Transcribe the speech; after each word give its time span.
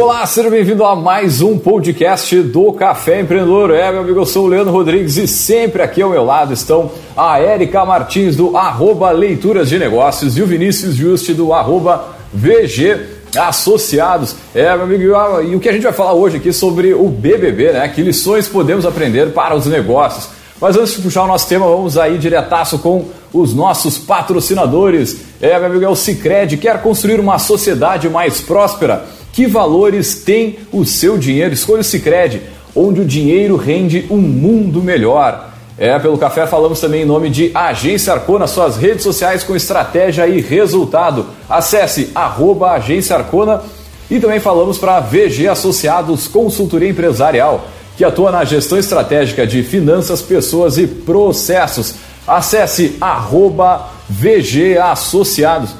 Olá, 0.00 0.24
seja 0.24 0.48
bem-vindo 0.48 0.82
a 0.82 0.96
mais 0.96 1.42
um 1.42 1.58
podcast 1.58 2.40
do 2.40 2.72
Café 2.72 3.20
Empreendedor. 3.20 3.70
É, 3.70 3.92
meu 3.92 4.00
amigo, 4.00 4.18
eu 4.18 4.24
sou 4.24 4.46
o 4.46 4.48
Leandro 4.48 4.72
Rodrigues 4.72 5.18
e 5.18 5.28
sempre 5.28 5.82
aqui 5.82 6.00
ao 6.00 6.08
meu 6.08 6.24
lado 6.24 6.54
estão 6.54 6.90
a 7.14 7.38
Érica 7.38 7.84
Martins 7.84 8.34
do 8.34 8.56
arroba 8.56 9.10
Leituras 9.10 9.68
de 9.68 9.78
Negócios 9.78 10.38
e 10.38 10.42
o 10.42 10.46
Vinícius 10.46 10.94
Juste 10.94 11.34
do 11.34 11.52
arroba 11.52 12.16
VG 12.32 12.98
Associados. 13.36 14.34
É, 14.54 14.74
meu 14.74 14.84
amigo, 14.84 15.04
e 15.42 15.54
o 15.54 15.60
que 15.60 15.68
a 15.68 15.72
gente 15.72 15.82
vai 15.82 15.92
falar 15.92 16.14
hoje 16.14 16.38
aqui 16.38 16.50
sobre 16.50 16.94
o 16.94 17.06
BBB, 17.06 17.72
né? 17.72 17.86
Que 17.88 18.00
lições 18.00 18.48
podemos 18.48 18.86
aprender 18.86 19.32
para 19.32 19.54
os 19.54 19.66
negócios. 19.66 20.30
Mas 20.58 20.78
antes 20.78 20.94
de 20.94 21.02
puxar 21.02 21.24
o 21.24 21.26
nosso 21.26 21.46
tema, 21.46 21.66
vamos 21.66 21.98
aí 21.98 22.16
diretaço 22.16 22.78
com 22.78 23.04
os 23.34 23.52
nossos 23.52 23.98
patrocinadores. 23.98 25.20
É, 25.42 25.58
meu 25.58 25.66
amigo, 25.66 25.84
é 25.84 25.88
o 25.88 25.94
Cicred, 25.94 26.56
quer 26.56 26.80
construir 26.80 27.20
uma 27.20 27.38
sociedade 27.38 28.08
mais 28.08 28.40
próspera 28.40 29.19
que 29.32 29.46
valores 29.46 30.22
tem 30.24 30.58
o 30.72 30.84
seu 30.84 31.16
dinheiro? 31.16 31.54
Escolha 31.54 31.80
o 31.80 31.84
Cicred, 31.84 32.42
onde 32.74 33.00
o 33.00 33.04
dinheiro 33.04 33.56
rende 33.56 34.06
um 34.10 34.18
mundo 34.18 34.82
melhor. 34.82 35.50
É, 35.78 35.98
pelo 35.98 36.18
café 36.18 36.46
falamos 36.46 36.78
também 36.78 37.02
em 37.02 37.06
nome 37.06 37.30
de 37.30 37.50
Agência 37.54 38.12
Arcona, 38.12 38.46
suas 38.46 38.76
redes 38.76 39.02
sociais 39.02 39.42
com 39.42 39.56
estratégia 39.56 40.26
e 40.28 40.40
resultado. 40.40 41.26
Acesse 41.48 42.10
arroba 42.14 42.72
Agência 42.72 43.16
Arcona 43.16 43.62
e 44.10 44.20
também 44.20 44.40
falamos 44.40 44.76
para 44.76 45.00
VG 45.00 45.48
Associados 45.48 46.28
Consultoria 46.28 46.90
Empresarial, 46.90 47.66
que 47.96 48.04
atua 48.04 48.30
na 48.30 48.44
gestão 48.44 48.76
estratégica 48.76 49.46
de 49.46 49.62
finanças, 49.62 50.20
pessoas 50.20 50.76
e 50.76 50.86
processos. 50.86 51.94
Acesse 52.26 52.96
arroba 53.00 53.88
VG 54.08 54.76
Associados. 54.76 55.79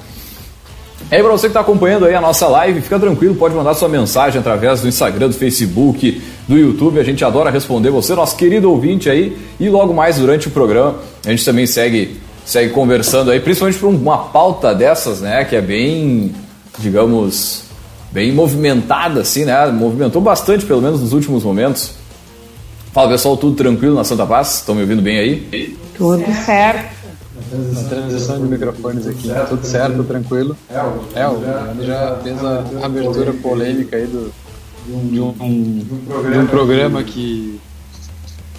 E 1.11 1.17
aí, 1.17 1.23
para 1.25 1.33
você 1.33 1.49
que 1.49 1.51
está 1.51 1.61
acompanhando 1.61 2.07
aí 2.07 2.15
a 2.15 2.21
nossa 2.21 2.47
live, 2.47 2.81
fica 2.83 2.97
tranquilo, 2.97 3.35
pode 3.35 3.53
mandar 3.53 3.75
sua 3.75 3.89
mensagem 3.89 4.39
através 4.39 4.81
do 4.81 4.87
Instagram, 4.87 5.27
do 5.27 5.35
Facebook, 5.35 6.23
do 6.47 6.57
YouTube. 6.57 7.01
A 7.01 7.03
gente 7.03 7.25
adora 7.25 7.51
responder 7.51 7.91
você, 7.91 8.15
nosso 8.15 8.37
querido 8.37 8.71
ouvinte 8.71 9.11
aí. 9.11 9.37
E 9.59 9.69
logo 9.69 9.93
mais 9.93 10.19
durante 10.19 10.47
o 10.47 10.53
programa, 10.53 10.99
a 11.27 11.31
gente 11.31 11.45
também 11.45 11.67
segue, 11.67 12.21
segue 12.45 12.73
conversando 12.73 13.33
aí, 13.33 13.41
principalmente 13.41 13.81
por 13.81 13.89
uma 13.89 14.19
pauta 14.19 14.73
dessas, 14.73 15.21
né, 15.21 15.45
que 15.45 15.57
é 15.57 15.61
bem, 15.61 16.33
digamos, 16.79 17.65
bem 18.13 18.31
movimentada, 18.31 19.23
assim, 19.23 19.45
né? 19.45 19.67
Movimentou 19.67 20.23
bastante, 20.23 20.65
pelo 20.65 20.81
menos 20.81 21.01
nos 21.01 21.13
últimos 21.13 21.43
momentos. 21.43 21.91
Fala 22.93 23.11
pessoal, 23.11 23.37
tudo 23.37 23.57
tranquilo 23.57 23.97
na 23.97 24.05
Santa 24.05 24.25
Paz? 24.25 24.59
Estão 24.59 24.77
me 24.77 24.83
ouvindo 24.83 25.03
bem 25.03 25.19
aí? 25.19 25.77
Tudo 25.97 26.25
certo 26.47 27.00
na 27.53 27.83
transição 27.85 28.41
de 28.41 28.49
microfones 28.49 29.07
aqui. 29.07 29.29
Certo, 29.29 29.49
Tudo 29.49 29.67
certo, 29.67 30.05
tranquilo. 30.05 30.57
É, 31.15 31.27
o 31.27 31.41
Leandro 31.41 31.87
já 31.87 32.17
fez 32.23 32.45
a 32.45 32.87
abertura 32.87 33.33
polêmica 33.35 33.97
aí 33.97 34.07
do, 34.07 34.33
de, 34.87 35.21
um, 35.21 35.33
de 36.31 36.39
um 36.39 36.47
programa 36.47 37.03
que 37.03 37.61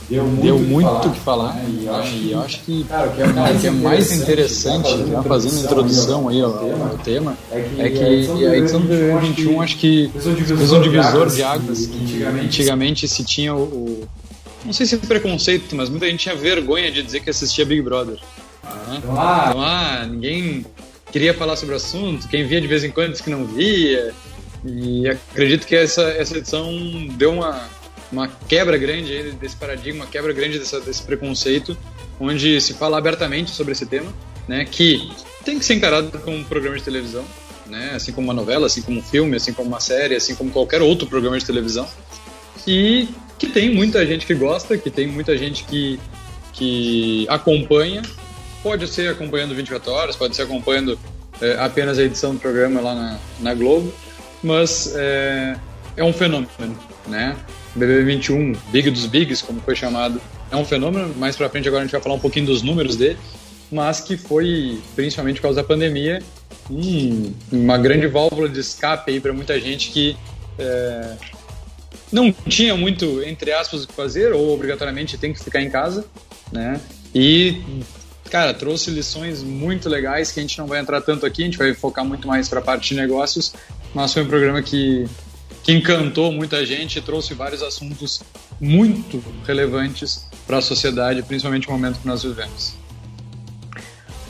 deu 0.10 0.60
muito 0.60 0.90
o 0.90 1.12
que 1.12 1.20
falar, 1.22 1.54
né? 1.56 1.66
e, 1.82 1.88
acho, 1.90 2.16
e 2.16 2.34
acho 2.34 2.60
que, 2.64 2.84
cara, 2.84 3.08
o 3.08 3.14
que 3.60 3.68
é, 3.68 3.70
é 3.70 3.72
mais 3.72 4.12
interessante, 4.12 4.90
já 5.10 5.24
fazendo 5.24 5.58
a 5.58 5.62
introdução 5.62 6.28
aí 6.28 6.42
ao, 6.42 6.52
ao 6.52 6.98
tema, 6.98 7.38
é 7.50 7.90
que 7.90 8.46
a 8.46 8.58
edição 8.58 8.82
de 8.82 8.88
2021 8.88 9.62
acho 9.62 9.78
que 9.78 10.12
fez 10.14 10.72
um 10.74 10.82
divisor 10.82 11.30
de 11.30 11.44
águas 11.44 11.86
que 11.86 12.24
antigamente 12.24 13.08
se 13.08 13.24
tinha 13.24 13.56
o, 13.56 14.06
não 14.66 14.74
sei 14.74 14.86
se 14.86 14.96
é 14.96 14.98
preconceito, 14.98 15.76
mas 15.76 15.90
muita 15.90 16.08
gente 16.08 16.20
tinha 16.20 16.36
vergonha 16.36 16.92
de 16.92 17.02
dizer 17.02 17.22
que 17.22 17.30
assistia 17.30 17.66
Big 17.66 17.82
Brother. 17.82 18.20
Ah, 18.72 18.96
então, 18.98 19.62
ah, 19.62 20.08
ninguém 20.10 20.66
queria 21.12 21.34
falar 21.34 21.56
sobre 21.56 21.74
o 21.74 21.78
assunto, 21.78 22.28
quem 22.28 22.46
via 22.48 22.62
de 22.62 22.68
vez 22.68 22.84
em 22.84 22.92
quando 22.92 23.12
disse 23.12 23.24
que 23.24 23.30
não 23.30 23.46
via. 23.46 24.14
E 24.64 25.08
acredito 25.08 25.66
que 25.66 25.76
essa, 25.76 26.04
essa 26.04 26.38
edição 26.38 26.72
deu 27.18 27.34
uma, 27.34 27.68
uma 28.12 28.28
quebra 28.28 28.78
grande 28.78 29.32
desse 29.34 29.56
paradigma, 29.56 30.06
uma 30.06 30.12
quebra 30.12 30.32
grande 30.34 30.60
dessa, 30.60 30.80
desse 30.80 31.02
preconceito, 31.04 31.78
onde 32.20 32.62
se 32.62 32.74
fala 32.74 32.98
abertamente 32.98 33.52
sobre 33.52 33.72
esse 33.72 33.86
tema, 33.86 34.14
né, 34.48 34.66
que 34.66 35.12
tem 35.44 35.58
que 35.58 35.66
ser 35.66 35.76
encarado 35.76 36.18
como 36.20 36.38
um 36.38 36.44
programa 36.44 36.78
de 36.78 36.84
televisão, 36.84 37.26
né, 37.66 37.94
assim 37.96 38.12
como 38.12 38.28
uma 38.28 38.34
novela, 38.34 38.68
assim 38.68 38.82
como 38.82 39.00
um 39.00 39.04
filme, 39.04 39.38
assim 39.38 39.54
como 39.54 39.68
uma 39.68 39.80
série, 39.80 40.16
assim 40.16 40.36
como 40.36 40.52
qualquer 40.52 40.82
outro 40.82 41.08
programa 41.08 41.40
de 41.40 41.46
televisão, 41.46 41.88
e 42.68 43.08
que 43.40 43.48
tem 43.48 43.74
muita 43.74 44.06
gente 44.06 44.26
que 44.28 44.36
gosta, 44.36 44.78
que 44.78 44.92
tem 44.92 45.08
muita 45.08 45.36
gente 45.36 45.64
que, 45.64 46.00
que 46.54 47.26
acompanha 47.28 48.04
Pode 48.64 48.88
ser 48.88 49.10
acompanhando 49.10 49.56
24 49.56 49.92
horas, 49.92 50.16
pode 50.16 50.36
ser 50.36 50.44
acompanhando 50.44 51.00
é, 51.42 51.58
apenas 51.60 51.98
a 51.98 52.04
edição 52.04 52.34
do 52.34 52.40
programa 52.40 52.80
lá 52.80 52.94
na, 52.94 53.20
na 53.40 53.54
Globo, 53.54 53.92
mas 54.44 54.94
é, 54.96 55.58
é 55.98 56.04
um 56.04 56.14
fenômeno, 56.14 56.50
né? 57.08 57.36
BB21, 57.78 58.58
Big 58.72 58.92
dos 58.92 59.06
Bigs, 59.06 59.42
como 59.42 59.60
foi 59.62 59.76
chamado, 59.76 60.22
é 60.52 60.56
um 60.56 60.66
fenômeno. 60.66 61.14
Mais 61.16 61.36
para 61.36 61.50
frente 61.50 61.68
agora 61.68 61.84
a 61.84 61.86
gente 61.86 61.94
vai 61.94 62.02
falar 62.02 62.16
um 62.16 62.20
pouquinho 62.20 62.46
dos 62.46 62.62
números 62.62 62.96
dele, 62.96 63.18
mas 63.72 64.02
que 64.02 64.18
foi, 64.18 64.80
principalmente 64.96 65.38
por 65.38 65.44
causa 65.44 65.62
da 65.62 65.68
pandemia, 65.68 66.22
um, 66.70 67.34
uma 67.52 67.78
grande 67.78 68.08
válvula 68.08 68.48
de 68.48 68.60
escape 68.60 69.12
aí 69.12 69.20
para 69.20 69.34
muita 69.34 69.60
gente 69.60 69.90
que 69.90 70.16
é, 70.60 71.16
não 72.12 72.32
tinha 72.32 72.76
muito, 72.76 73.24
entre 73.24 73.52
aspas, 73.54 73.84
o 73.84 73.88
que 73.88 73.94
fazer, 73.94 74.34
ou 74.34 74.54
obrigatoriamente 74.54 75.18
tem 75.18 75.34
que 75.34 75.44
ficar 75.44 75.62
em 75.62 75.70
casa, 75.70 76.06
né? 76.52 76.80
E 77.16 77.62
cara, 78.32 78.54
trouxe 78.54 78.90
lições 78.90 79.44
muito 79.44 79.90
legais 79.90 80.32
que 80.32 80.40
a 80.40 80.42
gente 80.42 80.58
não 80.58 80.66
vai 80.66 80.80
entrar 80.80 81.02
tanto 81.02 81.26
aqui, 81.26 81.42
a 81.42 81.46
gente 81.46 81.58
vai 81.58 81.74
focar 81.74 82.06
muito 82.06 82.26
mais 82.26 82.48
para 82.48 82.60
a 82.60 82.62
parte 82.62 82.96
de 82.96 83.02
negócios, 83.02 83.54
mas 83.94 84.14
foi 84.14 84.24
um 84.24 84.28
programa 84.28 84.64
que, 84.64 85.06
que 85.62 85.74
encantou 85.74 86.32
muita 86.32 86.66
gente 86.66 86.98
e 86.98 87.02
trouxe 87.02 87.34
vários 87.34 87.62
assuntos 87.62 88.24
muito 88.60 89.22
relevantes 89.46 90.26
para 90.48 90.60
a 90.60 90.62
sociedade, 90.62 91.22
principalmente 91.24 91.68
no 91.68 91.74
momento 91.74 92.00
que 92.00 92.08
nós 92.08 92.24
vivemos. 92.24 92.74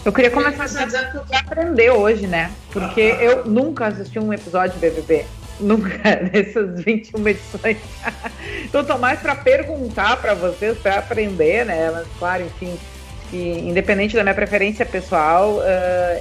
Eu 0.03 0.11
queria 0.11 0.31
começar 0.31 0.65
dizendo 0.65 1.11
que 1.11 1.17
eu 1.17 1.37
aprender 1.37 1.91
hoje, 1.91 2.25
né? 2.25 2.51
Porque 2.71 2.99
eu 2.99 3.45
nunca 3.45 3.85
assisti 3.85 4.17
um 4.17 4.33
episódio 4.33 4.73
de 4.73 4.79
BBB. 4.79 5.27
Nunca, 5.59 6.15
nessas 6.33 6.83
21 6.83 7.27
edições. 7.27 7.77
então, 8.65 8.83
tô 8.83 8.97
mais 8.97 9.19
para 9.19 9.35
perguntar 9.35 10.17
para 10.17 10.33
vocês, 10.33 10.75
para 10.79 10.97
aprender, 10.97 11.67
né? 11.67 11.91
Mas, 11.91 12.07
claro, 12.17 12.43
enfim, 12.43 12.79
que, 13.31 13.37
independente 13.37 14.15
da 14.15 14.23
minha 14.23 14.35
preferência 14.35 14.85
pessoal, 14.85 15.55
uh, 15.55 15.61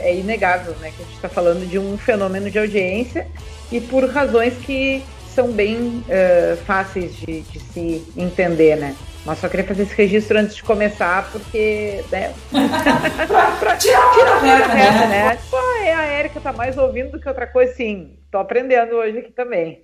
é 0.00 0.14
inegável, 0.14 0.74
né? 0.80 0.92
Que 0.96 1.02
a 1.02 1.04
gente 1.04 1.16
está 1.16 1.28
falando 1.28 1.68
de 1.68 1.76
um 1.76 1.98
fenômeno 1.98 2.48
de 2.48 2.58
audiência 2.58 3.26
e 3.70 3.80
por 3.80 4.08
razões 4.08 4.54
que 4.64 5.02
são 5.34 5.50
bem 5.50 6.04
uh, 6.06 6.56
fáceis 6.64 7.16
de, 7.16 7.40
de, 7.40 7.58
se 7.58 8.02
entender, 8.16 8.76
né? 8.76 8.94
Mas 9.26 9.38
só 9.38 9.48
queria 9.48 9.66
fazer 9.66 9.82
esse 9.82 9.94
registro 9.94 10.38
antes 10.38 10.56
de 10.56 10.62
começar, 10.62 11.28
porque, 11.30 12.02
né? 12.10 12.32
pra, 13.26 13.50
pra 13.58 13.76
tirar, 13.76 14.14
tirar 14.14 14.36
a 14.36 14.40
reta, 14.40 14.68
né? 14.68 15.06
né? 15.08 15.36
Tipo, 15.36 15.56
ah, 15.56 15.98
a 15.98 16.04
Érica 16.04 16.40
tá 16.40 16.52
mais 16.52 16.78
ouvindo 16.78 17.10
do 17.10 17.20
que 17.20 17.28
outra 17.28 17.46
coisa, 17.46 17.74
sim. 17.74 18.12
Tô 18.30 18.38
aprendendo 18.38 18.94
hoje 18.94 19.18
aqui 19.18 19.32
também. 19.32 19.82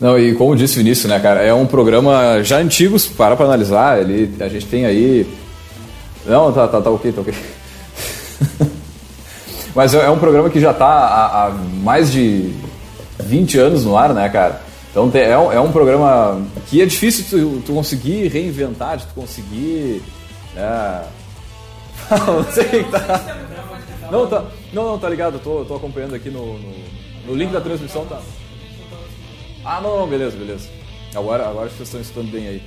Não, 0.00 0.18
e 0.18 0.34
como 0.34 0.56
disse 0.56 0.74
o 0.74 0.82
Vinícius, 0.82 1.10
né, 1.10 1.20
cara, 1.20 1.40
é 1.42 1.54
um 1.54 1.66
programa 1.66 2.42
já 2.42 2.56
antigo, 2.56 2.96
para 3.16 3.36
para 3.36 3.46
analisar, 3.46 4.00
ele, 4.00 4.34
a 4.40 4.48
gente 4.48 4.66
tem 4.66 4.86
aí 4.86 5.24
não, 6.26 6.52
tá, 6.52 6.68
tá, 6.68 6.80
tá 6.80 6.90
ok, 6.90 7.12
tá 7.12 7.20
ok. 7.20 7.34
Mas 9.74 9.92
é, 9.94 10.04
é 10.04 10.10
um 10.10 10.18
programa 10.18 10.48
que 10.48 10.60
já 10.60 10.70
está 10.70 10.86
há, 10.86 11.46
há, 11.46 11.50
mais 11.50 12.10
de 12.12 12.52
20 13.20 13.58
anos 13.58 13.84
no 13.84 13.96
ar, 13.96 14.14
né, 14.14 14.28
cara? 14.28 14.60
Então 14.90 15.10
é 15.12 15.30
é 15.30 15.60
um 15.60 15.72
programa 15.72 16.40
que 16.68 16.80
é 16.80 16.86
difícil 16.86 17.24
tu, 17.28 17.62
tu 17.66 17.72
conseguir 17.72 18.28
reinventar, 18.28 18.96
de 18.96 19.06
tu 19.06 19.14
conseguir. 19.14 20.02
Né? 20.54 21.04
não 22.26 22.44
sei 22.44 22.84
tá. 22.84 23.38
Não, 24.10 24.26
tá, 24.28 24.44
não, 24.72 24.84
não, 24.84 24.98
tá 24.98 25.08
ligado, 25.08 25.34
eu 25.34 25.40
tô, 25.40 25.64
tô 25.64 25.74
acompanhando 25.74 26.14
aqui 26.14 26.30
no, 26.30 26.58
no, 26.58 26.74
no 27.26 27.34
link 27.34 27.50
da 27.50 27.60
transmissão, 27.60 28.04
tá? 28.06 28.20
Ah, 29.64 29.80
não, 29.80 29.98
não, 29.98 30.06
beleza, 30.06 30.36
beleza. 30.36 30.68
Agora, 31.14 31.48
agora 31.48 31.68
vocês 31.70 31.88
estão 31.88 32.00
escutando 32.00 32.30
bem 32.30 32.46
aí. 32.46 32.62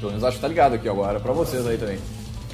Pelo 0.00 0.10
menos 0.10 0.24
acho 0.24 0.36
que 0.36 0.42
tá 0.42 0.48
ligado 0.48 0.74
aqui 0.74 0.88
agora, 0.88 1.20
pra 1.20 1.32
vocês 1.32 1.66
aí 1.66 1.78
também. 1.78 1.98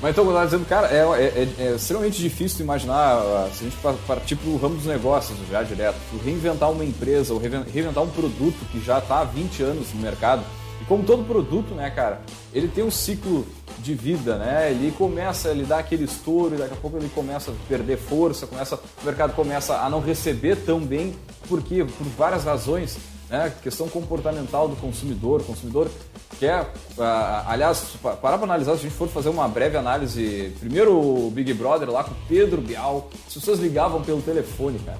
Mas 0.00 0.10
então, 0.10 0.24
eu 0.24 0.30
estava 0.30 0.44
dizendo, 0.44 0.66
cara, 0.66 0.88
é, 0.88 0.98
é, 0.98 1.24
é, 1.24 1.66
é, 1.66 1.74
extremamente 1.76 2.20
difícil 2.20 2.62
imaginar, 2.62 3.16
ah, 3.16 3.48
se 3.52 3.64
a 3.64 3.68
gente 3.68 3.76
partir 4.06 4.36
para 4.36 4.50
o 4.50 4.56
ramo 4.56 4.76
dos 4.76 4.86
negócios 4.86 5.38
já 5.50 5.62
direto, 5.62 5.96
reinventar 6.24 6.70
uma 6.70 6.84
empresa 6.84 7.32
ou 7.32 7.40
reinventar 7.40 8.02
um 8.02 8.10
produto 8.10 8.56
que 8.70 8.80
já 8.84 8.98
está 8.98 9.20
há 9.20 9.24
20 9.24 9.62
anos 9.62 9.92
no 9.94 10.00
mercado. 10.00 10.44
E 10.80 10.84
como 10.84 11.04
todo 11.04 11.24
produto, 11.24 11.74
né, 11.74 11.88
cara, 11.90 12.20
ele 12.52 12.68
tem 12.68 12.84
um 12.84 12.90
ciclo 12.90 13.46
de 13.78 13.94
vida, 13.94 14.36
né? 14.36 14.70
Ele 14.70 14.92
começa, 14.92 15.50
ele 15.50 15.64
dá 15.64 15.78
aquele 15.78 16.04
estouro 16.04 16.54
e 16.54 16.58
daqui 16.58 16.74
a 16.74 16.76
pouco 16.76 16.96
ele 16.96 17.08
começa 17.14 17.50
a 17.50 17.54
perder 17.68 17.96
força, 17.96 18.46
começa, 18.46 18.76
o 18.76 19.04
mercado 19.04 19.34
começa 19.34 19.76
a 19.78 19.88
não 19.88 20.00
receber 20.00 20.56
tão 20.56 20.80
bem, 20.80 21.14
porque 21.48 21.84
por 21.84 22.06
várias 22.16 22.44
razões, 22.44 22.98
né? 23.28 23.52
Questão 23.62 23.88
comportamental 23.88 24.68
do 24.68 24.76
consumidor, 24.76 25.40
o 25.40 25.44
consumidor 25.44 25.90
quer, 26.38 26.62
uh, 26.62 27.46
aliás, 27.46 27.96
parar 28.02 28.38
para 28.38 28.44
analisar, 28.44 28.72
se 28.72 28.80
a 28.80 28.82
gente 28.82 28.94
for 28.94 29.08
fazer 29.08 29.28
uma 29.28 29.48
breve 29.48 29.76
análise, 29.76 30.54
primeiro 30.60 30.92
o 30.98 31.30
Big 31.30 31.52
Brother 31.54 31.90
lá 31.90 32.04
com 32.04 32.12
o 32.12 32.16
Pedro 32.28 32.60
Bial, 32.60 33.08
as 33.26 33.34
pessoas 33.34 33.58
ligavam 33.58 34.02
pelo 34.02 34.20
telefone, 34.20 34.78
cara. 34.80 34.98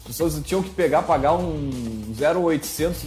As 0.00 0.08
pessoas 0.08 0.40
tinham 0.44 0.62
que 0.62 0.70
pegar, 0.70 1.02
pagar 1.02 1.32
um 1.34 2.12
0,800, 2.14 3.04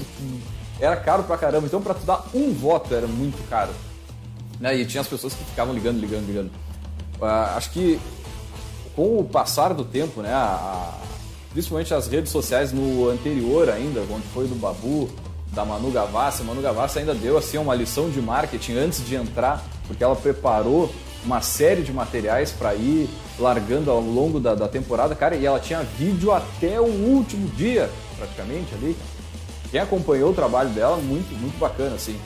era 0.80 0.96
caro 0.96 1.24
pra 1.24 1.38
caramba. 1.38 1.68
Então, 1.68 1.82
para 1.82 1.94
tu 1.94 2.06
dar 2.06 2.26
um 2.34 2.52
voto 2.54 2.94
era 2.94 3.08
muito 3.08 3.48
caro. 3.50 3.72
Né? 4.60 4.78
E 4.78 4.86
tinha 4.86 5.02
as 5.02 5.08
pessoas 5.08 5.34
que 5.34 5.44
ficavam 5.46 5.74
ligando, 5.74 6.00
ligando, 6.00 6.26
ligando. 6.26 6.52
Uh, 7.20 7.56
acho 7.56 7.72
que 7.72 8.00
com 8.96 9.20
o 9.20 9.24
passar 9.24 9.76
do 9.76 9.86
tempo, 9.86 10.22
né, 10.22 10.34
a, 10.34 10.92
principalmente 11.58 11.92
as 11.92 12.06
redes 12.06 12.32
sociais 12.32 12.72
no 12.72 13.10
anterior 13.10 13.68
ainda, 13.68 14.04
quando 14.08 14.22
foi 14.32 14.48
do 14.48 14.54
Babu, 14.54 15.10
da 15.52 15.66
Manu 15.66 15.90
Gavassi, 15.90 16.44
Manu 16.44 16.62
Gavassi 16.62 17.00
ainda 17.00 17.16
deu 17.16 17.36
assim 17.36 17.58
uma 17.58 17.74
lição 17.74 18.12
de 18.12 18.22
marketing 18.22 18.74
antes 18.74 19.04
de 19.04 19.16
entrar, 19.16 19.66
porque 19.88 20.04
ela 20.04 20.16
preparou 20.16 20.94
uma 21.26 21.42
série 21.42 21.82
de 21.82 21.92
materiais 21.92 22.52
para 22.52 22.76
ir 22.76 23.10
largando 23.40 23.90
ao 23.90 24.00
longo 24.00 24.40
da, 24.40 24.54
da, 24.54 24.68
temporada, 24.68 25.16
cara, 25.16 25.36
e 25.36 25.48
ela 25.48 25.60
tinha 25.60 25.82
vídeo 25.82 26.32
até 26.32 26.80
o 26.80 26.86
último 26.86 27.48
dia, 27.56 27.90
praticamente 28.20 28.76
ali. 28.76 28.96
Quem 29.72 29.80
acompanhou 29.80 30.30
o 30.30 30.36
trabalho 30.36 30.70
dela, 30.70 30.98
muito, 30.98 31.34
muito 31.42 31.58
bacana, 31.58 31.96
assim. 31.96 32.20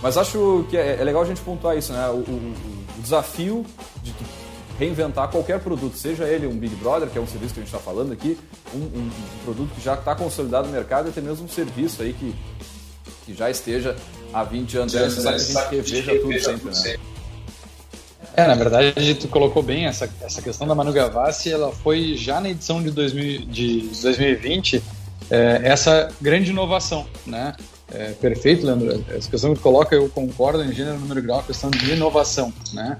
Mas 0.00 0.16
acho 0.16 0.64
que 0.70 0.78
é, 0.78 0.96
é 0.98 1.04
legal 1.04 1.20
a 1.20 1.26
gente 1.26 1.42
pontuar 1.42 1.76
isso, 1.76 1.92
né? 1.92 2.08
O, 2.08 2.14
o, 2.14 2.54
o 2.98 3.02
desafio 3.02 3.62
de 4.02 4.14
reinventar 4.80 5.28
qualquer 5.28 5.60
produto, 5.60 5.94
seja 5.94 6.24
ele 6.24 6.46
um 6.46 6.56
Big 6.56 6.74
Brother, 6.76 7.10
que 7.10 7.18
é 7.18 7.20
um 7.20 7.26
serviço 7.26 7.52
que 7.52 7.60
a 7.60 7.62
gente 7.62 7.72
está 7.72 7.78
falando 7.78 8.12
aqui, 8.12 8.38
um, 8.74 8.78
um, 8.78 8.80
um, 8.80 9.44
produto 9.44 9.74
que 9.74 9.80
já 9.82 9.92
está 9.92 10.14
consolidado 10.14 10.68
no 10.68 10.72
mercado 10.72 11.06
e 11.06 11.10
até 11.10 11.20
mesmo 11.20 11.44
um 11.44 11.48
serviço 11.48 12.00
aí 12.00 12.14
que, 12.14 12.34
que 13.26 13.34
já 13.34 13.50
esteja 13.50 13.94
há 14.32 14.42
20 14.42 14.78
anos. 14.78 14.94
É 14.94 15.02
necessário 15.02 15.68
que 15.68 15.78
a 15.78 15.82
gente 15.82 16.00
reveja 16.00 16.18
tudo 16.18 16.40
sempre, 16.40 16.90
né? 16.92 16.96
É, 18.34 18.46
na 18.46 18.54
verdade, 18.54 19.14
tu 19.16 19.28
colocou 19.28 19.62
bem 19.62 19.84
essa, 19.84 20.08
essa 20.22 20.40
questão 20.40 20.66
da 20.66 20.74
Manu 20.74 20.92
Gavassi, 20.92 21.52
ela 21.52 21.72
foi 21.72 22.16
já 22.16 22.40
na 22.40 22.48
edição 22.48 22.82
de, 22.82 22.90
2000, 22.90 23.40
de 23.46 23.80
2020 24.00 24.82
é, 25.30 25.60
essa 25.64 26.08
grande 26.22 26.50
inovação, 26.50 27.06
né? 27.26 27.54
É, 27.92 28.12
perfeito, 28.12 28.64
Leandro. 28.64 29.04
Essa 29.10 29.28
questão 29.28 29.52
que 29.52 29.58
tu 29.58 29.62
coloca, 29.62 29.94
eu 29.94 30.08
concordo 30.08 30.62
em 30.62 30.72
gênero, 30.72 30.98
número 30.98 31.20
e 31.20 31.22
grau, 31.22 31.40
a 31.40 31.42
questão 31.42 31.70
de 31.70 31.92
inovação, 31.92 32.52
né? 32.72 32.96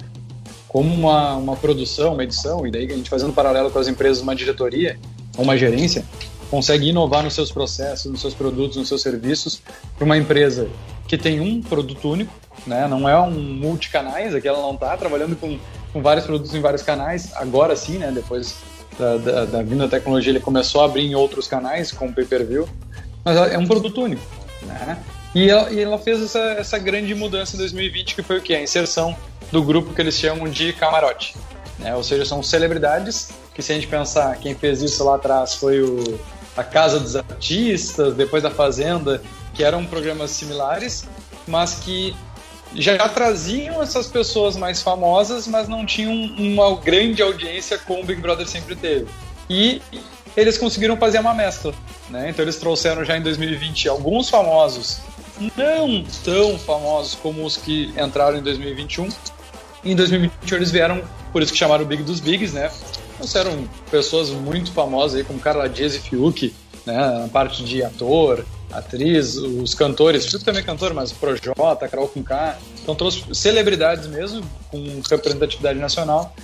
Como 0.71 0.95
uma, 0.95 1.35
uma 1.35 1.57
produção, 1.57 2.13
uma 2.13 2.23
edição, 2.23 2.65
e 2.65 2.71
daí 2.71 2.87
a 2.87 2.97
gente 2.97 3.11
fazendo 3.11 3.33
paralelo 3.33 3.73
com 3.73 3.79
as 3.81 3.89
empresas, 3.89 4.23
uma 4.23 4.37
diretoria, 4.37 4.97
uma 5.37 5.57
gerência, 5.57 6.05
consegue 6.49 6.89
inovar 6.89 7.25
nos 7.25 7.35
seus 7.35 7.51
processos, 7.51 8.09
nos 8.09 8.21
seus 8.21 8.35
produtos, 8.35 8.77
nos 8.77 8.87
seus 8.87 9.03
serviços, 9.03 9.61
para 9.97 10.05
uma 10.05 10.17
empresa 10.17 10.69
que 11.09 11.19
tem 11.19 11.41
um 11.41 11.61
produto 11.61 12.09
único, 12.09 12.33
né? 12.65 12.87
Não 12.87 13.09
é 13.09 13.21
um 13.21 13.33
multicanais, 13.33 14.33
aqui 14.33 14.47
ela 14.47 14.63
não 14.63 14.75
está 14.75 14.97
trabalhando 14.97 15.35
com, 15.35 15.59
com 15.93 16.01
vários 16.01 16.25
produtos 16.25 16.55
em 16.55 16.61
vários 16.61 16.83
canais, 16.83 17.33
agora 17.35 17.75
sim, 17.75 17.99
né? 17.99 18.13
Depois 18.15 18.55
da, 18.97 19.17
da, 19.17 19.45
da 19.47 19.63
vinda 19.63 19.89
da 19.89 19.99
tecnologia, 19.99 20.31
ele 20.31 20.39
começou 20.39 20.83
a 20.83 20.85
abrir 20.85 21.05
em 21.05 21.17
outros 21.17 21.49
canais, 21.49 21.91
com 21.91 22.07
o 22.07 22.13
pay-per-view, 22.13 22.69
mas 23.25 23.37
é 23.37 23.59
um 23.59 23.67
produto 23.67 24.01
único, 24.03 24.23
né? 24.63 25.03
E 25.35 25.51
ela, 25.51 25.69
e 25.71 25.81
ela 25.81 25.99
fez 25.99 26.23
essa, 26.23 26.39
essa 26.39 26.79
grande 26.79 27.13
mudança 27.13 27.57
em 27.57 27.59
2020, 27.59 28.15
que 28.15 28.23
foi 28.23 28.39
o 28.39 28.41
quê? 28.41 28.55
A 28.55 28.63
inserção 28.63 29.17
do 29.51 29.63
grupo 29.63 29.95
que 29.95 30.01
eles 30.01 30.15
chamam 30.15 30.49
de 30.49 30.73
camarote. 30.73 31.35
Né? 31.79 31.95
Ou 31.95 32.03
seja, 32.03 32.25
são 32.25 32.43
celebridades 32.43 33.31
que, 33.55 33.63
se 33.63 33.73
a 33.73 33.75
gente 33.75 33.87
pensar, 33.87 34.37
quem 34.39 34.55
fez 34.55 34.83
isso 34.83 35.03
lá 35.05 35.17
atrás 35.17 35.55
foi 35.55 35.81
o, 35.83 36.19
a 36.57 36.63
Casa 36.63 37.01
dos 37.01 37.17
Artistas, 37.17 38.15
depois 38.15 38.43
da 38.43 38.51
Fazenda, 38.51 39.23
que 39.55 39.65
eram 39.65 39.85
programas 39.85 40.31
similares, 40.31 41.07
mas 41.47 41.75
que 41.75 42.15
já 42.75 43.09
traziam 43.09 43.83
essas 43.83 44.07
pessoas 44.07 44.57
mais 44.57 44.81
famosas, 44.81 45.49
mas 45.49 45.69
não 45.69 45.85
tinham 45.85 46.13
uma 46.13 46.77
grande 46.77 47.21
audiência 47.23 47.79
como 47.79 48.03
o 48.03 48.05
Big 48.05 48.21
Brother 48.21 48.47
sempre 48.47 48.77
teve. 48.77 49.09
E 49.49 49.83
eles 50.37 50.57
conseguiram 50.57 50.97
fazer 50.97 51.19
uma 51.19 51.35
mescla. 51.35 51.75
Né? 52.09 52.31
Então 52.31 52.45
eles 52.45 52.57
trouxeram 52.57 53.05
já 53.05 53.17
em 53.17 53.23
2020 53.23 53.89
alguns 53.89 54.29
famosos, 54.29 55.01
não 55.57 56.05
tão 56.25 56.59
famosos 56.59 57.15
como 57.15 57.45
os 57.45 57.57
que 57.57 57.93
entraram 57.99 58.39
em 58.39 58.43
2021. 58.43 59.09
Em 59.85 59.97
2021 59.97 60.57
eles 60.57 60.71
vieram, 60.71 61.03
por 61.33 61.43
isso 61.43 61.53
que 61.53 61.59
chamaram 61.59 61.85
o 61.85 61.87
Big 61.87 62.03
dos 62.03 62.21
Bigs, 62.21 62.53
né? 62.53 62.71
Trouxeram 63.17 63.69
pessoas 63.91 64.31
muito 64.31 64.73
famosas 64.73 65.19
aí, 65.19 65.25
como 65.25 65.39
Carla 65.39 65.69
Dias 65.69 65.95
e 65.95 66.01
Fiuk, 66.01 66.55
né? 66.85 67.21
Na 67.21 67.29
parte 67.29 67.65
de 67.65 67.83
ator, 67.83 68.45
atriz, 68.71 69.37
os 69.37 69.75
cantores, 69.75 70.27
Fiuk 70.27 70.45
também 70.45 70.63
é 70.63 70.65
cantor, 70.65 70.93
mas 70.93 71.13
Projota, 71.13 71.89
Carol 71.89 72.09
K. 72.09 72.59
Então 72.83 72.95
trouxe 72.95 73.25
celebridades 73.33 74.07
mesmo, 74.07 74.43
com 74.71 75.01
representatividade 75.09 75.79
nacional, 75.79 76.35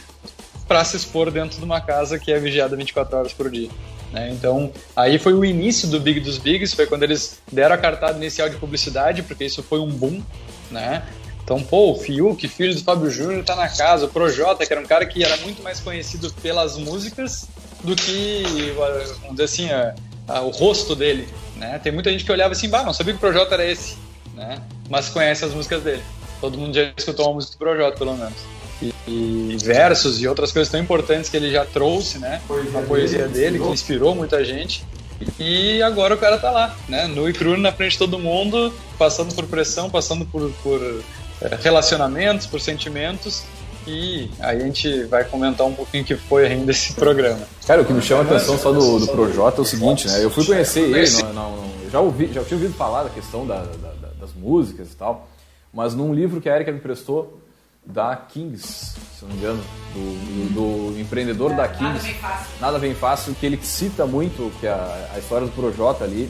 para 0.67 0.85
se 0.85 0.97
expor 0.97 1.31
dentro 1.31 1.59
de 1.59 1.65
uma 1.65 1.81
casa 1.81 2.19
que 2.19 2.33
é 2.33 2.39
vigiada 2.39 2.75
24 2.75 3.19
horas 3.19 3.33
por 3.33 3.51
dia. 3.51 3.71
Né? 4.13 4.31
Então, 4.31 4.73
aí 4.95 5.19
foi 5.19 5.35
o 5.35 5.45
início 5.45 5.89
do 5.89 6.01
Big 6.01 6.21
dos 6.21 6.39
Bigs, 6.39 6.75
foi 6.75 6.87
quando 6.87 7.03
eles 7.03 7.41
deram 7.51 7.75
a 7.75 7.79
cartada 7.79 8.17
inicial 8.17 8.49
de 8.49 8.57
publicidade, 8.57 9.23
porque 9.23 9.45
isso 9.45 9.63
foi 9.63 9.81
um 9.81 9.89
boom, 9.89 10.23
né? 10.71 11.03
Então, 11.47 11.63
pô, 11.63 11.93
o 11.93 11.95
Fiuk, 11.95 12.49
filho 12.49 12.75
do 12.75 12.83
Fábio 12.83 13.09
Júnior, 13.09 13.45
tá 13.45 13.55
na 13.55 13.69
casa. 13.69 14.07
O 14.07 14.09
Projota, 14.09 14.67
que 14.67 14.73
era 14.73 14.83
um 14.83 14.85
cara 14.85 15.07
que 15.07 15.23
era 15.23 15.37
muito 15.37 15.63
mais 15.63 15.79
conhecido 15.79 16.33
pelas 16.43 16.77
músicas 16.77 17.47
do 17.85 17.95
que, 17.95 18.75
vamos 18.75 19.31
dizer 19.31 19.45
assim, 19.45 19.71
a, 19.71 19.95
a, 20.27 20.41
o 20.41 20.51
rosto 20.51 20.97
dele, 20.97 21.29
né? 21.55 21.79
Tem 21.79 21.93
muita 21.93 22.11
gente 22.11 22.25
que 22.25 22.33
olhava 22.33 22.51
assim, 22.51 22.69
bah, 22.69 22.83
não 22.83 22.93
sabia 22.93 23.13
que 23.13 23.19
o 23.19 23.21
Projota 23.21 23.55
era 23.55 23.65
esse, 23.65 23.97
né? 24.35 24.61
Mas 24.91 25.09
conhece 25.09 25.45
as 25.45 25.55
músicas 25.55 25.85
dele. 25.85 26.03
Todo 26.41 26.59
mundo 26.59 26.75
já 26.75 26.93
escutou 26.97 27.27
uma 27.27 27.35
música 27.35 27.55
do 27.55 27.59
Projota, 27.59 27.97
pelo 27.97 28.17
menos 28.17 28.57
e, 28.83 28.93
e, 29.07 29.57
versos 29.63 30.21
e 30.21 30.29
outras 30.29 30.53
coisas 30.53 30.71
tão 30.71 30.81
importantes 30.81 31.31
que 31.31 31.37
ele 31.37 31.51
já 31.51 31.65
trouxe, 31.65 32.19
né? 32.19 32.41
A 32.75 32.83
poesia 32.83 33.29
dele, 33.29 33.59
que 33.59 33.69
inspirou 33.69 34.15
muita 34.15 34.45
gente. 34.45 34.85
E 35.39 35.81
agora 35.81 36.15
o 36.15 36.19
cara 36.19 36.37
tá 36.39 36.51
lá, 36.51 36.77
né? 36.89 37.07
Nu 37.07 37.29
e 37.29 37.33
cru 37.33 37.57
na 37.57 37.73
frente 37.73 37.93
de 37.93 37.99
todo 37.99 38.19
mundo, 38.19 38.73
passando 38.99 39.35
por 39.35 39.47
pressão, 39.47 39.89
passando 39.89 40.27
por, 40.27 40.51
por 40.63 41.03
relacionamentos, 41.63 42.47
por 42.47 42.61
sentimentos. 42.61 43.45
E 43.87 44.29
aí 44.41 44.61
a 44.61 44.65
gente 44.65 45.05
vai 45.05 45.25
comentar 45.25 45.65
um 45.67 45.73
pouquinho 45.73 46.03
o 46.03 46.07
que 46.07 46.17
foi 46.17 46.47
ainda 46.47 46.73
esse 46.73 46.93
programa. 46.95 47.47
Cara, 47.67 47.83
o 47.83 47.85
que 47.85 47.93
me 47.93 48.03
chama 48.03 48.23
a 48.23 48.25
atenção 48.25 48.59
só 48.59 48.73
do, 48.73 48.99
do 48.99 49.07
Projota 49.09 49.61
é 49.61 49.63
o 49.63 49.65
seguinte, 49.65 50.09
né? 50.09 50.25
Eu 50.25 50.31
fui 50.31 50.45
conhecer 50.45 50.81
ele, 50.81 51.23
não, 51.23 51.33
não, 51.33 51.71
já, 51.91 52.01
ouvi, 52.01 52.27
já 52.33 52.43
tinha 52.43 52.57
ouvido 52.57 52.75
falar 52.75 53.05
da 53.05 53.11
questão 53.11 53.47
da, 53.47 53.59
da, 53.61 53.93
das 54.21 54.33
músicas 54.35 54.93
e 54.93 54.97
tal, 54.97 55.29
mas 55.73 55.95
num 55.95 56.13
livro 56.13 56.41
que 56.41 56.49
a 56.49 56.57
Erika 56.57 56.73
me 56.73 56.81
prestou, 56.81 57.41
da 57.87 58.17
Kings, 58.17 58.95
se 59.17 59.25
não 59.25 59.29
me 59.29 59.37
engano, 59.39 59.63
do, 59.95 60.53
do, 60.55 60.93
do 60.93 61.01
empreendedor 61.01 61.53
é, 61.53 61.55
da 61.55 61.69
Kings. 61.69 61.85
Nada 61.85 61.99
vem 62.01 62.15
fácil. 62.15 62.61
Nada 62.61 62.79
vem 62.79 62.95
fácil, 62.95 63.35
que 63.35 63.47
ele 63.47 63.59
cita 63.63 64.05
muito 64.05 64.53
que 64.59 64.67
a, 64.67 65.11
a 65.15 65.19
história 65.19 65.47
do 65.47 65.53
Projota 65.53 66.03
ali, 66.03 66.29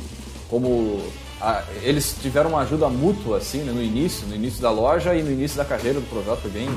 como 0.51 1.03
a, 1.41 1.63
eles 1.83 2.17
tiveram 2.21 2.51
uma 2.51 2.61
ajuda 2.61 2.89
mútua 2.89 3.39
assim 3.39 3.59
né, 3.59 3.73
no 3.73 3.83
início, 3.83 4.27
no 4.27 4.35
início 4.35 4.61
da 4.61 4.71
loja 4.71 5.15
e 5.15 5.23
no 5.23 5.31
início 5.31 5.57
da 5.57 5.65
carreira 5.65 6.01
do 6.01 6.09
Projota, 6.09 6.49
bem 6.49 6.69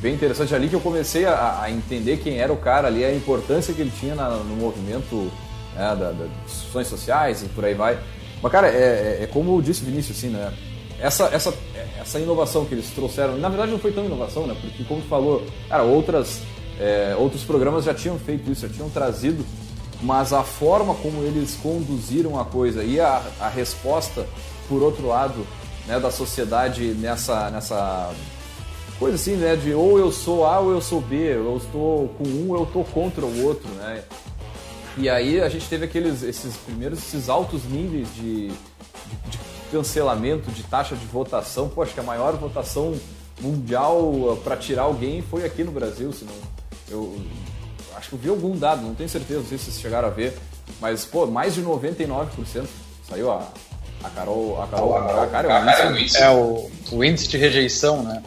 bem 0.00 0.14
interessante 0.14 0.54
ali 0.54 0.68
que 0.68 0.76
eu 0.76 0.80
comecei 0.80 1.24
a, 1.24 1.62
a, 1.62 1.70
entender 1.70 2.18
quem 2.18 2.38
era 2.38 2.52
o 2.52 2.56
cara 2.56 2.88
ali, 2.88 3.04
a 3.04 3.14
importância 3.14 3.72
que 3.72 3.80
ele 3.80 3.92
tinha 3.98 4.14
na, 4.14 4.28
no 4.30 4.56
movimento 4.56 5.30
né, 5.74 5.96
da, 5.96 6.12
das 6.12 6.28
discussões 6.46 6.86
sociais 6.86 7.42
e 7.42 7.46
por 7.46 7.64
aí 7.64 7.74
vai. 7.74 7.98
Mas 8.42 8.52
cara, 8.52 8.68
é, 8.68 9.18
é, 9.20 9.22
é 9.22 9.26
como 9.26 9.60
disse 9.62 9.82
o 9.82 9.86
Vinícius 9.86 10.18
assim, 10.18 10.28
né? 10.28 10.52
essa, 11.00 11.24
essa, 11.26 11.54
essa 12.00 12.18
inovação 12.18 12.64
que 12.64 12.74
eles 12.74 12.90
trouxeram, 12.90 13.36
na 13.36 13.48
verdade 13.48 13.70
não 13.70 13.78
foi 13.78 13.92
tão 13.92 14.04
inovação, 14.04 14.46
né? 14.46 14.56
Porque 14.60 14.84
como 14.84 15.00
tu 15.00 15.08
falou, 15.08 15.44
cara, 15.68 15.82
outras, 15.82 16.40
é, 16.80 17.14
outros 17.18 17.42
programas 17.44 17.84
já 17.84 17.94
tinham 17.94 18.18
feito 18.18 18.50
isso, 18.50 18.66
já 18.66 18.72
tinham 18.72 18.88
trazido, 18.88 19.44
mas 20.02 20.32
a 20.32 20.42
forma 20.42 20.94
como 20.94 21.22
eles 21.22 21.56
conduziram 21.62 22.38
a 22.38 22.44
coisa 22.44 22.84
e 22.84 23.00
a, 23.00 23.22
a 23.40 23.48
resposta, 23.48 24.26
por 24.68 24.82
outro 24.82 25.06
lado, 25.06 25.46
né, 25.86 25.98
da 25.98 26.10
sociedade 26.10 26.84
nessa, 26.94 27.50
nessa 27.50 28.12
coisa 28.98 29.16
assim, 29.16 29.36
né, 29.36 29.56
de 29.56 29.72
ou 29.72 29.98
eu 29.98 30.10
sou 30.10 30.44
A 30.44 30.58
ou 30.58 30.72
eu 30.72 30.80
sou 30.80 31.00
B, 31.00 31.16
eu 31.16 31.56
estou 31.56 32.08
com 32.08 32.24
um 32.24 32.50
ou 32.50 32.56
eu 32.56 32.64
estou 32.64 32.84
contra 32.84 33.24
o 33.24 33.44
outro, 33.44 33.68
né? 33.74 34.02
E 34.98 35.10
aí 35.10 35.40
a 35.40 35.48
gente 35.48 35.68
teve 35.68 35.84
aqueles, 35.84 36.22
esses 36.22 36.56
primeiros, 36.56 36.98
esses 37.00 37.28
altos 37.28 37.64
níveis 37.64 38.08
de, 38.14 38.48
de, 38.48 39.38
cancelamento 39.70 40.50
de 40.50 40.62
taxa 40.62 40.96
de 40.96 41.04
votação. 41.04 41.68
Pô, 41.68 41.82
acho 41.82 41.92
que 41.92 42.00
a 42.00 42.02
maior 42.02 42.34
votação 42.36 42.98
mundial 43.40 43.98
uh, 43.98 44.40
para 44.42 44.56
tirar 44.56 44.84
alguém 44.84 45.20
foi 45.20 45.44
aqui 45.44 45.62
no 45.62 45.70
Brasil, 45.70 46.12
senão 46.14 46.32
eu 46.88 47.20
acho 47.96 48.10
que 48.10 48.14
eu 48.14 48.18
vi 48.18 48.28
algum 48.28 48.56
dado, 48.56 48.82
não 48.82 48.94
tenho 48.94 49.08
certeza, 49.08 49.40
não 49.40 49.46
sei 49.46 49.58
se 49.58 49.64
vocês 49.64 49.80
chegaram 49.80 50.08
a 50.08 50.10
ver, 50.10 50.36
mas 50.80 51.04
pô, 51.04 51.26
mais 51.26 51.54
de 51.54 51.62
99% 51.62 52.66
saiu 53.08 53.30
a, 53.30 53.48
a 54.02 54.10
Carol, 54.10 54.62
a 54.62 54.66
Carol, 54.66 54.96
a, 54.96 55.24
a, 55.24 55.26
cara, 55.26 55.52
é, 55.52 55.86
o 55.86 55.98
índice, 55.98 56.18
é 56.18 56.30
o, 56.30 56.70
o 56.92 57.04
índice 57.04 57.28
de 57.28 57.38
rejeição, 57.38 58.02
né? 58.02 58.22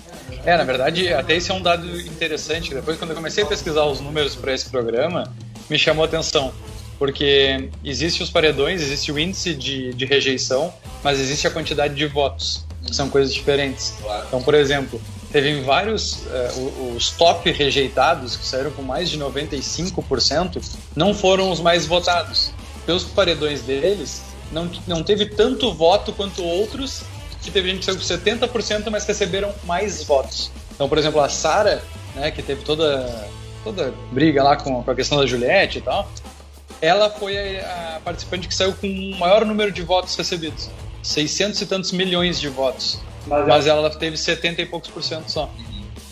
É, 0.46 0.56
na 0.56 0.64
verdade, 0.64 1.14
até 1.14 1.36
esse 1.36 1.52
é 1.52 1.54
um 1.54 1.62
dado 1.62 2.00
interessante. 2.02 2.74
Depois, 2.74 2.98
quando 2.98 3.12
eu 3.12 3.16
comecei 3.16 3.44
a 3.44 3.48
pesquisar 3.48 3.84
os 3.86 4.00
números 4.00 4.36
para 4.36 4.54
esse 4.54 4.70
programa, 4.70 5.32
me 5.70 5.78
chamou 5.78 6.04
a 6.04 6.08
atenção 6.08 6.54
porque 7.00 7.70
existe 7.84 8.22
os 8.22 8.30
paredões, 8.30 8.82
existe 8.82 9.10
o 9.10 9.18
índice 9.18 9.56
de, 9.56 9.94
de 9.94 10.06
rejeição, 10.06 10.72
mas 11.02 11.18
existe 11.18 11.48
a 11.48 11.50
quantidade 11.50 11.96
de 11.96 12.06
votos, 12.06 12.66
que 12.86 12.94
são 12.94 13.10
coisas 13.10 13.34
diferentes. 13.34 13.94
Então, 14.28 14.44
por 14.44 14.54
exemplo, 14.54 15.02
teve 15.32 15.62
vários, 15.62 16.24
uh, 16.26 16.94
os 16.96 17.12
top 17.12 17.52
rejeitados, 17.52 18.36
que 18.36 18.46
saíram 18.46 18.72
com 18.72 18.82
mais 18.82 19.10
de 19.10 19.18
95%, 19.20 20.62
não 20.96 21.14
foram 21.14 21.52
os 21.52 21.60
mais 21.60 21.86
votados. 21.86 22.52
Pelos 22.86 23.04
paredões 23.04 23.62
deles, 23.62 24.24
não, 24.52 24.70
não 24.88 25.04
teve 25.04 25.28
tanto 25.28 25.74
voto 25.74 26.12
quanto 26.14 26.44
outros, 26.44 27.04
que 27.42 27.52
teve 27.52 27.70
gente 27.70 27.80
que 27.80 27.86
saiu 27.86 27.98
com 27.98 28.04
70%, 28.04 28.90
mas 28.90 29.06
receberam 29.06 29.54
mais 29.64 30.04
votos. 30.04 30.52
Então, 30.74 30.90
por 30.90 30.98
exemplo, 30.98 31.22
a 31.22 31.30
Sara, 31.30 31.84
né, 32.16 32.32
que 32.32 32.42
teve 32.42 32.64
toda, 32.64 33.28
toda 33.64 33.94
briga 34.12 34.44
lá 34.44 34.56
com, 34.56 34.84
com 34.84 34.92
a 34.92 34.96
questão 34.96 35.18
da 35.18 35.26
Juliette 35.26 35.78
e 35.78 35.82
tal, 35.82 36.10
ela 36.82 37.10
foi 37.10 37.60
a, 37.60 37.98
a 37.98 38.00
participante 38.00 38.48
que 38.48 38.56
saiu 38.56 38.74
com 38.74 38.88
o 38.88 39.20
maior 39.20 39.46
número 39.46 39.72
de 39.72 39.82
votos 39.82 40.16
recebidos. 40.16 40.70
600 41.04 41.62
e 41.62 41.66
tantos 41.66 41.92
milhões 41.92 42.40
de 42.40 42.50
votos. 42.50 43.00
Mas, 43.28 43.48
mas 43.48 43.68
ela 43.68 43.90
teve 43.90 44.18
70 44.18 44.62
e 44.62 44.66
poucos 44.66 44.90
por 44.90 45.04
cento 45.04 45.30
só. 45.30 45.50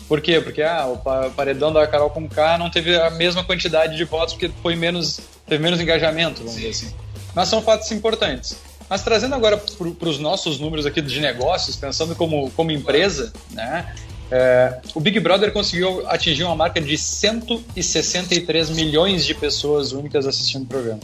Por 0.08 0.20
quê? 0.22 0.40
Porque 0.40 0.62
ah, 0.62 0.86
o 0.86 1.30
paredão 1.30 1.70
da 1.72 1.86
Carol 1.86 2.08
com 2.08 2.26
K 2.26 2.56
não 2.56 2.70
teve 2.70 2.96
a 2.96 3.10
mesma 3.10 3.44
quantidade 3.44 3.96
de 3.96 4.04
votos 4.04 4.34
porque 4.34 4.50
foi 4.62 4.74
menos, 4.74 5.20
teve 5.46 5.62
menos 5.62 5.80
engajamento, 5.80 6.38
vamos 6.38 6.52
Sim. 6.52 6.60
dizer 6.60 6.70
assim. 6.70 6.94
Mas 7.34 7.48
são 7.48 7.60
fatos 7.60 7.90
importantes. 7.92 8.56
Mas 8.88 9.02
trazendo 9.02 9.34
agora 9.34 9.58
para 9.58 10.08
os 10.08 10.18
nossos 10.18 10.58
números 10.58 10.86
aqui 10.86 11.02
de 11.02 11.20
negócios, 11.20 11.76
pensando 11.76 12.14
como, 12.14 12.50
como 12.52 12.70
empresa, 12.70 13.32
né? 13.50 13.94
É, 14.30 14.80
o 14.94 15.00
Big 15.00 15.20
Brother 15.20 15.52
conseguiu 15.52 16.06
atingir 16.08 16.44
uma 16.44 16.54
marca 16.54 16.80
de 16.80 16.96
163 16.96 18.70
milhões 18.70 19.24
de 19.24 19.34
pessoas 19.34 19.92
únicas 19.92 20.26
assistindo 20.26 20.62
o 20.62 20.66
programa. 20.66 21.00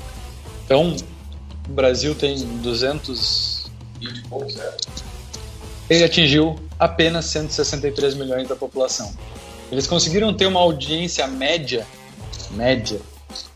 Então, 0.64 0.96
o 1.68 1.72
Brasil 1.72 2.14
tem 2.14 2.38
200 2.38 3.70
e 4.00 4.28
poucos, 4.28 4.56
é. 4.56 4.76
Ele 5.88 6.04
atingiu 6.04 6.56
apenas 6.78 7.26
163 7.26 8.14
milhões 8.14 8.48
da 8.48 8.56
população. 8.56 9.14
Eles 9.70 9.86
conseguiram 9.86 10.32
ter 10.34 10.46
uma 10.46 10.60
audiência 10.60 11.26
média, 11.26 11.86
média, 12.52 13.00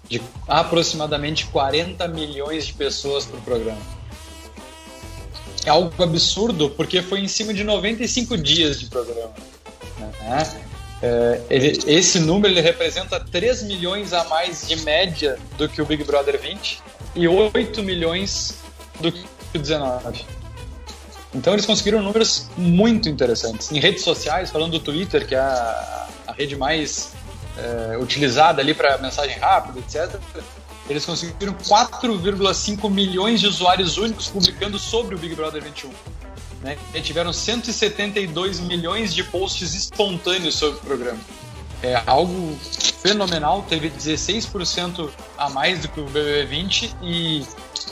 de 0.08 0.20
aproximadamente 0.46 1.46
40 1.46 2.06
milhões 2.08 2.66
de 2.66 2.72
pessoas 2.72 3.24
por 3.24 3.40
programa. 3.40 3.80
É 5.64 5.70
algo 5.70 6.02
absurdo, 6.02 6.70
porque 6.70 7.02
foi 7.02 7.20
em 7.20 7.28
cima 7.28 7.52
de 7.52 7.62
95 7.62 8.36
dias 8.38 8.80
de 8.80 8.86
programa. 8.86 9.34
Né? 9.98 10.62
É, 11.00 11.40
esse 11.50 12.18
número 12.18 12.52
ele 12.52 12.60
representa 12.60 13.20
3 13.20 13.62
milhões 13.64 14.12
a 14.12 14.24
mais 14.24 14.66
de 14.66 14.76
média 14.76 15.38
do 15.56 15.68
que 15.68 15.80
o 15.80 15.86
Big 15.86 16.02
Brother 16.04 16.40
20 16.40 16.82
e 17.14 17.28
8 17.28 17.82
milhões 17.82 18.54
do 19.00 19.12
que 19.12 19.24
o 19.54 19.58
19. 19.58 20.37
Então 21.34 21.52
eles 21.52 21.66
conseguiram 21.66 22.02
números 22.02 22.48
muito 22.56 23.08
interessantes. 23.08 23.70
Em 23.70 23.78
redes 23.78 24.02
sociais, 24.02 24.50
falando 24.50 24.72
do 24.72 24.80
Twitter, 24.80 25.26
que 25.26 25.34
é 25.34 25.38
a, 25.38 26.08
a 26.26 26.32
rede 26.32 26.56
mais 26.56 27.12
é, 27.56 27.98
utilizada 27.98 28.62
ali 28.62 28.72
para 28.72 28.96
mensagem 28.98 29.38
rápida, 29.38 29.78
etc., 29.80 30.20
eles 30.88 31.04
conseguiram 31.04 31.52
4,5 31.52 32.90
milhões 32.90 33.40
de 33.40 33.46
usuários 33.46 33.98
únicos 33.98 34.28
publicando 34.28 34.78
sobre 34.78 35.14
o 35.14 35.18
Big 35.18 35.34
Brother 35.34 35.62
21 35.62 35.90
né? 36.62 36.76
E 36.94 37.00
tiveram 37.00 37.32
172 37.32 38.60
milhões 38.60 39.14
de 39.14 39.22
posts 39.24 39.74
espontâneos 39.74 40.54
sobre 40.54 40.78
o 40.78 40.80
programa. 40.80 41.20
É 41.82 42.02
algo 42.06 42.58
fenomenal, 43.02 43.64
teve 43.68 43.90
16% 43.90 45.10
a 45.36 45.48
mais 45.48 45.80
do 45.80 45.88
que 45.88 46.00
o 46.00 46.06
BB20 46.06 46.90
e 47.02 47.46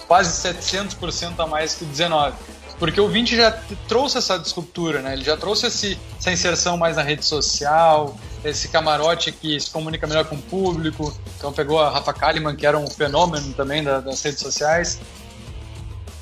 quase 0.08 0.30
700% 0.48 1.34
a 1.38 1.46
mais 1.46 1.76
que 1.76 1.84
o 1.84 1.86
19. 1.86 2.36
Porque 2.78 3.00
o 3.00 3.09
20 3.09 3.35
já 3.35 3.50
trouxe 3.88 4.18
essa 4.18 4.38
disruptura, 4.38 5.00
né? 5.00 5.14
Ele 5.14 5.25
já 5.25 5.37
trouxe 5.37 5.66
esse, 5.66 5.99
essa 6.18 6.30
inserção 6.30 6.76
mais 6.76 6.97
na 6.97 7.02
rede 7.02 7.25
social, 7.25 8.18
esse 8.45 8.68
camarote 8.68 9.33
que 9.33 9.59
se 9.59 9.71
comunica 9.71 10.06
melhor 10.06 10.26
com 10.26 10.37
o 10.37 10.42
público. 10.42 11.16
Então 11.38 11.52
pegou 11.52 11.80
a 11.80 11.90
Rafa 11.90 12.12
Kalimann, 12.12 12.54
que 12.54 12.66
era 12.66 12.78
um 12.78 12.87
fenômeno 12.87 13.54
também 13.54 13.83
das 13.83 14.23
redes 14.23 14.40
sociais, 14.40 15.00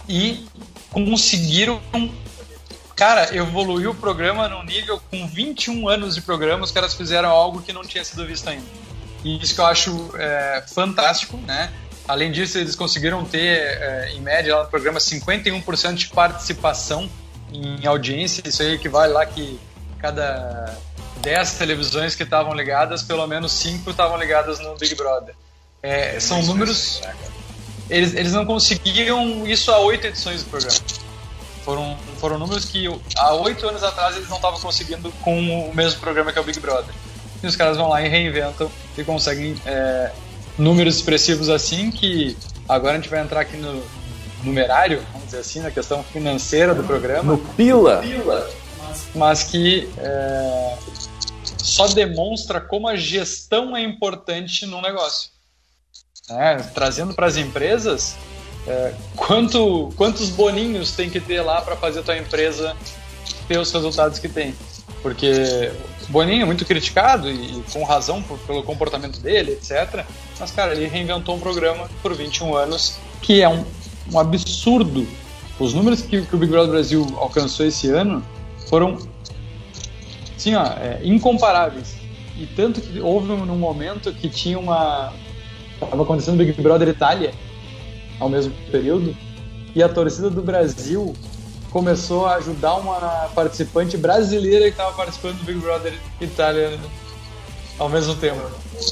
e 0.09 0.47
conseguiram 0.93 1.81
Cara, 2.97 3.35
evoluiu 3.37 3.91
o 3.91 3.95
programa 3.95 4.49
num 4.49 4.63
nível 4.63 5.01
com 5.11 5.27
21 5.27 5.89
anos 5.89 6.15
de 6.15 6.23
programa, 6.23 6.63
os 6.63 6.71
caras 6.71 6.95
fizeram 6.95 7.29
algo 7.29 7.61
que 7.61 7.73
não 7.73 7.83
tinha 7.83 8.05
sido 8.05 8.25
visto 8.25 8.49
ainda. 8.49 8.65
E 9.25 9.43
isso 9.43 9.55
que 9.55 9.61
eu 9.61 9.67
acho 9.67 10.11
é, 10.17 10.63
fantástico, 10.73 11.37
né? 11.39 11.73
Além 12.07 12.31
disso, 12.31 12.59
eles 12.59 12.77
conseguiram 12.77 13.25
ter, 13.25 13.59
é, 13.59 14.13
em 14.15 14.21
média, 14.21 14.63
no 14.63 14.69
programa, 14.69 14.99
51% 14.99 15.95
de 15.95 16.09
participação 16.09 17.09
em 17.53 17.87
audiência. 17.87 18.43
Isso 18.47 18.63
aí 18.63 18.75
equivale 18.75 19.13
lá 19.13 19.25
que 19.25 19.59
cada 19.99 20.79
10 21.23 21.55
televisões 21.55 22.15
que 22.15 22.23
estavam 22.23 22.53
ligadas, 22.55 23.03
pelo 23.03 23.27
menos 23.27 23.53
5 23.53 23.91
estavam 23.91 24.19
ligadas 24.19 24.59
no 24.59 24.77
Big 24.77 24.95
Brother. 24.95 25.35
É, 25.83 26.21
são 26.21 26.43
números. 26.43 27.01
Eles, 27.89 28.15
eles 28.15 28.33
não 28.33 28.45
conseguiam 28.45 29.47
isso 29.47 29.71
há 29.71 29.79
oito 29.79 30.07
edições 30.07 30.43
do 30.43 30.51
programa. 30.51 30.79
Foram, 31.65 31.97
foram 32.19 32.39
números 32.39 32.67
que 32.67 32.87
há 33.17 33.35
oito 33.35 33.67
anos 33.67 33.83
atrás 33.83 34.17
eles 34.17 34.29
não 34.29 34.37
estavam 34.37 34.61
conseguindo 34.61 35.11
com 35.23 35.69
o 35.69 35.75
mesmo 35.75 36.01
programa 36.01 36.33
que 36.33 36.39
é 36.39 36.43
o 36.43 36.45
Big 36.45 36.61
Brother. 36.61 36.95
E 37.43 37.47
os 37.47 37.57
caras 37.57 37.77
vão 37.77 37.89
lá 37.89 38.03
e 38.03 38.09
reinventam 38.09 38.71
e 38.97 39.05
conseguem 39.05 39.55
é, 39.67 40.11
números 40.59 40.97
expressivos 40.97 41.49
assim 41.49 41.91
que 41.91 42.37
agora 42.69 42.95
a 42.95 42.97
gente 42.97 43.09
vai 43.09 43.21
entrar 43.21 43.41
aqui 43.41 43.57
no 43.57 43.83
numerário, 44.43 45.03
vamos 45.13 45.27
dizer 45.27 45.39
assim, 45.39 45.61
na 45.61 45.71
questão 45.71 46.03
financeira 46.05 46.75
do 46.75 46.85
programa. 46.85 47.33
No 47.33 47.39
pila. 47.39 48.01
Mas 49.15 49.45
que 49.45 49.89
é, 49.99 50.77
só 51.59 51.89
demonstra 51.89 52.61
como 52.61 52.87
a 52.87 52.97
gestão 52.97 53.77
é 53.77 53.83
importante 53.83 54.67
no 54.67 54.81
negócio. 54.81 55.31
É, 56.31 56.57
trazendo 56.57 57.15
para 57.15 57.27
as 57.27 57.37
empresas, 57.37 58.17
é, 58.67 58.95
quanto, 59.17 59.93
quantos 59.97 60.31
boninhos 60.31 60.93
tem 60.93 61.11
que 61.11 61.21
ter 61.21 61.43
lá 61.43 61.61
para 61.61 61.77
fazer 61.77 62.01
a 62.01 62.03
tua 62.03 62.17
empresa 62.17 62.77
ter 63.49 63.59
os 63.59 63.71
resultados 63.73 64.19
que 64.19 64.29
tem? 64.29 64.55
Porque 65.03 65.71
Boninho 66.09 66.47
muito 66.47 66.65
criticado 66.65 67.31
e, 67.31 67.63
com 67.73 67.83
razão 67.85 68.23
por, 68.23 68.39
pelo 68.41 68.63
comportamento 68.63 69.21
dele, 69.21 69.53
etc. 69.53 70.05
Mas, 70.39 70.51
cara, 70.51 70.75
ele 70.75 70.87
reinventou 70.87 71.37
um 71.37 71.41
programa 71.41 71.89
por 72.03 72.15
21 72.15 72.55
anos 72.57 72.99
que 73.23 73.43
é 73.43 73.49
um, 73.49 73.65
um 74.13 74.19
absurdo. 74.19 75.07
Os 75.59 75.73
números 75.73 76.03
que, 76.03 76.23
que, 76.23 76.35
o 76.35 76.39
Big 76.39 76.51
Brother 76.51 76.71
Brasil 76.71 77.07
alcançou 77.17 77.65
esse 77.67 77.89
ano 77.89 78.25
foram, 78.69 78.99
assim, 80.37 80.55
ó, 80.55 80.65
é, 80.65 81.01
incomparáveis. 81.05 81.97
E 82.37 82.47
tanto 82.47 82.81
que 82.81 83.01
houve 83.01 83.31
um 83.31 83.57
momento 83.57 84.13
que 84.13 84.29
tinha 84.29 84.59
uma. 84.59 85.13
Estava 85.81 86.03
acontecendo 86.03 86.41
o 86.41 86.45
Big 86.45 86.61
Brother 86.61 86.89
Itália 86.89 87.33
ao 88.19 88.29
mesmo 88.29 88.53
período, 88.71 89.17
e 89.75 89.83
a 89.83 89.89
torcida 89.89 90.31
do 90.31 90.43
Brasil 90.43 91.15
começou 91.75 92.25
a 92.25 92.37
ajudar 92.37 92.77
uma 92.77 93.29
participante 93.35 93.97
brasileira 93.97 94.67
que 94.67 94.71
estava 94.71 94.93
participando 94.93 95.39
do 95.39 95.45
Big 95.45 95.59
Brother 95.59 95.93
Itália 96.21 96.79
ao 97.81 97.89
mesmo 97.89 98.15
tempo. 98.15 98.41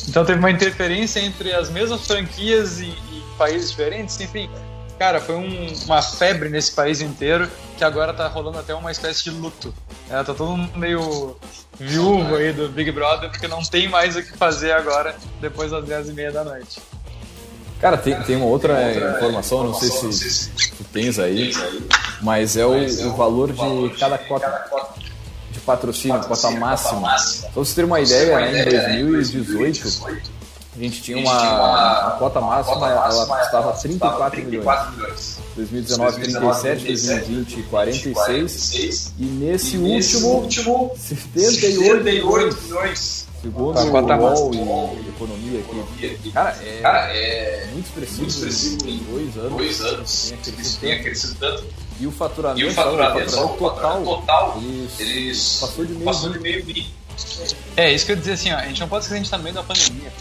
Então 0.08 0.24
teve 0.24 0.40
uma 0.40 0.50
interferência 0.50 1.20
entre 1.20 1.52
as 1.54 1.70
mesmas 1.70 2.04
franquias 2.04 2.80
e, 2.80 2.86
e 2.86 3.24
países 3.38 3.70
diferentes, 3.70 4.20
enfim. 4.20 4.50
Cara, 4.98 5.20
foi 5.20 5.36
um, 5.36 5.72
uma 5.84 6.02
febre 6.02 6.48
nesse 6.48 6.72
país 6.72 7.00
inteiro 7.00 7.48
que 7.78 7.84
agora 7.84 8.12
tá 8.12 8.26
rolando 8.26 8.58
até 8.58 8.74
uma 8.74 8.90
espécie 8.90 9.22
de 9.22 9.30
luto. 9.30 9.72
É, 10.10 10.20
tá 10.24 10.34
todo 10.34 10.56
mundo 10.56 10.76
meio 10.76 11.36
viúvo 11.78 12.34
aí 12.34 12.52
do 12.52 12.68
Big 12.68 12.90
Brother 12.90 13.30
porque 13.30 13.46
não 13.46 13.62
tem 13.62 13.88
mais 13.88 14.16
o 14.16 14.22
que 14.24 14.36
fazer 14.36 14.72
agora 14.72 15.14
depois 15.40 15.70
das 15.70 15.84
10 15.84 16.08
e 16.08 16.12
meia 16.14 16.32
da 16.32 16.42
noite. 16.42 16.82
Cara, 17.82 17.96
tem, 17.98 18.14
tem 18.22 18.36
uma 18.36 18.46
outra, 18.46 18.76
tem 18.76 18.94
outra 18.94 19.16
informação, 19.16 19.64
não 19.64 19.74
sei 19.74 19.90
se, 19.90 20.12
se 20.12 20.50
tu 20.70 20.84
tens 20.92 21.18
aí, 21.18 21.52
mas 22.20 22.56
é 22.56 22.64
o, 22.64 22.72
é 22.74 23.06
o 23.06 23.12
valor 23.16 23.52
de 23.52 23.98
cada 23.98 24.16
cota 24.18 24.70
de 25.50 25.58
patrocínio, 25.58 26.20
cota 26.20 26.50
máxima. 26.52 27.08
Pra 27.42 27.50
você 27.54 27.74
ter 27.74 27.84
uma 27.84 28.00
ideia, 28.00 28.38
né, 28.38 28.62
em 29.00 29.10
2018, 29.10 29.88
a 30.74 30.78
gente 30.80 31.02
tinha 31.02 31.18
uma, 31.18 32.06
a 32.06 32.10
cota 32.12 32.40
máxima, 32.40 32.88
ela 32.88 33.26
custava 33.26 33.72
34 33.72 34.42
milhões. 34.44 34.64
2019, 35.56 36.20
37, 36.20 36.84
2020, 36.86 37.62
46. 37.64 39.12
E 39.18 39.24
nesse 39.24 39.76
último, 39.76 40.92
78 40.96 42.04
milhões. 42.04 43.26
Segundo 43.42 43.76
o 43.76 44.64
UOL 44.64 44.98
e 45.04 45.08
economia 45.08 45.60
aqui. 45.60 46.30
Cara, 46.30 46.56
é, 46.62 46.80
Cara, 46.80 47.16
é 47.16 47.66
muito 47.72 47.86
expressivo, 47.86 48.20
muito 48.20 48.34
expressivo 48.34 48.88
em 48.88 48.98
dois 48.98 49.36
anos. 49.36 49.56
Dois 49.56 49.80
anos 49.80 50.78
tenha 50.80 51.02
crescido 51.02 51.34
tanto. 51.40 51.64
E 51.98 52.06
o 52.06 52.12
faturamento, 52.12 52.60
e 52.60 52.70
o 52.70 52.72
faturamento, 52.72 53.26
o 53.26 53.30
faturamento 53.30 53.58
total, 53.58 54.04
total 54.04 54.62
ele 54.98 55.28
passou 55.28 55.84
de 55.84 55.92
meio, 55.92 56.04
passou 56.04 56.30
de 56.30 56.38
meio 56.38 56.64
bi. 56.64 56.86
É, 57.76 57.92
isso 57.92 58.06
que 58.06 58.12
eu 58.12 58.16
ia 58.16 58.20
dizer 58.20 58.32
assim, 58.32 58.52
ó, 58.52 58.56
a 58.56 58.66
gente 58.66 58.80
não 58.80 58.88
pode 58.88 59.04
esquecer 59.04 59.14
que 59.14 59.14
a 59.14 59.16
gente 59.18 59.26
está 59.26 59.38
no 59.38 59.42
meio 59.44 59.54
da 59.54 59.62
pandemia. 59.62 60.12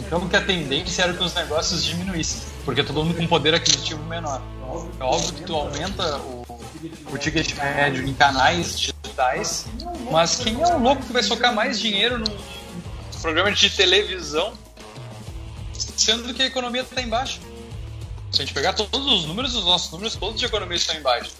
Então 0.00 0.28
que 0.28 0.36
a 0.36 0.42
tendência 0.42 1.02
era 1.02 1.12
que 1.12 1.22
os 1.22 1.34
negócios 1.34 1.84
diminuíssem, 1.84 2.42
porque 2.64 2.82
todo 2.82 3.04
mundo 3.04 3.14
com 3.14 3.26
poder 3.26 3.54
aquisitivo 3.54 4.02
menor. 4.04 4.40
É 4.98 5.04
óbvio 5.04 5.32
que 5.34 5.42
tu 5.42 5.54
aumenta 5.54 6.18
o, 6.18 6.44
o 7.12 7.18
ticket 7.18 7.54
médio 7.56 8.06
em 8.06 8.14
canais 8.14 8.92
digitais, 9.16 9.66
mas 10.10 10.36
quem 10.36 10.60
é 10.60 10.66
o 10.66 10.78
louco 10.78 11.02
que 11.02 11.12
vai 11.12 11.22
socar 11.22 11.54
mais 11.54 11.80
dinheiro 11.80 12.18
num 12.18 12.36
programa 13.20 13.50
de 13.50 13.70
televisão, 13.70 14.52
sendo 15.72 16.32
que 16.34 16.42
a 16.42 16.46
economia 16.46 16.82
está 16.82 17.00
embaixo? 17.00 17.40
Se 18.30 18.42
a 18.42 18.44
gente 18.44 18.54
pegar 18.54 18.74
todos 18.74 19.06
os 19.06 19.24
números, 19.24 19.54
os 19.54 19.64
nossos 19.64 19.90
números 19.90 20.14
todos 20.14 20.38
de 20.38 20.44
economia 20.44 20.76
estão 20.76 20.94
embaixo. 20.94 21.32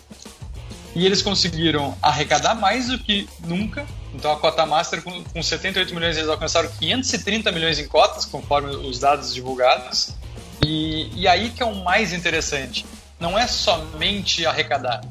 E 0.95 1.05
eles 1.05 1.21
conseguiram 1.21 1.97
arrecadar 2.01 2.55
mais 2.55 2.89
do 2.89 2.99
que 2.99 3.29
nunca. 3.45 3.87
Então 4.15 4.33
a 4.33 4.37
cota 4.37 4.65
master, 4.65 5.03
com, 5.03 5.23
com 5.25 5.43
78 5.43 5.95
milhões, 5.95 6.17
eles 6.17 6.31
alcançaram 6.31 6.71
530 6.71 7.53
milhões 7.53 7.79
em 7.79 7.87
cotas, 7.87 8.25
conforme 8.25 8.75
os 8.75 8.99
dados 8.99 9.35
divulgados. 9.35 10.15
E, 10.65 11.11
e 11.15 11.29
aí 11.29 11.51
que 11.51 11.63
é 11.63 11.67
o 11.67 11.75
mais 11.85 12.15
interessante. 12.15 12.87
Não 13.21 13.39
é 13.39 13.47
somente 13.47 14.47
arrecadar, 14.47 15.03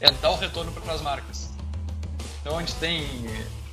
é 0.00 0.10
dar 0.10 0.30
o 0.30 0.36
retorno 0.36 0.72
para 0.72 0.92
as 0.92 1.00
marcas. 1.00 1.37
Então 2.48 2.56
a 2.56 2.62
gente 2.62 2.76
tem, 2.76 3.06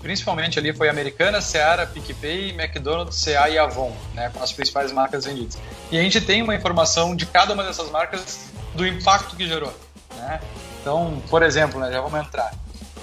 principalmente 0.02 0.60
ali 0.60 0.74
foi 0.74 0.90
Americana, 0.90 1.40
Seara, 1.40 1.88
PicPay, 1.88 2.50
McDonald's, 2.50 3.24
CA 3.24 3.50
e 3.50 3.58
Avon, 3.58 3.96
né, 4.14 4.30
com 4.34 4.44
as 4.44 4.52
principais 4.52 4.92
marcas 4.92 5.24
vendidas. 5.24 5.58
E 5.90 5.98
a 5.98 6.02
gente 6.02 6.20
tem 6.20 6.42
uma 6.42 6.54
informação 6.54 7.16
de 7.16 7.26
cada 7.26 7.54
uma 7.54 7.64
dessas 7.64 7.90
marcas 7.90 8.50
do 8.74 8.86
impacto 8.86 9.38
que 9.38 9.48
gerou. 9.48 9.74
Né? 10.18 10.42
Então, 10.82 11.24
por 11.30 11.42
exemplo, 11.42 11.80
né, 11.80 11.90
já 11.90 12.02
vamos 12.02 12.20
entrar. 12.20 12.54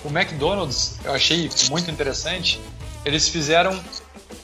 O 0.05 0.09
McDonald's, 0.09 0.99
eu 1.03 1.15
achei 1.15 1.49
muito 1.71 1.91
interessante, 1.91 2.61
eles 3.03 3.31
fizeram 3.31 3.83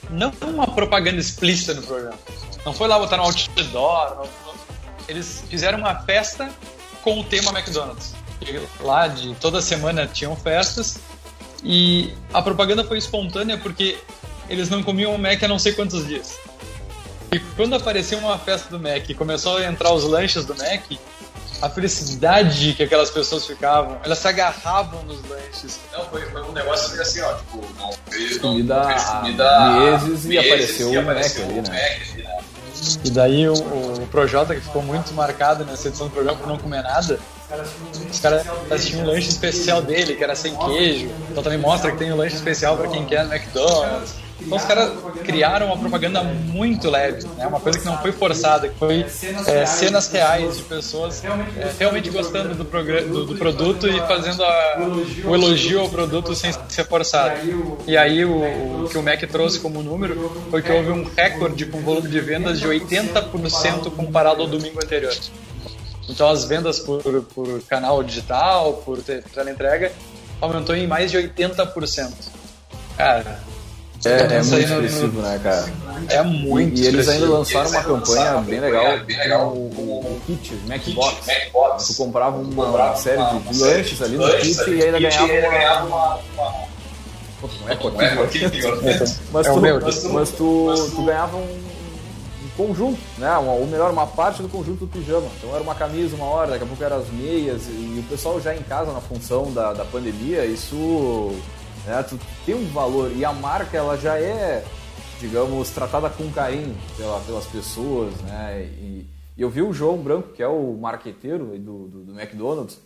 não 0.09 0.33
uma 0.41 0.65
propaganda 0.65 1.19
explícita 1.19 1.75
no 1.75 1.83
programa. 1.83 2.17
Não 2.65 2.73
foi 2.73 2.87
lá 2.87 2.97
botar 2.97 3.17
no 3.17 3.23
outdoor. 3.23 4.15
Não, 4.15 4.23
não. 4.23 4.55
Eles 5.07 5.43
fizeram 5.47 5.77
uma 5.77 5.93
festa 5.93 6.49
com 7.03 7.19
o 7.19 7.23
tema 7.23 7.51
McDonald's. 7.51 8.15
Lá 8.79 9.07
de 9.07 9.35
toda 9.35 9.61
semana 9.61 10.07
tinham 10.07 10.35
festas 10.35 10.97
e 11.63 12.13
a 12.33 12.41
propaganda 12.41 12.83
foi 12.83 12.97
espontânea 12.97 13.57
porque 13.57 13.97
eles 14.49 14.69
não 14.69 14.81
comiam 14.81 15.13
o 15.13 15.17
Mac 15.17 15.41
há 15.43 15.47
não 15.47 15.59
sei 15.59 15.73
quantos 15.73 16.07
dias. 16.07 16.37
E 17.31 17.39
quando 17.39 17.75
apareceu 17.75 18.17
uma 18.17 18.37
festa 18.39 18.69
do 18.69 18.79
Mac 18.79 19.07
e 19.07 19.13
começou 19.13 19.57
a 19.57 19.65
entrar 19.65 19.93
os 19.93 20.03
lanches 20.03 20.45
do 20.45 20.55
Mac, 20.55 20.83
a 21.61 21.69
felicidade 21.69 22.73
que 22.73 22.83
aquelas 22.83 23.11
pessoas 23.11 23.45
ficavam, 23.45 23.97
elas 24.03 24.17
se 24.17 24.27
agarravam 24.27 25.03
nos 25.03 25.21
lanches. 25.29 25.79
Não, 25.91 26.05
foi, 26.05 26.21
foi 26.21 26.41
um 26.41 26.51
negócio 26.53 26.99
assim, 26.99 27.21
ó, 27.21 27.33
tipo, 27.35 27.63
não 27.77 27.91
fez, 28.09 28.37
comida, 28.37 28.75
não 28.75 28.87
fez 28.87 29.03
comida 29.03 29.69
meses, 29.71 30.25
e 30.25 30.37
apareceu 30.37 30.89
o 30.89 31.05
Mac 31.05 31.17
ali, 31.17 31.61
né? 31.61 31.61
né? 31.61 32.43
E 33.03 33.09
daí 33.09 33.47
o, 33.47 33.53
o 33.53 34.07
Projota, 34.07 34.55
que 34.55 34.61
ficou 34.61 34.81
muito 34.81 35.13
marcado 35.13 35.65
nessa 35.65 35.89
edição 35.89 36.07
do 36.07 36.13
programa 36.13 36.37
por 36.37 36.47
não 36.47 36.57
comer 36.57 36.81
nada, 36.81 37.19
os 38.11 38.19
caras 38.19 38.45
tinham 38.85 39.03
um 39.03 39.07
lanche 39.07 39.29
especial 39.29 39.81
dele, 39.81 40.15
que 40.15 40.23
era 40.23 40.35
sem 40.35 40.55
queijo. 40.55 41.09
Então 41.31 41.41
também 41.41 41.57
mostra 41.59 41.91
que 41.91 41.97
tem 41.97 42.11
um 42.11 42.15
lanche 42.15 42.35
especial 42.35 42.77
para 42.77 42.87
quem 42.87 43.05
quer 43.05 43.25
no 43.25 43.33
McDonald's. 43.33 44.13
Então 44.41 44.57
os 44.57 44.63
caras 44.63 44.91
criaram 45.25 45.67
uma 45.67 45.77
propaganda 45.77 46.23
muito 46.23 46.89
leve, 46.89 47.27
né? 47.35 47.45
uma 47.45 47.59
coisa 47.59 47.77
que 47.77 47.85
não 47.85 47.97
foi 47.97 48.11
forçada, 48.11 48.69
que 48.69 48.79
foi 48.79 49.05
é, 49.47 49.65
cenas 49.65 50.09
reais 50.11 50.57
de 50.57 50.63
pessoas 50.63 51.21
é, 51.25 51.71
realmente 51.77 52.09
gostando 52.09 52.55
do, 52.55 52.63
do, 52.63 53.25
do, 53.25 53.35
produto 53.35 53.87
e 53.87 53.99
fazendo 54.07 54.43
a, 54.43 54.77
o 55.25 55.35
elogio 55.35 55.81
ao 55.81 55.89
produto 55.89 56.33
sem 56.35 56.53
ser 56.69 56.85
forçado. 56.85 57.35
E 57.85 57.97
aí 57.97 58.23
o, 58.23 58.83
o, 58.85 58.89
que 58.89 58.97
o 58.97 59.03
Mac 59.03 59.21
trouxe 59.23 59.59
como 59.59 59.83
número 59.83 60.31
foi 60.49 60.61
que 60.61 60.71
houve 60.71 60.91
um 60.91 61.03
recorde 61.03 61.65
com 61.65 61.81
volume 61.81 62.07
de 62.07 62.21
vendas 62.21 62.59
de 62.59 62.67
80% 62.67 63.91
comparado 63.93 64.41
ao 64.41 64.47
domingo 64.47 64.79
anterior. 64.81 65.13
Então 66.09 66.27
as 66.27 66.43
vendas 66.43 66.79
por, 66.79 67.01
por 67.33 67.61
canal 67.63 68.03
digital, 68.03 68.73
por 68.85 68.99
teleentrega, 69.01 69.91
aumentou 70.41 70.75
em 70.75 70.87
mais 70.87 71.11
de 71.11 71.17
80%. 71.17 72.11
Cara, 72.97 73.39
é, 74.05 74.09
é 74.09 74.43
muito 74.43 74.59
expressivo, 74.59 75.21
né, 75.21 75.39
cara? 75.43 75.65
É 76.09 76.23
muito 76.23 76.79
E, 76.79 76.83
e 76.83 76.87
eles 76.87 77.07
ainda 77.07 77.29
lançaram 77.29 77.69
uma 77.69 77.83
campanha 77.83 78.37
bem 78.37 78.59
legal, 78.59 78.99
bem 79.05 79.17
legal 79.17 79.51
com 79.51 79.81
o, 79.81 79.99
o 79.99 80.21
kit, 80.25 80.55
Macbox. 80.67 81.27
Macbox. 81.27 81.87
Tu 81.87 81.93
comprava 81.95 82.37
uma, 82.37 82.65
uma 82.65 82.95
série 82.95 83.21
de, 83.23 83.39
de 83.39 83.59
lanches 83.59 84.01
ali 84.01 84.17
no 84.17 84.37
kit 84.37 84.69
e 84.69 84.83
ainda 84.83 84.99
ganhava 84.99 85.85
uma... 85.85 86.19
Não 87.61 87.69
é 87.69 87.75
coquinho, 87.75 88.51
mas 89.31 89.47
tu, 89.47 90.09
mas 90.09 90.29
tu, 90.31 90.91
tu 90.93 91.03
ganhava 91.03 91.37
um 91.37 91.68
conjunto, 92.59 92.99
né? 93.17 93.37
Ou 93.37 93.65
melhor, 93.65 93.89
uma 93.89 94.05
parte 94.05 94.41
do 94.41 94.49
conjunto 94.49 94.85
do 94.85 94.87
pijama. 94.87 95.27
Então 95.37 95.53
era 95.55 95.63
uma 95.63 95.75
camisa 95.75 96.17
uma 96.17 96.25
hora, 96.25 96.51
daqui 96.51 96.65
a 96.65 96.67
pouco 96.67 96.83
eram 96.83 96.97
as 96.97 97.09
meias, 97.09 97.67
e 97.67 98.03
o 98.05 98.09
pessoal 98.09 98.41
já 98.41 98.53
em 98.53 98.61
casa 98.63 98.91
na 98.91 98.99
função 98.99 99.49
da, 99.53 99.71
da 99.71 99.85
pandemia, 99.85 100.45
isso 100.45 101.33
né? 101.85 102.05
Tem 102.45 102.55
um 102.55 102.67
valor 102.67 103.11
e 103.15 103.23
a 103.23 103.31
marca 103.31 103.77
ela 103.77 103.97
já 103.97 104.17
é, 104.17 104.63
digamos, 105.21 105.69
tratada 105.69 106.09
com 106.09 106.29
carinho 106.31 106.75
pela, 106.97 107.19
pelas 107.21 107.45
pessoas, 107.45 108.13
né? 108.21 108.63
E, 108.63 109.07
e, 109.37 109.41
eu 109.41 109.49
vi 109.49 109.61
o 109.61 109.71
João 109.71 109.97
Branco, 109.97 110.33
que 110.33 110.43
é 110.43 110.47
o 110.47 110.77
marqueteiro 110.77 111.45
do, 111.57 111.87
do, 111.87 112.03
do 112.05 112.19
McDonald's, 112.19 112.77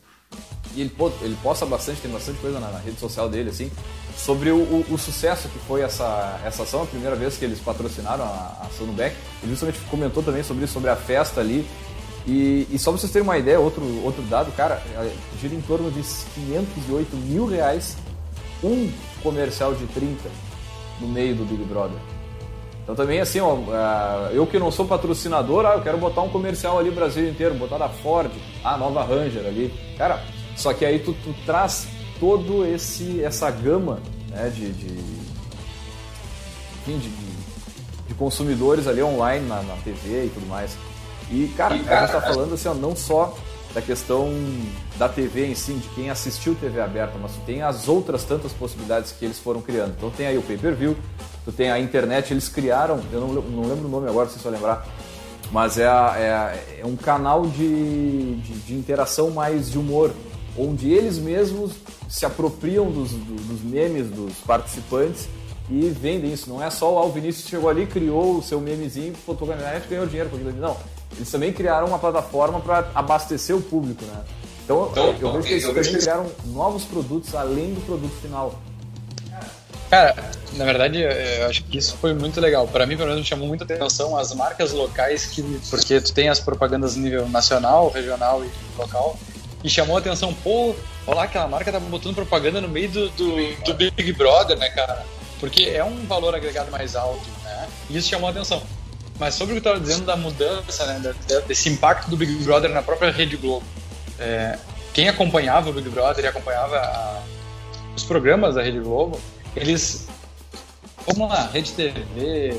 e 0.75 0.81
ele, 0.81 0.91
ele 1.21 1.38
posta 1.41 1.65
bastante, 1.65 2.01
tem 2.01 2.12
bastante 2.12 2.39
coisa 2.39 2.59
na, 2.59 2.69
na 2.69 2.79
rede 2.79 2.99
social 2.99 3.27
dele, 3.27 3.49
assim, 3.49 3.71
sobre 4.15 4.52
o, 4.52 4.58
o, 4.58 4.86
o, 4.91 4.97
sucesso 4.97 5.49
que 5.49 5.60
foi 5.60 5.82
essa, 5.82 6.39
essa 6.45 6.63
ação, 6.63 6.84
a 6.84 6.86
primeira 6.86 7.15
vez 7.15 7.38
que 7.38 7.45
eles 7.45 7.60
patrocinaram 7.60 8.23
a, 8.23 8.58
a 8.62 8.67
ação 8.67 8.86
no 8.86 8.93
Beck. 8.93 9.15
Ele 9.41 9.52
justamente 9.52 9.80
comentou 9.89 10.23
também 10.23 10.43
sobre 10.43 10.63
isso, 10.65 10.73
sobre 10.73 10.89
a 10.89 10.95
festa 10.95 11.41
ali. 11.41 11.67
E, 12.26 12.67
e 12.71 12.80
só 12.80 12.91
pra 12.91 12.99
vocês 12.99 13.12
terem 13.12 13.28
uma 13.28 13.38
ideia, 13.38 13.60
outro, 13.60 13.84
outro 14.04 14.21
dado, 14.23 14.52
cara, 14.56 14.82
é, 14.95 15.12
gira 15.41 15.54
em 15.54 15.62
torno 15.62 15.91
de 15.91 16.02
508 16.02 17.15
mil 17.17 17.45
reais 17.45 17.97
um 18.63 18.89
comercial 19.21 19.73
de 19.73 19.86
30 19.88 20.30
no 21.02 21.08
meio 21.08 21.36
do 21.36 21.43
Big 21.43 21.63
Brother. 21.65 21.97
Então 22.84 22.95
também 22.95 23.19
assim, 23.19 23.39
ó, 23.39 23.58
é, 23.71 24.38
eu 24.38 24.45
que 24.47 24.58
não 24.58 24.71
sou 24.71 24.86
patrocinador, 24.86 25.65
ah, 25.65 25.73
eu 25.73 25.82
quero 25.82 25.97
botar 25.97 26.21
um 26.21 26.30
comercial 26.30 26.80
ali 26.80 26.91
Brasil 26.91 27.28
inteiro, 27.30 27.56
botar 27.56 27.78
da 27.78 27.89
Ford, 27.89 28.32
a 28.63 28.78
nova 28.78 29.04
Ranger 29.04 29.45
ali. 29.45 29.73
Cara, 29.97 30.23
só 30.56 30.73
que 30.73 30.86
aí 30.86 30.99
tu, 30.99 31.13
tu 31.23 31.34
traz 31.45 31.88
todo 32.19 32.65
esse 32.65 33.23
essa 33.23 33.49
gama 33.52 33.99
né, 34.30 34.49
de, 34.49 34.71
de, 34.71 34.93
enfim, 36.82 36.97
de, 36.99 37.10
de, 38.08 38.13
consumidores 38.15 38.88
ali 38.88 39.02
online 39.02 39.47
na, 39.47 39.62
na 39.63 39.76
TV 39.78 40.26
e 40.26 40.32
tudo 40.34 40.47
mais. 40.47 40.78
E 41.32 41.52
cara, 41.58 41.76
e, 41.76 41.84
cara 41.84 42.04
a 42.04 42.06
gente 42.06 42.12
tá 42.12 42.21
falando 42.21 42.54
assim, 42.54 42.67
ó, 42.67 42.73
não 42.73 42.95
só 42.95 43.36
da 43.73 43.82
questão 43.82 44.32
da 44.97 45.10
TV 45.10 45.47
em 45.47 45.56
si, 45.56 45.73
de 45.73 45.88
quem 45.89 46.10
assistiu 46.10 46.54
TV 46.56 46.80
aberta, 46.80 47.17
mas 47.19 47.32
tu 47.32 47.39
tem 47.45 47.63
as 47.63 47.88
outras 47.88 48.23
tantas 48.23 48.54
possibilidades 48.54 49.12
que 49.12 49.26
eles 49.26 49.39
foram 49.39 49.62
criando. 49.62 49.95
Então 49.97 50.12
tem 50.12 50.28
aí 50.28 50.38
o 50.38 50.43
pay-per-view, 50.43 50.95
tu 51.43 51.52
tem 51.52 51.71
a 51.71 51.80
internet, 51.80 52.32
eles 52.32 52.47
criaram, 52.47 53.02
eu 53.12 53.19
não, 53.19 53.30
não 53.30 53.67
lembro 53.67 53.88
o 53.88 53.89
nome 53.89 54.08
agora, 54.08 54.30
se 54.30 54.38
vai 54.39 54.54
lembrar, 54.54 54.88
mas 55.52 55.78
é, 55.78 55.86
é, 55.86 56.80
é 56.82 56.86
um 56.86 56.95
canal 56.95 57.45
de, 57.47 58.36
de, 58.38 58.54
de, 58.60 58.73
interação 58.73 59.32
mais 59.32 59.71
de 59.71 59.78
humor, 59.78 60.12
onde 60.58 60.91
eles 60.91 61.17
mesmos 61.17 61.73
se 62.13 62.28
apropriam 62.28 62.91
dos, 62.91 63.10
dos 63.10 63.62
memes 63.63 64.08
dos 64.08 64.36
participantes 64.45 65.28
e 65.67 65.89
vendem 65.89 66.32
isso. 66.32 66.47
Não 66.47 66.63
é 66.63 66.69
só 66.69 66.93
o 66.93 66.97
Al 66.99 67.12
Vinícius 67.12 67.49
chegou 67.49 67.67
ali, 67.67 67.88
criou 67.88 68.38
o 68.38 68.43
seu 68.43 68.62
memezinho, 68.62 69.15
botou 69.26 69.47
na 69.47 69.56
internet 69.56 69.86
e 69.86 69.89
ganhou 69.89 70.06
dinheiro 70.06 70.30
com 70.30 70.36
aquilo. 70.36 70.52
Não, 70.52 70.78
eles 71.15 71.32
também 71.32 71.52
criaram 71.52 71.88
uma 71.88 71.97
plataforma 71.97 72.60
para 72.60 72.88
abastecer 72.93 73.56
o 73.56 73.62
público, 73.62 74.06
né? 74.06 74.21
Então, 74.63 74.89
então 74.91 75.08
eu, 75.08 75.17
eu 75.19 75.34
vejo 75.34 75.47
que 75.47 75.54
eles 75.54 75.65
também 75.65 75.84
que... 75.84 75.97
criaram 75.97 76.32
novos 76.45 76.86
produtos 76.86 77.34
além 77.34 77.73
do 77.73 77.82
produto 77.82 78.13
final. 78.21 78.62
Cara, 79.89 80.15
na 80.54 80.65
verdade, 80.65 81.02
eu 81.02 81.47
acho 81.47 81.63
que 81.63 81.80
isso 81.80 81.97
foi 81.97 82.13
muito 82.13 82.39
legal. 82.39 82.67
Para 82.67 82.86
mim, 82.86 82.95
pelo 82.95 83.10
menos, 83.10 83.23
me 83.23 83.28
chamou 83.28 83.47
muita 83.47 83.63
atenção 83.63 84.15
as 84.15 84.32
marcas 84.36 84.71
locais, 84.71 85.26
que, 85.26 85.41
porque 85.67 85.99
tu 85.99 86.13
tem 86.13 86.30
as 86.30 86.39
propagandas 86.39 86.95
nível 86.95 87.28
nacional, 87.28 87.89
regional 87.89 88.43
e 88.45 88.49
local, 88.80 89.17
e 89.63 89.69
chamou 89.69 89.95
a 89.95 89.99
atenção, 89.99 90.32
pô, 90.43 90.76
olha 91.08 91.22
aquela 91.22 91.48
marca 91.48 91.72
tá 91.72 91.80
botando 91.80 92.16
propaganda 92.16 92.62
no 92.62 92.68
meio 92.68 92.89
do, 92.89 93.10
do, 93.10 93.63
do 93.63 93.74
Big 93.74 94.13
Brother, 94.13 94.58
né, 94.58 94.70
cara? 94.70 95.06
Porque 95.39 95.63
é 95.63 95.84
um 95.84 96.06
valor 96.06 96.34
agregado 96.36 96.72
mais 96.72 96.96
alto, 96.96 97.30
né? 97.44 97.68
E 97.89 97.98
isso 97.98 98.10
chamou 98.10 98.28
a 98.28 98.32
atenção. 98.32 98.62
Mas 99.20 99.36
sobre 99.36 99.54
o 99.54 99.62
que 99.62 99.68
eu 99.68 99.72
estava 99.72 99.80
dizendo 99.80 100.06
da 100.06 100.16
mudança, 100.16 100.86
né, 100.86 101.13
desse 101.48 101.70
impacto 101.70 102.10
do 102.10 102.18
Big 102.18 102.34
Brother 102.44 102.72
na 102.72 102.82
própria 102.82 103.12
Rede 103.12 103.38
Globo. 103.38 103.66
É, 104.20 104.58
quem 104.94 105.08
acompanhava 105.08 105.70
o 105.70 105.74
Big 105.74 105.89
Brother 105.89 106.26
e 106.26 106.28
acompanhava 106.28 106.78
a, 106.78 107.22
os 107.96 108.04
programas 108.04 108.56
da 108.56 108.62
Rede 108.62 108.80
Globo, 108.80 109.20
eles, 109.56 110.08
como 111.06 111.28
lá, 111.28 111.48
Rede 111.48 111.74
TV, 111.74 112.54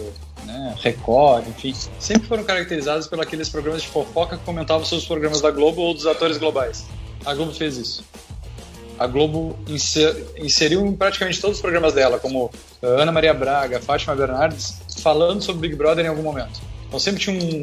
né, 0.44 0.74
Record, 0.80 1.48
enfim, 1.48 1.74
sempre 1.98 2.28
foram 2.28 2.44
caracterizados 2.44 3.06
pelos 3.06 3.26
aqueles 3.26 3.48
programas 3.48 3.82
de 3.82 3.88
fofoca 3.88 4.36
que 4.36 4.44
comentavam 4.44 4.84
sobre 4.84 5.02
os 5.02 5.08
programas 5.08 5.40
da 5.40 5.50
Globo 5.50 5.82
ou 5.82 5.94
dos 5.94 6.06
atores 6.06 6.36
globais. 6.36 6.84
A 7.24 7.34
Globo 7.34 7.52
fez 7.52 7.76
isso. 7.76 8.04
A 8.98 9.06
Globo 9.06 9.56
inseriu 10.38 10.86
em 10.86 10.94
praticamente 10.94 11.40
todos 11.40 11.56
os 11.56 11.62
programas 11.62 11.92
dela, 11.92 12.18
como 12.18 12.50
Ana 12.82 13.10
Maria 13.10 13.34
Braga, 13.34 13.80
Fátima 13.80 14.14
Bernardes, 14.14 14.74
falando 15.00 15.42
sobre 15.42 15.68
Big 15.68 15.76
Brother 15.76 16.04
em 16.04 16.08
algum 16.08 16.22
momento. 16.22 16.60
Então 16.86 17.00
sempre 17.00 17.20
tinha 17.20 17.36
um, 17.36 17.62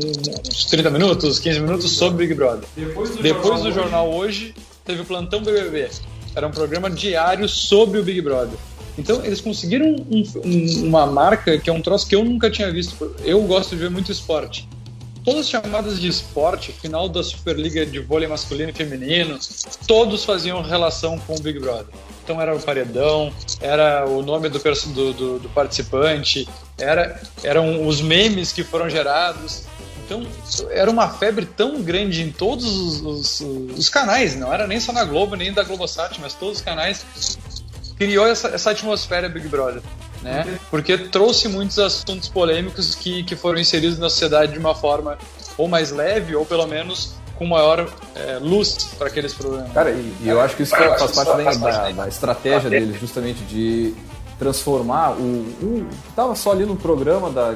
uns 0.49 0.65
30 0.65 0.89
minutos, 0.89 1.39
15 1.39 1.59
minutos 1.61 1.91
sobre 1.91 2.27
Big 2.27 2.33
Brother. 2.37 2.67
Depois 2.75 3.11
do, 3.11 3.23
Depois 3.23 3.45
jornal, 3.45 3.63
do 3.63 3.71
jornal 3.71 4.13
hoje, 4.13 4.53
teve 4.83 5.01
o 5.01 5.05
plantão 5.05 5.41
BBB. 5.41 5.89
era 6.35 6.45
um 6.45 6.51
programa 6.51 6.89
diário 6.89 7.47
sobre 7.47 7.99
o 7.99 8.03
Big 8.03 8.21
Brother. 8.21 8.57
Então 8.97 9.23
eles 9.23 9.39
conseguiram 9.39 9.95
um, 10.11 10.23
um, 10.43 10.87
uma 10.87 11.05
marca 11.05 11.57
que 11.57 11.69
é 11.69 11.73
um 11.73 11.81
troço 11.81 12.07
que 12.07 12.15
eu 12.15 12.25
nunca 12.25 12.49
tinha 12.49 12.69
visto. 12.71 13.15
Eu 13.23 13.41
gosto 13.43 13.69
de 13.69 13.77
ver 13.77 13.89
muito 13.89 14.11
esporte. 14.11 14.67
Todas 15.23 15.41
as 15.41 15.49
chamadas 15.49 15.99
de 15.99 16.07
esporte, 16.07 16.71
final 16.71 17.07
da 17.07 17.21
Superliga 17.21 17.85
de 17.85 17.99
vôlei 17.99 18.27
masculino 18.27 18.71
e 18.71 18.73
feminino, 18.73 19.37
todos 19.87 20.25
faziam 20.25 20.61
relação 20.63 21.19
com 21.19 21.35
o 21.35 21.39
Big 21.39 21.59
Brother. 21.59 21.93
Então 22.23 22.41
era 22.41 22.55
o 22.55 22.59
paredão, 22.59 23.31
era 23.59 24.07
o 24.07 24.23
nome 24.23 24.49
do, 24.49 24.59
do, 24.59 25.13
do, 25.13 25.39
do 25.39 25.49
participante, 25.49 26.47
era, 26.77 27.21
eram 27.43 27.85
os 27.87 28.01
memes 28.01 28.51
que 28.51 28.63
foram 28.63 28.89
gerados. 28.89 29.63
Então, 30.05 30.27
era 30.71 30.89
uma 30.89 31.07
febre 31.07 31.45
tão 31.45 31.81
grande 31.81 32.23
em 32.23 32.31
todos 32.31 32.65
os, 32.65 33.01
os, 33.01 33.39
os, 33.77 33.89
canais, 33.89 34.35
não 34.35 34.51
era 34.51 34.67
nem 34.67 34.79
só 34.79 34.91
na 34.91 35.05
Globo, 35.05 35.35
nem 35.35 35.53
da 35.53 35.63
Globosat, 35.63 36.19
mas 36.19 36.33
todos 36.33 36.57
os 36.57 36.61
canais, 36.61 37.05
criou 37.97 38.27
essa, 38.27 38.49
essa 38.49 38.71
atmosfera 38.71 39.29
Big 39.29 39.47
Brother. 39.47 39.81
Né? 40.21 40.59
Porque 40.69 40.97
trouxe 40.97 41.47
muitos 41.47 41.79
assuntos 41.79 42.29
polêmicos 42.29 42.93
que, 42.93 43.23
que 43.23 43.35
foram 43.35 43.59
inseridos 43.59 43.97
na 43.97 44.09
sociedade 44.09 44.53
de 44.53 44.59
uma 44.59 44.75
forma 44.75 45.17
ou 45.57 45.67
mais 45.67 45.91
leve, 45.91 46.35
ou 46.35 46.45
pelo 46.45 46.67
menos 46.67 47.15
com 47.35 47.45
maior 47.47 47.91
é, 48.15 48.37
luz 48.39 48.93
para 48.97 49.07
aqueles 49.07 49.33
problemas. 49.33 49.71
Cara, 49.73 49.89
e, 49.89 50.13
e, 50.21 50.29
eu 50.29 50.39
acho 50.39 50.55
que 50.55 50.61
isso 50.61 50.75
faz 50.75 51.11
parte 51.11 51.31
também 51.31 51.59
da, 51.59 51.91
da 51.91 52.07
estratégia 52.07 52.69
deles, 52.69 52.99
justamente 52.99 53.43
de 53.45 53.95
transformar 54.37 55.11
o, 55.11 55.23
o 55.61 55.87
que 55.89 56.09
estava 56.09 56.35
só 56.35 56.51
ali 56.51 56.65
no 56.65 56.75
programa 56.75 57.31
da 57.31 57.55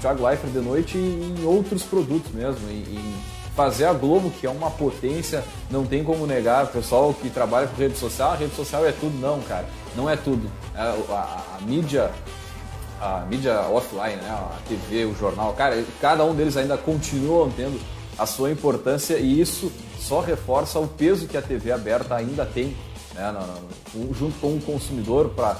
Thiago 0.00 0.26
Leifert 0.26 0.52
de 0.52 0.60
noite 0.60 0.96
em 0.96 1.44
outros 1.44 1.82
produtos 1.82 2.32
mesmo, 2.32 2.70
em, 2.70 2.80
em, 2.80 3.14
fazer 3.54 3.86
a 3.86 3.92
Globo, 3.92 4.30
que 4.30 4.46
é 4.46 4.50
uma 4.50 4.70
potência, 4.70 5.42
não 5.68 5.84
tem 5.84 6.04
como 6.04 6.26
negar, 6.26 6.64
o 6.64 6.68
pessoal 6.68 7.12
que 7.12 7.28
trabalha 7.28 7.66
com 7.66 7.76
rede 7.76 7.98
social, 7.98 8.36
rede 8.36 8.54
social 8.54 8.86
é 8.86 8.92
tudo, 8.92 9.18
não, 9.18 9.40
cara, 9.40 9.66
não 9.98 10.08
é 10.08 10.16
tudo. 10.16 10.48
É, 10.76 10.80
a, 10.80 11.12
a, 11.12 11.56
a 11.58 11.60
mídia 11.62 12.10
a 13.00 13.20
mídia 13.26 13.60
offline, 13.62 14.16
né, 14.16 14.28
a 14.28 14.58
TV, 14.66 15.04
o 15.04 15.14
jornal, 15.14 15.52
cara, 15.52 15.84
cada 16.00 16.24
um 16.24 16.34
deles 16.34 16.56
ainda 16.56 16.76
continua 16.76 17.48
tendo 17.56 17.80
a 18.18 18.26
sua 18.26 18.50
importância 18.50 19.18
e 19.18 19.40
isso 19.40 19.70
só 20.00 20.20
reforça 20.20 20.80
o 20.80 20.88
peso 20.88 21.28
que 21.28 21.36
a 21.36 21.42
TV 21.42 21.70
aberta 21.70 22.16
ainda 22.16 22.44
tem 22.44 22.76
né, 23.14 23.32
junto 24.12 24.36
com 24.40 24.56
o 24.56 24.60
consumidor 24.60 25.30
para 25.30 25.56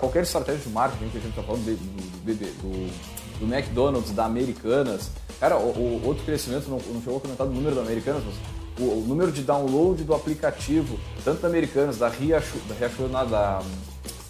qualquer 0.00 0.24
estratégia 0.24 0.62
de 0.62 0.68
marketing 0.70 1.10
que 1.10 1.18
a 1.18 1.20
gente 1.20 1.30
está 1.30 1.42
falando 1.42 1.64
do, 1.64 1.76
do, 1.76 2.34
do, 2.34 3.38
do, 3.38 3.54
McDonald's, 3.54 4.10
da 4.10 4.24
Americanas. 4.24 5.10
Cara, 5.38 5.56
o, 5.56 5.70
o 5.70 6.02
outro 6.04 6.24
crescimento, 6.24 6.68
não, 6.68 6.78
não 6.78 7.00
chegou 7.00 7.18
a 7.18 7.20
comentar 7.20 7.46
do 7.46 7.52
número 7.52 7.76
da 7.76 7.82
Americanas, 7.82 8.22
mas 8.26 8.34
o, 8.78 8.82
o, 8.82 9.04
número 9.06 9.30
de 9.30 9.42
download 9.42 10.02
do 10.04 10.14
aplicativo, 10.14 10.98
tanto 11.24 11.42
da 11.42 11.48
Americanas, 11.48 11.98
da 11.98 12.08
Riachuelo, 12.08 13.08
da, 13.10 13.24
da, 13.24 13.62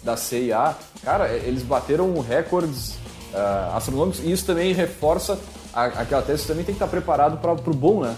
da 0.03 0.17
CIA, 0.17 0.75
cara, 1.03 1.29
eles 1.29 1.63
bateram 1.63 2.19
recordes 2.19 2.91
uh, 3.33 3.75
astronômicos 3.75 4.21
e 4.23 4.31
isso 4.31 4.45
também 4.45 4.73
reforça 4.73 5.39
a, 5.73 5.85
aquela 5.85 6.21
tese, 6.21 6.43
você 6.43 6.47
também 6.47 6.63
tem 6.63 6.73
que 6.73 6.83
estar 6.83 6.87
preparado 6.87 7.37
para 7.37 7.51
o 7.51 7.73
bom, 7.73 8.01
né? 8.01 8.15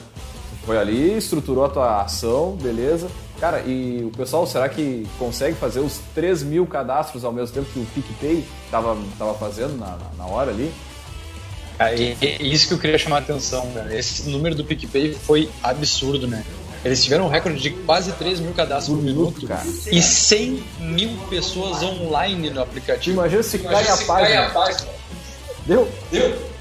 Foi 0.66 0.78
ali, 0.78 1.18
estruturou 1.18 1.64
a 1.64 1.70
tua 1.70 2.02
ação, 2.02 2.58
beleza. 2.62 3.08
Cara, 3.40 3.62
e 3.62 4.04
o 4.04 4.12
pessoal, 4.18 4.46
será 4.46 4.68
que 4.68 5.08
consegue 5.18 5.56
fazer 5.56 5.80
os 5.80 6.00
3 6.14 6.44
mil 6.44 6.66
cadastros 6.68 7.24
ao 7.24 7.32
mesmo 7.32 7.54
tempo 7.54 7.72
que 7.72 7.80
o 7.80 7.86
PicPay 7.86 8.44
estava 8.66 8.98
tava 9.18 9.34
fazendo 9.36 9.78
na, 9.78 9.98
na, 10.18 10.26
hora 10.26 10.52
ali? 10.52 10.74
É, 11.80 11.94
isso 12.42 12.68
que 12.68 12.74
eu 12.74 12.80
queria 12.80 12.98
chamar 12.98 13.18
a 13.18 13.20
atenção, 13.20 13.72
cara. 13.72 13.96
Esse 13.96 14.30
número 14.30 14.56
do 14.56 14.64
PicPay 14.64 15.14
foi 15.14 15.50
absurdo, 15.62 16.28
né? 16.28 16.44
Eles 16.84 17.04
tiveram 17.04 17.26
um 17.26 17.30
recorde 17.30 17.60
de 17.60 17.72
quase 17.72 18.12
3 18.14 18.40
mil 18.40 18.54
cadastros 18.54 18.96
por, 18.96 19.04
minuto, 19.04 19.48
cara. 19.48 19.64
e 19.92 20.02
100 20.02 20.64
mil 20.80 21.18
pessoas 21.30 21.84
online 21.84 22.50
no 22.50 22.62
aplicativo. 22.62 23.18
Imagina 23.18 23.44
se, 23.44 23.58
Imagina 23.58 23.84
cai, 23.84 23.98
se 23.98 24.04
a 24.04 24.08
cai 24.08 24.38
a 24.38 24.50
página. 24.50 24.90
Deu? 25.66 25.92
Deu? 26.12 26.58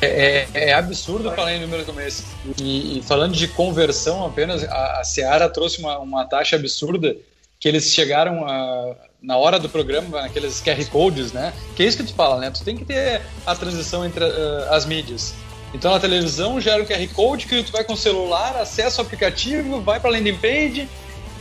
É, 0.00 0.06
é, 0.06 0.48
é, 0.54 0.72
absurdo 0.74 1.30
falar 1.32 1.54
em 1.54 1.60
números 1.60 1.86
como 1.86 2.00
esse. 2.00 2.24
E, 2.60 2.98
e 2.98 3.02
falando 3.02 3.34
de 3.34 3.48
conversão 3.48 4.26
apenas, 4.26 4.64
a, 4.64 5.00
a 5.00 5.04
Seara 5.04 5.48
trouxe 5.48 5.78
uma, 5.78 5.98
uma 5.98 6.24
taxa 6.24 6.56
absurda 6.56 7.16
que 7.58 7.68
eles 7.68 7.92
chegaram 7.92 8.46
a, 8.46 8.94
na 9.26 9.36
hora 9.36 9.58
do 9.58 9.68
programa, 9.68 10.22
naqueles 10.22 10.62
QR 10.62 10.88
codes, 10.88 11.32
né? 11.32 11.52
Que 11.74 11.82
é 11.82 11.86
isso 11.86 11.96
que 11.96 12.04
tu 12.04 12.14
fala, 12.14 12.38
né? 12.38 12.52
Tu 12.52 12.62
tem 12.62 12.76
que 12.76 12.84
ter 12.84 13.22
a 13.44 13.56
transição 13.56 14.06
entre 14.06 14.24
uh, 14.24 14.70
as 14.70 14.86
mídias. 14.86 15.34
Então 15.74 15.92
na 15.92 15.98
televisão 15.98 16.60
gera 16.60 16.80
um 16.80 16.86
QR 16.86 17.08
Code 17.08 17.46
que 17.46 17.60
tu 17.64 17.72
vai 17.72 17.82
com 17.82 17.94
o 17.94 17.96
celular, 17.96 18.56
acessa 18.56 19.02
o 19.02 19.04
aplicativo, 19.04 19.80
vai 19.80 19.98
para 19.98 20.10
landing 20.10 20.36
page 20.36 20.88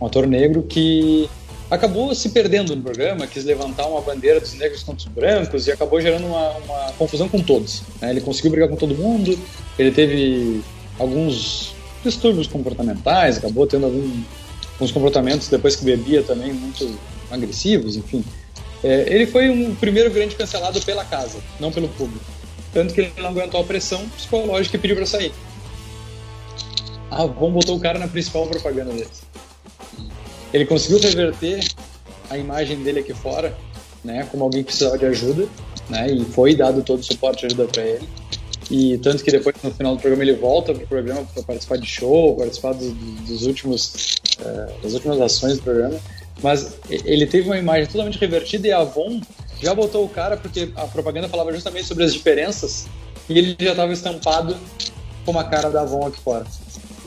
um 0.01 0.07
ator 0.07 0.27
negro 0.27 0.63
que 0.63 1.29
acabou 1.71 2.15
se 2.15 2.31
perdendo 2.31 2.75
no 2.75 2.83
programa, 2.83 3.27
quis 3.27 3.45
levantar 3.45 3.87
uma 3.87 4.01
bandeira 4.01 4.41
dos 4.41 4.55
negros 4.55 4.83
contra 4.83 5.07
os 5.07 5.15
brancos 5.15 5.67
e 5.67 5.73
acabou 5.73 6.01
gerando 6.01 6.27
uma, 6.27 6.51
uma 6.59 6.93
confusão 6.99 7.29
com 7.29 7.41
todos. 7.41 7.83
Né? 8.01 8.11
Ele 8.11 8.21
conseguiu 8.21 8.51
brigar 8.51 8.69
com 8.69 8.77
todo 8.77 8.95
mundo, 8.95 9.39
ele 9.79 9.93
teve 9.93 10.63
alguns 10.99 11.75
distúrbios 12.05 12.47
comportamentais, 12.47 13.39
acabou 13.39 13.67
tendo 13.67 13.87
algum, 13.87 14.23
alguns 14.75 14.91
comportamentos 14.91 15.49
depois 15.49 15.77
que 15.77 15.85
bebia 15.85 16.23
também 16.23 16.53
muito 16.53 16.99
agressivos, 17.31 17.97
enfim. 17.97 18.25
É, 18.83 19.05
ele 19.13 19.27
foi 19.27 19.51
um 19.51 19.75
primeiro 19.75 20.11
grande 20.11 20.35
cancelado 20.35 20.81
pela 20.81 21.05
casa, 21.05 21.39
não 21.61 21.71
pelo 21.71 21.89
público. 21.89 22.25
Tanto 22.73 22.95
que 22.95 23.01
ele 23.03 23.13
não 23.19 23.31
aguentou 23.31 23.61
a 23.61 23.65
pressão 23.65 24.09
psicológica 24.11 24.77
e 24.77 24.79
pediu 24.79 24.97
para 24.97 25.07
sair. 25.07 25.33
Ah, 27.11 27.27
vamos 27.27 27.53
botar 27.53 27.73
o 27.73 27.81
cara 27.81 27.99
na 27.99 28.09
principal 28.09 28.47
propaganda 28.47 28.93
deles. 28.93 29.30
Ele 30.53 30.67
conseguiu 30.67 30.99
reverter 30.99 31.67
a 32.29 32.39
imagem 32.39 32.83
dele 32.83 33.01
aqui 33.01 33.15
fora, 33.15 33.57
né, 34.05 34.27
como 34.31 34.45
alguém 34.45 34.63
que 34.63 34.69
precisava 34.69 34.97
de 34.97 35.07
ajuda, 35.07 35.49
né, 35.89 36.11
e 36.11 36.25
foi 36.25 36.55
dado 36.55 36.83
todo 36.83 37.01
o 37.01 37.05
suporte 37.05 37.43
e 37.43 37.47
ajuda 37.47 37.67
para 37.67 37.83
ele. 37.83 38.09
E 38.71 38.99
tanto 38.99 39.25
que 39.25 39.33
depois, 39.33 39.57
no 39.65 39.73
final 39.73 39.97
do 39.97 40.01
programa, 40.01 40.23
ele 40.23 40.35
volta 40.35 40.73
pro 40.73 40.87
programa 40.87 41.25
para 41.35 41.43
participar 41.43 41.77
de 41.77 41.87
show, 41.87 42.37
participar 42.37 42.73
do, 42.73 42.91
do, 42.91 43.23
dos 43.23 43.45
últimos, 43.45 44.15
uh, 44.39 44.81
das 44.81 44.95
últimas 44.95 45.21
ações 45.21 45.57
do 45.57 45.63
programa. 45.65 45.99
Mas 46.41 46.77
ele 46.89 47.27
teve 47.27 47.49
uma 47.49 47.59
imagem 47.59 47.87
totalmente 47.87 48.19
revertida 48.19 48.69
e 48.69 48.73
a 48.73 48.79
Avon 48.79 49.21
já 49.61 49.75
botou 49.75 50.05
o 50.05 50.09
cara 50.09 50.37
porque 50.37 50.71
a 50.77 50.87
propaganda 50.87 51.29
falava 51.29 51.53
justamente 51.53 51.87
sobre 51.87 52.05
as 52.05 52.15
diferenças 52.15 52.87
e 53.29 53.37
ele 53.37 53.57
já 53.59 53.73
estava 53.73 53.93
estampado 53.93 54.57
com 55.25 55.33
uma 55.33 55.45
cara 55.45 55.69
da 55.69 55.83
Avon 55.83 56.07
aqui 56.07 56.21
fora. 56.21 56.47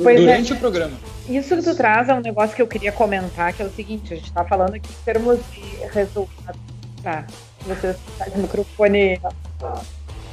Pois 0.02 0.20
durante 0.20 0.52
é. 0.52 0.56
o 0.56 0.60
programa. 0.60 0.98
Isso 1.28 1.56
que 1.56 1.64
tu 1.64 1.76
traz 1.76 2.10
é 2.10 2.14
um 2.14 2.20
negócio 2.20 2.56
que 2.56 2.62
eu 2.62 2.68
queria 2.68 2.92
comentar, 2.92 3.54
que 3.54 3.62
é 3.62 3.66
o 3.66 3.72
seguinte, 3.72 4.14
a 4.14 4.16
gente 4.16 4.28
está 4.28 4.44
falando 4.44 4.76
aqui 4.76 4.90
em 4.90 5.04
termos 5.06 5.40
de 5.52 5.62
resultados. 5.94 6.62
Tá, 7.02 7.26
você 7.66 7.90
está 7.90 8.26
o 8.34 8.40
microfone 8.40 9.22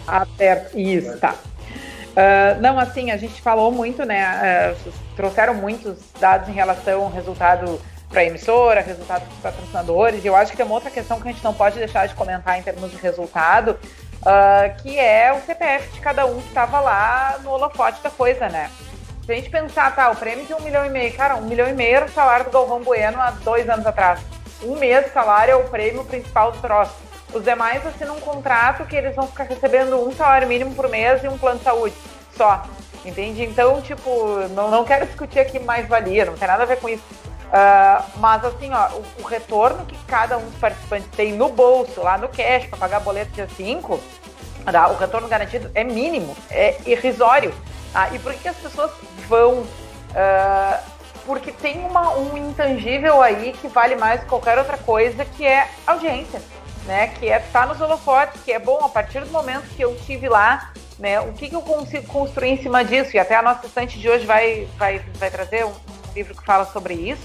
aberto. 0.06 0.78
Isso, 0.78 1.16
tá. 1.18 1.34
Uh, 2.10 2.60
não, 2.60 2.78
assim, 2.78 3.10
a 3.10 3.16
gente 3.16 3.40
falou 3.40 3.70
muito, 3.70 4.04
né? 4.04 4.74
Uh, 4.86 4.92
trouxeram 5.14 5.54
muitos 5.54 5.98
dados 6.18 6.48
em 6.48 6.52
relação 6.52 7.02
ao 7.02 7.10
resultado 7.10 7.80
para 8.08 8.22
a 8.22 8.24
emissora, 8.24 8.80
resultado 8.80 9.22
para 9.22 9.32
os 9.32 9.38
patrocinadores. 9.38 10.24
E 10.24 10.26
eu 10.26 10.34
acho 10.34 10.50
que 10.50 10.56
tem 10.56 10.66
uma 10.66 10.74
outra 10.74 10.90
questão 10.90 11.20
que 11.20 11.28
a 11.28 11.32
gente 11.32 11.44
não 11.44 11.54
pode 11.54 11.78
deixar 11.78 12.06
de 12.06 12.14
comentar 12.14 12.58
em 12.58 12.62
termos 12.62 12.90
de 12.90 12.96
resultado, 12.96 13.78
uh, 14.22 14.82
que 14.82 14.98
é 14.98 15.32
o 15.32 15.40
CPF 15.46 15.92
de 15.92 16.00
cada 16.00 16.26
um 16.26 16.40
que 16.40 16.48
estava 16.48 16.80
lá 16.80 17.38
no 17.44 17.50
holofote 17.50 18.02
da 18.02 18.10
coisa, 18.10 18.48
né? 18.48 18.68
Se 19.30 19.34
a 19.34 19.36
gente 19.36 19.50
pensar, 19.50 19.94
tá, 19.94 20.10
o 20.10 20.16
prêmio 20.16 20.44
de 20.44 20.52
um 20.52 20.60
milhão 20.60 20.84
e 20.84 20.88
meio, 20.88 21.12
cara, 21.12 21.36
um 21.36 21.42
milhão 21.42 21.68
e 21.68 21.72
meio 21.72 21.98
era 21.98 22.06
o 22.06 22.10
salário 22.10 22.46
do 22.46 22.50
Galvão 22.50 22.82
Bueno 22.82 23.20
há 23.20 23.30
dois 23.30 23.68
anos 23.68 23.86
atrás. 23.86 24.18
Um 24.60 24.74
mês 24.74 25.04
de 25.04 25.12
salário 25.12 25.52
é 25.52 25.54
o 25.54 25.68
prêmio 25.68 26.04
principal 26.04 26.50
do 26.50 26.58
troço. 26.58 26.96
Os 27.32 27.44
demais 27.44 27.86
assinam 27.86 28.16
um 28.16 28.20
contrato 28.20 28.84
que 28.86 28.96
eles 28.96 29.14
vão 29.14 29.28
ficar 29.28 29.44
recebendo 29.44 30.04
um 30.04 30.10
salário 30.10 30.48
mínimo 30.48 30.74
por 30.74 30.88
mês 30.88 31.22
e 31.22 31.28
um 31.28 31.38
plano 31.38 31.58
de 31.58 31.64
saúde. 31.64 31.94
Só. 32.36 32.64
Entende? 33.04 33.44
Então, 33.44 33.80
tipo, 33.80 34.10
não, 34.48 34.68
não 34.68 34.84
quero 34.84 35.06
discutir 35.06 35.38
aqui 35.38 35.60
mais 35.60 35.86
valia, 35.86 36.24
não 36.24 36.34
tem 36.34 36.48
nada 36.48 36.64
a 36.64 36.66
ver 36.66 36.80
com 36.80 36.88
isso. 36.88 37.04
Uh, 37.04 38.04
mas 38.16 38.44
assim, 38.44 38.72
ó, 38.72 38.88
o, 38.96 39.04
o, 39.22 39.24
retorno 39.24 39.86
que 39.86 39.96
cada 40.08 40.38
um 40.38 40.44
dos 40.46 40.58
participantes 40.58 41.08
tem 41.12 41.34
no 41.34 41.50
bolso, 41.50 42.02
lá 42.02 42.18
no 42.18 42.28
cash, 42.28 42.66
para 42.66 42.78
pagar 42.80 42.98
boleto 42.98 43.30
dia 43.30 43.48
5, 43.56 44.00
tá? 44.72 44.88
o 44.88 44.96
retorno 44.96 45.28
garantido 45.28 45.70
é 45.72 45.84
mínimo, 45.84 46.36
é 46.50 46.78
irrisório. 46.84 47.54
Tá? 47.92 48.10
E 48.14 48.18
por 48.18 48.32
que 48.34 48.48
as 48.48 48.56
pessoas 48.56 48.90
vão? 49.28 49.60
Uh, 49.60 51.00
porque 51.24 51.52
tem 51.52 51.78
uma, 51.84 52.16
um 52.16 52.36
intangível 52.36 53.22
aí 53.22 53.52
que 53.52 53.68
vale 53.68 53.94
mais 53.96 54.20
que 54.20 54.26
qualquer 54.26 54.58
outra 54.58 54.76
coisa, 54.78 55.24
que 55.24 55.46
é 55.46 55.68
audiência. 55.86 56.40
Né, 56.86 57.08
que 57.08 57.28
é 57.28 57.36
estar 57.36 57.60
tá 57.60 57.66
nos 57.66 57.78
holofotes, 57.78 58.40
que 58.42 58.50
é 58.50 58.58
bom 58.58 58.78
a 58.82 58.88
partir 58.88 59.20
do 59.20 59.30
momento 59.30 59.68
que 59.76 59.82
eu 59.82 59.94
tive 60.06 60.30
lá, 60.30 60.72
né, 60.98 61.20
o 61.20 61.34
que, 61.34 61.50
que 61.50 61.54
eu 61.54 61.60
consigo 61.60 62.06
construir 62.06 62.48
em 62.48 62.62
cima 62.62 62.82
disso, 62.82 63.14
e 63.14 63.18
até 63.18 63.36
a 63.36 63.42
nossa 63.42 63.66
estante 63.66 63.98
de 63.98 64.08
hoje 64.08 64.24
vai, 64.24 64.66
vai, 64.78 64.98
vai 65.16 65.30
trazer 65.30 65.66
um, 65.66 65.68
um 65.68 66.12
livro 66.16 66.34
que 66.34 66.42
fala 66.42 66.64
sobre 66.64 66.94
isso, 66.94 67.22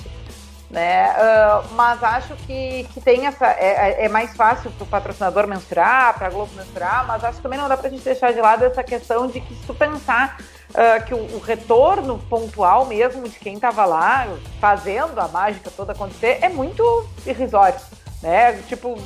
né? 0.70 1.14
Uh, 1.14 1.74
mas 1.74 2.04
acho 2.04 2.36
que, 2.38 2.86
que 2.94 3.00
tem 3.00 3.28
essa. 3.28 3.48
É, 3.48 4.02
é, 4.02 4.06
é 4.06 4.10
mais 4.10 4.36
fácil 4.36 4.72
para 4.72 4.84
o 4.84 4.88
patrocinador 4.88 5.48
mensurar, 5.48 6.16
para 6.16 6.28
a 6.28 6.30
Globo 6.30 6.52
mensurar, 6.56 7.06
mas 7.08 7.24
acho 7.24 7.38
que 7.38 7.44
também 7.44 7.60
não 7.60 7.70
dá 7.70 7.78
para 7.78 7.88
a 7.88 7.92
gente 7.92 8.04
deixar 8.04 8.34
de 8.34 8.42
lado 8.42 8.66
essa 8.66 8.84
questão 8.84 9.28
de 9.28 9.40
que 9.40 9.56
se 9.56 9.66
tu 9.66 9.74
pensar 9.74 10.38
uh, 10.72 11.06
que 11.06 11.14
o, 11.14 11.18
o, 11.18 11.40
retorno 11.40 12.18
pontual 12.30 12.86
mesmo 12.86 13.28
de 13.30 13.38
quem 13.38 13.56
estava 13.56 13.86
lá 13.86 14.28
fazendo 14.60 15.20
a 15.20 15.28
mágica 15.28 15.70
toda 15.70 15.94
acontecer 15.94 16.40
é 16.42 16.50
muito 16.50 17.08
irrisório. 17.26 17.80
Né? 18.22 18.54
Tipo, 18.68 18.98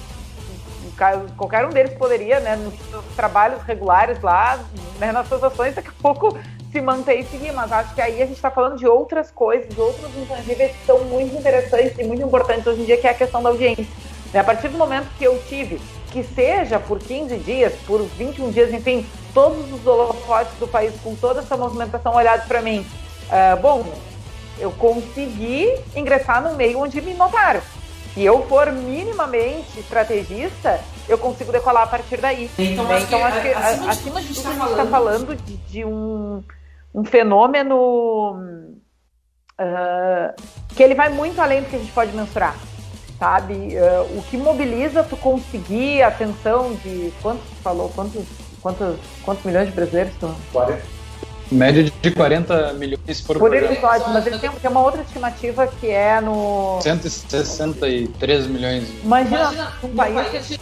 qualquer 1.38 1.66
um 1.66 1.70
deles 1.70 1.94
poderia, 1.94 2.40
né, 2.40 2.56
nos 2.56 2.74
trabalhos 3.16 3.62
regulares 3.64 4.22
lá, 4.22 4.60
né, 5.00 5.12
nas 5.12 5.28
suas 5.28 5.44
ações, 5.44 5.76
daqui 5.76 5.90
a 5.90 6.02
pouco 6.02 6.38
se 6.72 6.82
manter 6.82 7.20
e 7.20 7.24
seguir, 7.24 7.52
mas 7.52 7.72
acho 7.72 7.96
que 7.96 8.02
aí 8.02 8.22
a 8.22 8.26
gente 8.26 8.36
está 8.36 8.52
falando 8.52 8.78
de 8.78 8.88
outras 8.88 9.32
coisas, 9.32 9.76
outros 9.78 10.16
intangíveis 10.16 10.72
que 10.72 10.86
são 10.86 11.00
muito 11.06 11.36
interessantes 11.36 11.98
e 11.98 12.04
muito 12.04 12.22
importantes 12.22 12.68
hoje 12.68 12.82
em 12.82 12.86
dia, 12.86 12.98
que 12.98 13.08
é 13.08 13.12
a 13.12 13.16
questão 13.16 13.42
da 13.42 13.50
audiência. 13.50 13.88
A 14.34 14.44
partir 14.44 14.68
do 14.68 14.78
momento 14.78 15.08
que 15.18 15.24
eu 15.24 15.42
tive, 15.48 15.82
que 16.12 16.24
seja 16.24 16.80
por 16.80 17.00
15 17.00 17.38
dias, 17.38 17.74
por 17.88 18.04
21 18.04 18.52
dias, 18.52 18.72
enfim, 18.72 19.06
todos 19.34 19.72
os 19.72 19.86
holofotes 19.86 20.54
do 20.60 20.68
país 20.68 20.94
com 21.04 21.16
toda 21.16 21.40
essa 21.40 21.58
movimentação 21.58 22.14
olhados 22.14 22.46
para 22.46 22.62
mim, 22.62 22.86
uh, 23.30 23.60
bom, 23.60 23.84
eu 24.60 24.72
consegui 24.72 25.74
ingressar 25.96 26.44
no 26.44 26.56
meio 26.56 26.80
onde 26.80 27.02
me 27.02 27.14
notaram. 27.14 27.62
Se 28.13 28.24
eu 28.24 28.45
for 28.48 28.72
minimamente 28.72 29.80
estrategista, 29.80 30.80
eu 31.08 31.17
consigo 31.17 31.52
decolar 31.52 31.84
a 31.84 31.88
partir 31.88 32.17
daí. 32.17 32.50
Então, 32.58 32.86
né? 32.86 33.02
então 33.02 33.24
acho 33.26 33.41
que, 33.41 33.50
acima, 33.50 33.84
de, 33.84 33.89
acima 33.89 34.22
de 34.22 34.34
tudo, 34.34 34.48
a 34.48 34.52
gente 34.52 34.63
está 34.63 34.84
tá 34.84 34.86
falando 34.86 35.36
de, 35.36 35.58
de 35.58 35.86
um 35.86 36.43
um 36.93 37.04
fenômeno 37.04 38.36
uh, 39.60 40.34
que 40.76 40.84
ele 40.84 40.95
vai 40.95 41.10
muito 41.10 41.39
além 41.39 41.62
do 41.62 41.69
que 41.69 41.76
a 41.76 41.80
gente 41.80 41.91
pode 41.91 42.12
mensurar, 42.15 42.56
sabe? 43.17 43.54
Uh, 43.54 44.17
o 44.17 44.24
que 44.24 44.38
mobiliza 44.38 45.04
tu 45.04 45.15
conseguir 45.17 46.02
a 46.02 46.08
atenção 46.08 46.74
de 46.76 47.13
quantos 47.22 47.45
falou, 47.62 47.89
quantos, 47.89 48.26
quantos, 48.62 48.98
quantos 49.24 49.43
milhões 49.43 49.67
de 49.67 49.74
brasileiros? 49.74 50.13
Tu... 50.19 50.36
40. 50.52 50.99
Média 51.52 51.84
de 51.84 52.12
40 52.12 52.74
milhões 52.74 53.22
por, 53.22 53.40
por 53.40 53.56
episódio, 53.56 54.10
mas 54.10 54.26
ele 54.28 54.38
tem, 54.38 54.50
tem, 54.52 54.70
uma 54.70 54.82
outra 54.82 55.02
estimativa 55.02 55.68
que 55.68 55.88
é 55.88 56.22
no. 56.22 56.80
163 56.82 58.48
milhões. 58.48 58.88
Imagina, 59.04 59.38
Imagina 59.38 59.74
um 59.84 59.96
país 59.96 60.48
de 60.48 60.60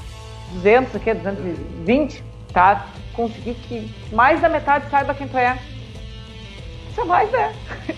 200, 0.54 0.96
o 0.96 1.00
quê? 1.00 1.14
220, 1.14 2.24
tá? 2.54 2.88
Conseguir 3.14 3.56
que 3.56 3.94
mais 4.12 4.40
da 4.42 4.48
metade 4.48 4.90
saiba 4.90 5.14
quem 5.14 5.28
tu 5.28 5.38
é 5.38 5.58
mais 7.06 7.32
é. 7.34 7.54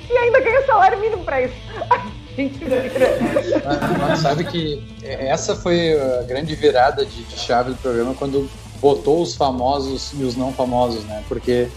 E 0.09 0.17
ainda 0.17 0.39
ganha 0.41 0.65
salário 0.65 0.99
mínimo 0.99 1.23
pra 1.23 1.41
isso. 1.41 1.55
Mas 3.99 4.19
sabe 4.19 4.45
que 4.45 4.81
essa 5.01 5.55
foi 5.57 5.99
a 5.99 6.23
grande 6.23 6.55
virada 6.55 7.05
de, 7.05 7.23
de 7.23 7.37
chave 7.37 7.71
do 7.71 7.77
programa 7.77 8.13
quando 8.13 8.49
botou 8.79 9.21
os 9.21 9.35
famosos 9.35 10.13
e 10.17 10.23
os 10.23 10.37
não 10.37 10.53
famosos, 10.53 11.03
né? 11.03 11.21
Porque 11.27 11.67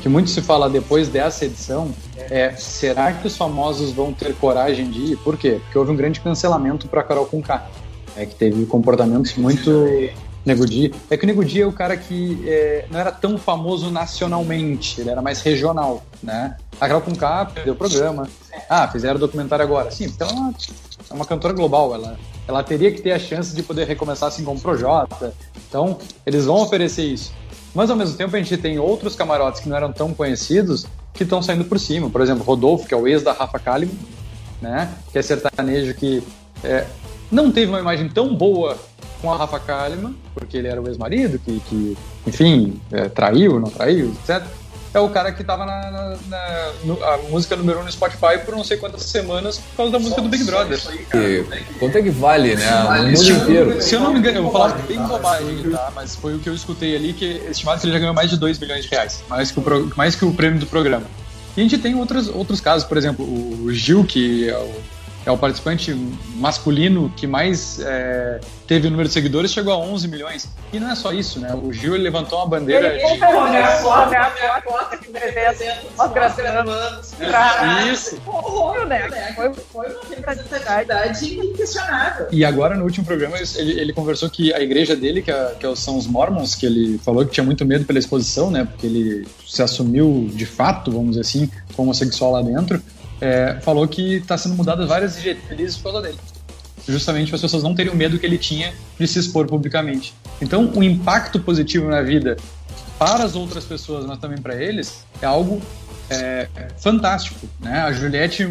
que 0.00 0.08
muito 0.08 0.30
se 0.30 0.40
fala 0.40 0.70
depois 0.70 1.08
dessa 1.08 1.44
edição 1.44 1.92
é 2.16 2.52
será 2.52 3.12
que 3.12 3.26
os 3.26 3.36
famosos 3.36 3.92
vão 3.92 4.12
ter 4.12 4.34
coragem 4.34 4.90
de 4.90 5.12
ir? 5.12 5.16
Por 5.18 5.36
quê? 5.36 5.60
Porque 5.62 5.78
houve 5.78 5.90
um 5.90 5.96
grande 5.96 6.20
cancelamento 6.20 6.86
para 6.88 7.02
Carol 7.02 7.26
Conká, 7.26 7.68
é, 8.16 8.24
que 8.26 8.34
teve 8.34 8.66
comportamentos 8.66 9.34
muito 9.34 9.70
Nego. 10.44 10.64
É 11.10 11.16
que 11.16 11.24
o 11.24 11.26
Nego 11.26 11.42
é 11.42 11.66
o 11.66 11.72
cara 11.72 11.96
que 11.96 12.42
é, 12.46 12.86
não 12.90 12.98
era 12.98 13.12
tão 13.12 13.36
famoso 13.36 13.90
nacionalmente, 13.90 15.00
ele 15.00 15.10
era 15.10 15.20
mais 15.20 15.42
regional, 15.42 16.02
né? 16.22 16.56
A 16.80 16.86
Carol 16.86 17.02
Conká 17.02 17.44
perdeu 17.44 17.74
o 17.74 17.76
programa. 17.76 18.28
Ah, 18.68 18.88
fizeram 18.88 19.16
o 19.16 19.18
documentário 19.18 19.64
agora. 19.64 19.90
Sim, 19.90 20.08
porque 20.08 20.22
ela 20.22 20.32
é 20.32 20.34
uma, 20.34 20.54
é 21.10 21.14
uma 21.14 21.24
cantora 21.26 21.52
global, 21.52 21.94
ela, 21.94 22.18
ela 22.48 22.62
teria 22.62 22.90
que 22.90 23.02
ter 23.02 23.12
a 23.12 23.18
chance 23.18 23.54
de 23.54 23.62
poder 23.62 23.86
recomeçar 23.86 24.28
assim 24.28 24.44
como 24.44 24.58
Projota. 24.58 25.34
Então, 25.68 25.98
eles 26.24 26.46
vão 26.46 26.56
oferecer 26.56 27.04
isso. 27.04 27.32
Mas 27.74 27.90
ao 27.90 27.96
mesmo 27.96 28.16
tempo 28.16 28.34
a 28.34 28.38
gente 28.38 28.56
tem 28.56 28.78
outros 28.78 29.14
camarotes 29.14 29.60
que 29.60 29.68
não 29.68 29.76
eram 29.76 29.92
tã 29.92 30.12
conhecidos 30.12 30.86
que 31.14 31.22
estão 31.22 31.42
saindo 31.42 31.64
por 31.64 31.78
cima. 31.78 32.10
Por 32.10 32.20
exemplo, 32.20 32.42
Rodolfo, 32.42 32.86
que 32.86 32.94
é 32.94 32.96
o 32.96 33.06
ex 33.06 33.22
da 33.22 33.32
Rafa 33.32 33.58
Kalimann, 33.58 33.96
né? 34.60 34.92
Que 35.12 35.18
é 35.18 35.22
sertanejo 35.22 35.94
que 35.94 36.22
é, 36.64 36.86
não 37.30 37.50
teve 37.50 37.70
uma 37.70 37.80
imagem 37.80 38.08
tão 38.08 38.34
boa 38.34 38.76
com 39.20 39.32
a 39.32 39.36
Rafa 39.36 39.60
Kalimann, 39.60 40.16
porque 40.34 40.56
ele 40.56 40.68
era 40.68 40.80
o 40.80 40.88
ex-marido, 40.88 41.38
que, 41.38 41.60
que, 41.60 41.96
enfim, 42.26 42.80
é, 42.90 43.08
traiu, 43.08 43.60
não 43.60 43.70
traiu, 43.70 44.12
etc. 44.22 44.44
É 44.92 44.98
o 44.98 45.08
cara 45.08 45.30
que 45.30 45.44
tava 45.44 45.64
na, 45.64 45.90
na, 45.90 46.16
na 46.28 46.72
no, 46.84 47.04
a 47.04 47.18
música 47.30 47.54
número 47.54 47.78
1 47.78 47.82
um 47.82 47.84
no 47.84 47.92
Spotify 47.92 48.38
por 48.44 48.56
não 48.56 48.64
sei 48.64 48.76
quantas 48.76 49.04
semanas 49.04 49.58
por 49.58 49.76
causa 49.76 49.92
da 49.92 49.98
música 49.98 50.20
do 50.20 50.28
Big 50.28 50.42
Brother. 50.44 50.80
E, 51.14 51.44
quanto 51.78 51.96
é 51.96 52.02
que 52.02 52.10
vale, 52.10 52.56
né? 52.56 52.84
O 52.84 53.02
mundo 53.04 53.30
inteiro. 53.30 53.80
Se 53.80 53.94
eu 53.94 54.00
não 54.00 54.12
me 54.12 54.18
engano, 54.18 54.38
eu 54.38 54.42
vou 54.42 54.52
falar 54.52 54.76
bem 54.88 54.98
bobagem, 54.98 55.70
tá? 55.70 55.92
Mas 55.94 56.16
foi 56.16 56.34
o 56.34 56.40
que 56.40 56.48
eu 56.48 56.54
escutei 56.54 56.96
ali, 56.96 57.12
que 57.12 57.40
estimado 57.48 57.80
que 57.80 57.86
ele 57.86 57.92
já 57.92 58.00
ganhou 58.00 58.14
mais 58.14 58.30
de 58.30 58.36
2 58.36 58.58
milhões 58.58 58.84
de 58.84 58.90
reais, 58.90 59.22
mais 59.28 59.50
que 59.52 59.60
o, 59.60 59.92
mais 59.96 60.16
que 60.16 60.24
o 60.24 60.32
prêmio 60.32 60.58
do 60.58 60.66
programa. 60.66 61.06
E 61.56 61.60
a 61.60 61.62
gente 61.62 61.78
tem 61.78 61.94
outros, 61.94 62.28
outros 62.28 62.60
casos, 62.60 62.86
por 62.86 62.96
exemplo, 62.96 63.24
o 63.24 63.72
Gil, 63.72 64.04
que 64.04 64.48
é 64.48 64.56
o 64.56 64.72
é 65.30 65.32
o 65.32 65.38
participante 65.38 65.94
masculino 66.34 67.10
que 67.16 67.26
mais 67.26 67.80
é, 67.80 68.40
teve 68.66 68.88
o 68.88 68.90
número 68.90 69.08
de 69.08 69.14
seguidores, 69.14 69.52
chegou 69.52 69.72
a 69.72 69.78
11 69.78 70.08
milhões. 70.08 70.48
E 70.72 70.78
não 70.78 70.90
é 70.90 70.94
só 70.94 71.12
isso, 71.12 71.40
né? 71.40 71.54
O 71.54 71.72
Gil 71.72 71.94
ele 71.94 72.04
levantou 72.04 72.38
uma 72.38 72.46
bandeira 72.46 72.88
ele 72.88 73.14
de... 73.14 73.20
Né? 73.20 73.26
A 73.62 73.76
foto, 73.76 74.14
a 74.14 74.62
foto 74.62 74.98
que 74.98 75.10
Isso. 77.92 78.16
Né? 78.86 79.32
Foi, 79.34 79.54
foi 79.54 79.86
uma 79.88 80.00
representatividade 80.14 81.34
inquestionável. 81.34 82.26
E 82.30 82.44
agora, 82.44 82.76
no 82.76 82.84
último 82.84 83.06
programa, 83.06 83.36
ele, 83.56 83.80
ele 83.80 83.92
conversou 83.92 84.28
que 84.28 84.52
a 84.52 84.60
igreja 84.60 84.96
dele, 84.96 85.22
que, 85.22 85.30
é, 85.30 85.54
que 85.58 85.76
são 85.76 85.96
os 85.96 86.06
Mormons, 86.06 86.54
que 86.54 86.66
ele 86.66 86.98
falou 86.98 87.24
que 87.24 87.32
tinha 87.32 87.44
muito 87.44 87.64
medo 87.64 87.84
pela 87.84 87.98
exposição, 87.98 88.50
né? 88.50 88.64
Porque 88.64 88.86
ele 88.86 89.28
se 89.46 89.62
assumiu 89.62 90.28
de 90.32 90.46
fato, 90.46 90.90
vamos 90.90 91.10
dizer 91.10 91.20
assim, 91.20 91.50
homossexual 91.76 92.32
lá 92.32 92.42
dentro 92.42 92.82
é, 93.20 93.58
falou 93.60 93.86
que 93.86 94.14
está 94.14 94.36
sendo 94.38 94.54
mudadas 94.54 94.88
várias 94.88 95.16
diretrizes 95.20 95.76
por 95.76 95.92
causa 95.92 96.02
dele. 96.02 96.18
Justamente 96.88 97.28
para 97.28 97.36
as 97.36 97.42
pessoas 97.42 97.62
não 97.62 97.74
terem 97.74 97.92
o 97.92 97.96
medo 97.96 98.18
que 98.18 98.26
ele 98.26 98.38
tinha 98.38 98.72
de 98.98 99.06
se 99.06 99.18
expor 99.18 99.46
publicamente. 99.46 100.14
Então, 100.40 100.72
o 100.74 100.82
impacto 100.82 101.38
positivo 101.38 101.88
na 101.88 102.02
vida 102.02 102.36
para 102.98 103.24
as 103.24 103.34
outras 103.34 103.64
pessoas, 103.64 104.04
mas 104.06 104.18
também 104.18 104.38
para 104.38 104.54
eles, 104.62 105.04
é 105.22 105.26
algo 105.26 105.60
é, 106.10 106.48
fantástico. 106.78 107.48
Né? 107.60 107.80
A 107.80 107.92
Juliette, 107.92 108.46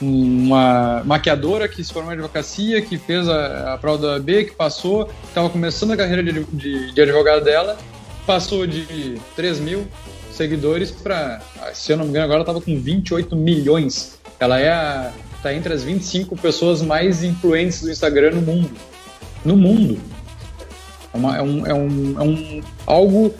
uma 0.00 1.02
maquiadora 1.04 1.68
que 1.68 1.82
se 1.82 1.92
formou 1.92 2.12
em 2.12 2.14
advocacia, 2.14 2.80
que 2.80 2.96
fez 2.96 3.28
a, 3.28 3.74
a 3.74 3.78
prova 3.78 3.98
da 3.98 4.12
OAB, 4.14 4.26
que 4.44 4.52
passou, 4.52 5.10
estava 5.28 5.50
começando 5.50 5.90
a 5.92 5.96
carreira 5.96 6.22
de, 6.22 6.44
de, 6.44 6.92
de 6.92 7.00
advogado 7.00 7.44
dela, 7.44 7.76
passou 8.26 8.66
de 8.66 9.20
3 9.34 9.60
mil 9.60 9.86
seguidores 10.36 10.90
para, 10.90 11.40
se 11.72 11.92
eu 11.92 11.96
não 11.96 12.04
me 12.04 12.10
engano, 12.10 12.26
agora 12.26 12.40
estava 12.40 12.60
com 12.60 12.78
28 12.78 13.34
milhões. 13.34 14.18
Ela 14.38 14.60
é 14.60 14.70
a, 14.70 15.12
tá 15.42 15.54
entre 15.54 15.72
as 15.72 15.82
25 15.82 16.36
pessoas 16.36 16.82
mais 16.82 17.22
influentes 17.22 17.82
do 17.82 17.90
Instagram 17.90 18.32
no 18.32 18.42
mundo. 18.42 18.70
No 19.44 19.56
mundo. 19.56 19.98
É, 21.12 21.16
uma, 21.16 21.36
é, 21.36 21.42
um, 21.42 21.66
é, 21.66 21.74
um, 21.74 22.20
é 22.20 22.22
um 22.22 22.60
algo 22.86 23.34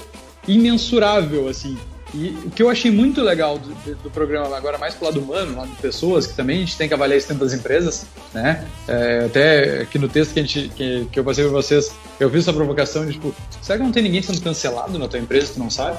imensurável, 0.48 1.48
assim. 1.48 1.76
E 2.16 2.30
o 2.46 2.50
que 2.50 2.62
eu 2.62 2.70
achei 2.70 2.90
muito 2.90 3.20
legal 3.20 3.58
do, 3.58 3.94
do, 3.96 4.10
programa, 4.10 4.56
agora 4.56 4.78
mais 4.78 4.94
pro 4.94 5.04
lado 5.04 5.20
humano, 5.20 5.54
lado 5.54 5.68
de 5.68 5.76
pessoas, 5.76 6.26
que 6.26 6.34
também 6.34 6.56
a 6.56 6.60
gente 6.60 6.74
tem 6.74 6.88
que 6.88 6.94
avaliar 6.94 7.18
isso 7.18 7.28
dentro 7.28 7.44
das 7.44 7.52
empresas, 7.52 8.06
né? 8.32 8.66
É, 8.88 9.24
até 9.26 9.80
aqui 9.82 9.98
no 9.98 10.08
texto 10.08 10.32
que, 10.32 10.40
a 10.40 10.42
gente, 10.42 10.68
que, 10.70 11.06
que 11.12 11.20
eu 11.20 11.22
passei 11.22 11.44
para 11.44 11.52
vocês, 11.52 11.94
eu 12.18 12.30
fiz 12.30 12.40
essa 12.40 12.54
provocação 12.54 13.04
de 13.04 13.12
tipo, 13.12 13.34
será 13.60 13.78
que 13.78 13.84
não 13.84 13.92
tem 13.92 14.02
ninguém 14.02 14.22
sendo 14.22 14.40
cancelado 14.40 14.98
na 14.98 15.06
tua 15.06 15.18
empresa 15.18 15.52
tu 15.52 15.58
não 15.58 15.68
sabe? 15.68 15.98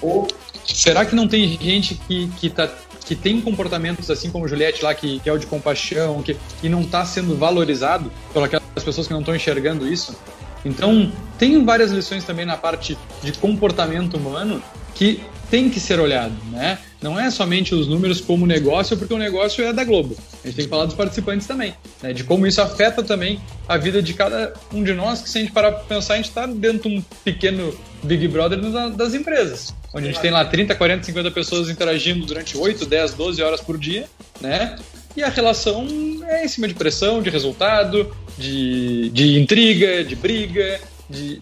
Ou 0.00 0.26
será 0.64 1.04
que 1.04 1.14
não 1.14 1.28
tem 1.28 1.58
gente 1.60 1.94
que, 1.94 2.28
que, 2.38 2.48
tá, 2.48 2.66
que 3.04 3.14
tem 3.14 3.38
comportamentos 3.42 4.10
assim 4.10 4.30
como 4.30 4.48
Juliette 4.48 4.82
lá, 4.82 4.94
que, 4.94 5.20
que 5.20 5.28
é 5.28 5.32
o 5.32 5.38
de 5.38 5.46
compaixão, 5.46 6.22
que, 6.22 6.38
que 6.62 6.70
não 6.70 6.80
está 6.80 7.04
sendo 7.04 7.36
valorizado 7.36 8.10
pelas 8.32 8.50
pessoas 8.82 9.06
que 9.06 9.12
não 9.12 9.20
estão 9.20 9.36
enxergando 9.36 9.86
isso? 9.86 10.16
Então, 10.64 11.10
tem 11.38 11.62
várias 11.64 11.90
lições 11.90 12.24
também 12.24 12.44
na 12.46 12.56
parte 12.56 12.96
de 13.22 13.32
comportamento 13.32 14.16
humano 14.16 14.62
que 14.94 15.22
tem 15.50 15.68
que 15.68 15.80
ser 15.80 15.98
olhado, 15.98 16.32
né? 16.52 16.78
Não 17.02 17.18
é 17.18 17.30
somente 17.30 17.74
os 17.74 17.88
números 17.88 18.20
como 18.20 18.46
negócio, 18.46 18.96
porque 18.96 19.12
o 19.12 19.18
negócio 19.18 19.64
é 19.64 19.72
da 19.72 19.82
Globo. 19.84 20.16
A 20.44 20.46
gente 20.46 20.56
tem 20.56 20.64
que 20.66 20.70
falar 20.70 20.84
dos 20.84 20.94
participantes 20.94 21.46
também, 21.46 21.74
né? 22.02 22.12
De 22.12 22.24
como 22.24 22.46
isso 22.46 22.60
afeta 22.60 23.02
também 23.02 23.40
a 23.68 23.76
vida 23.76 24.02
de 24.02 24.14
cada 24.14 24.52
um 24.72 24.84
de 24.84 24.92
nós, 24.92 25.22
que 25.22 25.28
se 25.28 25.38
a 25.38 25.40
gente 25.40 25.52
parar 25.52 25.72
para 25.72 25.84
pensar, 25.84 26.14
a 26.14 26.16
gente 26.18 26.28
está 26.28 26.46
dentro 26.46 26.88
de 26.88 26.96
um 26.96 27.02
pequeno 27.24 27.74
Big 28.02 28.28
Brother 28.28 28.60
das 28.90 29.14
empresas, 29.14 29.74
onde 29.92 30.08
a 30.08 30.12
gente 30.12 30.20
tem 30.20 30.30
lá 30.30 30.44
30, 30.44 30.74
40, 30.74 31.04
50 31.04 31.30
pessoas 31.30 31.68
interagindo 31.68 32.24
durante 32.24 32.56
8, 32.56 32.86
10, 32.86 33.14
12 33.14 33.42
horas 33.42 33.60
por 33.60 33.76
dia, 33.76 34.06
né? 34.40 34.76
E 35.16 35.22
a 35.22 35.28
relação 35.28 35.86
é 36.28 36.44
em 36.44 36.48
cima 36.48 36.68
de 36.68 36.74
pressão, 36.74 37.20
de 37.20 37.30
resultado, 37.30 38.14
de, 38.38 39.10
de 39.10 39.40
intriga, 39.40 40.04
de 40.04 40.14
briga, 40.14 40.80
de... 41.08 41.40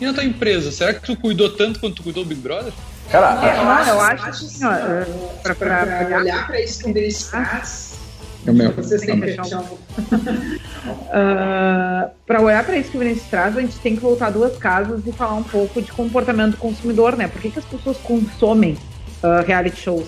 E 0.00 0.04
na 0.06 0.14
tua 0.14 0.24
empresa, 0.24 0.72
será 0.72 0.94
que 0.94 1.02
tu 1.02 1.14
cuidou 1.14 1.50
tanto 1.50 1.78
quanto 1.78 1.96
tu 1.96 2.02
cuidou 2.02 2.24
do 2.24 2.28
Big 2.28 2.40
Brother? 2.40 2.72
Cara, 3.10 3.44
é, 3.44 3.56
não, 3.56 3.86
eu 3.86 4.00
acho 4.00 4.28
assim, 4.28 4.64
ó, 4.64 4.70
pra, 5.42 5.54
pra, 5.54 5.86
pra 5.86 6.18
olhar 6.18 6.46
para 6.46 6.60
isso 6.60 6.84
que 6.84 6.90
eles 6.90 7.28
faz. 7.28 7.90
É 8.46 8.50
o 8.50 8.54
meu. 8.54 8.72
Vocês 8.72 9.02
têm 9.02 9.20
que 9.20 9.34
fechar 9.34 9.58
um... 9.58 9.64
uh, 9.64 9.78
para 12.24 12.40
olhar 12.40 12.64
para 12.64 12.76
isso 12.76 12.90
que 12.90 12.96
o 12.96 13.00
Vinícius 13.00 13.28
traz, 13.28 13.56
a 13.56 13.60
gente 13.60 13.78
tem 13.80 13.96
que 13.96 14.00
voltar 14.00 14.30
duas 14.30 14.56
casas 14.56 15.04
e 15.06 15.12
falar 15.12 15.34
um 15.34 15.42
pouco 15.42 15.82
de 15.82 15.92
comportamento 15.92 16.52
do 16.52 16.56
consumidor, 16.56 17.16
né? 17.16 17.26
Por 17.26 17.40
que, 17.40 17.50
que 17.50 17.58
as 17.58 17.64
pessoas 17.64 17.96
consomem 17.98 18.78
uh, 19.22 19.44
reality 19.44 19.80
shows, 19.80 20.06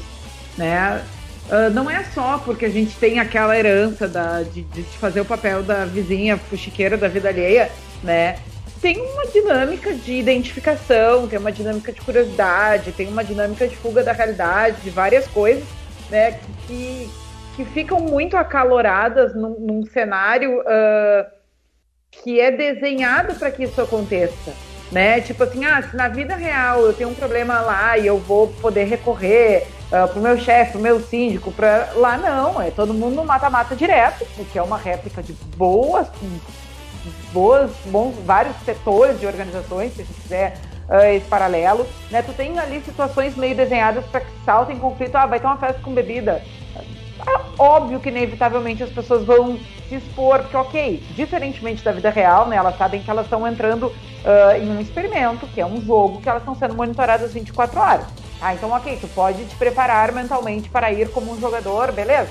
né? 0.57 1.03
Uh, 1.51 1.71
não 1.75 1.91
é 1.91 2.05
só 2.15 2.39
porque 2.39 2.67
a 2.67 2.71
gente 2.71 2.95
tem 2.97 3.19
aquela 3.19 3.59
herança 3.59 4.07
da, 4.07 4.43
de, 4.43 4.63
de 4.63 4.83
fazer 4.99 5.21
o 5.21 5.25
papel 5.25 5.63
da 5.63 5.85
vizinha 5.85 6.39
fuxiqueira 6.39 6.97
da 6.97 7.09
vida 7.09 7.29
alheia, 7.29 7.71
né? 8.03 8.37
Tem 8.83 9.01
uma 9.01 9.27
dinâmica 9.29 9.95
de 9.95 10.13
identificação, 10.15 11.29
tem 11.29 11.39
uma 11.39 11.53
dinâmica 11.53 11.93
de 11.93 12.01
curiosidade, 12.01 12.91
tem 12.91 13.07
uma 13.07 13.23
dinâmica 13.23 13.69
de 13.69 13.77
fuga 13.77 14.03
da 14.03 14.13
realidade, 14.13 14.81
de 14.83 14.91
várias 14.91 15.29
coisas, 15.29 15.65
né, 16.11 16.41
que, 16.67 17.09
que 17.55 17.65
ficam 17.67 18.01
muito 18.01 18.37
acaloradas 18.37 19.37
num, 19.37 19.57
num 19.61 19.87
cenário 19.87 20.61
uh, 20.63 21.31
que 22.11 22.41
é 22.41 22.51
desenhado 22.51 23.37
para 23.37 23.53
que 23.53 23.63
isso 23.63 23.81
aconteça. 23.81 24.53
Né? 24.91 25.21
Tipo 25.21 25.45
assim, 25.45 25.65
ah, 25.65 25.81
se 25.81 25.97
na 25.97 26.09
vida 26.09 26.35
real 26.35 26.85
eu 26.85 26.93
tenho 26.93 27.09
um 27.09 27.15
problema 27.15 27.61
lá 27.61 27.97
e 27.97 28.07
eu 28.07 28.19
vou 28.19 28.49
poder 28.49 28.85
recorrer 28.85 29.67
uh, 29.93 30.09
pro 30.09 30.21
meu 30.21 30.37
chefe, 30.37 30.73
pro 30.73 30.81
meu 30.81 31.01
síndico, 31.01 31.53
para 31.53 31.93
lá 31.95 32.19
não, 32.19 32.61
é 32.61 32.71
todo 32.71 32.93
mundo 32.93 33.25
mata-mata 33.25 33.77
direto, 33.77 34.27
porque 34.37 34.59
é 34.59 34.63
uma 34.63 34.77
réplica 34.77 35.23
de 35.23 35.33
boas 35.57 36.09
boas, 37.33 37.71
bons, 37.87 38.15
vários 38.25 38.57
setores 38.65 39.19
de 39.19 39.27
organizações, 39.27 39.95
se 39.95 40.03
a 40.03 40.05
gente 40.05 40.21
quiser 40.21 40.59
uh, 40.89 41.15
esse 41.15 41.27
paralelo, 41.27 41.87
né? 42.11 42.23
Tu 42.23 42.33
tem 42.33 42.59
ali 42.59 42.81
situações 42.83 43.37
meio 43.37 43.55
desenhadas 43.55 44.05
para 44.07 44.21
que 44.21 44.31
saltem 44.45 44.79
conflito, 44.79 45.17
ah, 45.17 45.27
vai 45.27 45.41
ter 45.41 45.47
uma 45.47 45.57
festa 45.57 45.81
com 45.83 45.93
bebida. 45.93 46.43
É 46.77 47.41
óbvio 47.59 48.01
que 48.01 48.09
inevitavelmente 48.09 48.83
as 48.83 48.91
pessoas 48.91 49.25
vão 49.25 49.59
se 49.89 49.97
expor, 49.97 50.41
porque 50.41 50.57
ok, 50.57 51.03
diferentemente 51.15 51.85
da 51.85 51.93
vida 51.93 52.11
real, 52.11 52.47
né? 52.49 52.57
Elas 52.57 52.77
sabem 52.77 53.03
que 53.03 53.11
elas 53.11 53.27
estão 53.27 53.47
entrando 53.47 53.87
uh, 53.87 54.57
em 54.61 54.69
um 54.71 54.81
experimento, 54.81 55.47
que 55.47 55.61
é 55.61 55.67
um 55.67 55.81
jogo, 55.81 56.21
que 56.21 56.29
elas 56.29 56.43
estão 56.43 56.55
sendo 56.55 56.75
monitoradas 56.75 57.33
24 57.33 57.81
horas. 57.81 58.07
Ah, 58.41 58.55
então 58.55 58.71
ok, 58.73 58.99
tu 59.01 59.07
pode 59.09 59.45
te 59.45 59.55
preparar 59.55 60.11
mentalmente 60.11 60.69
para 60.69 60.91
ir 60.91 61.11
como 61.11 61.33
um 61.33 61.41
jogador, 61.41 61.93
beleza? 61.93 62.31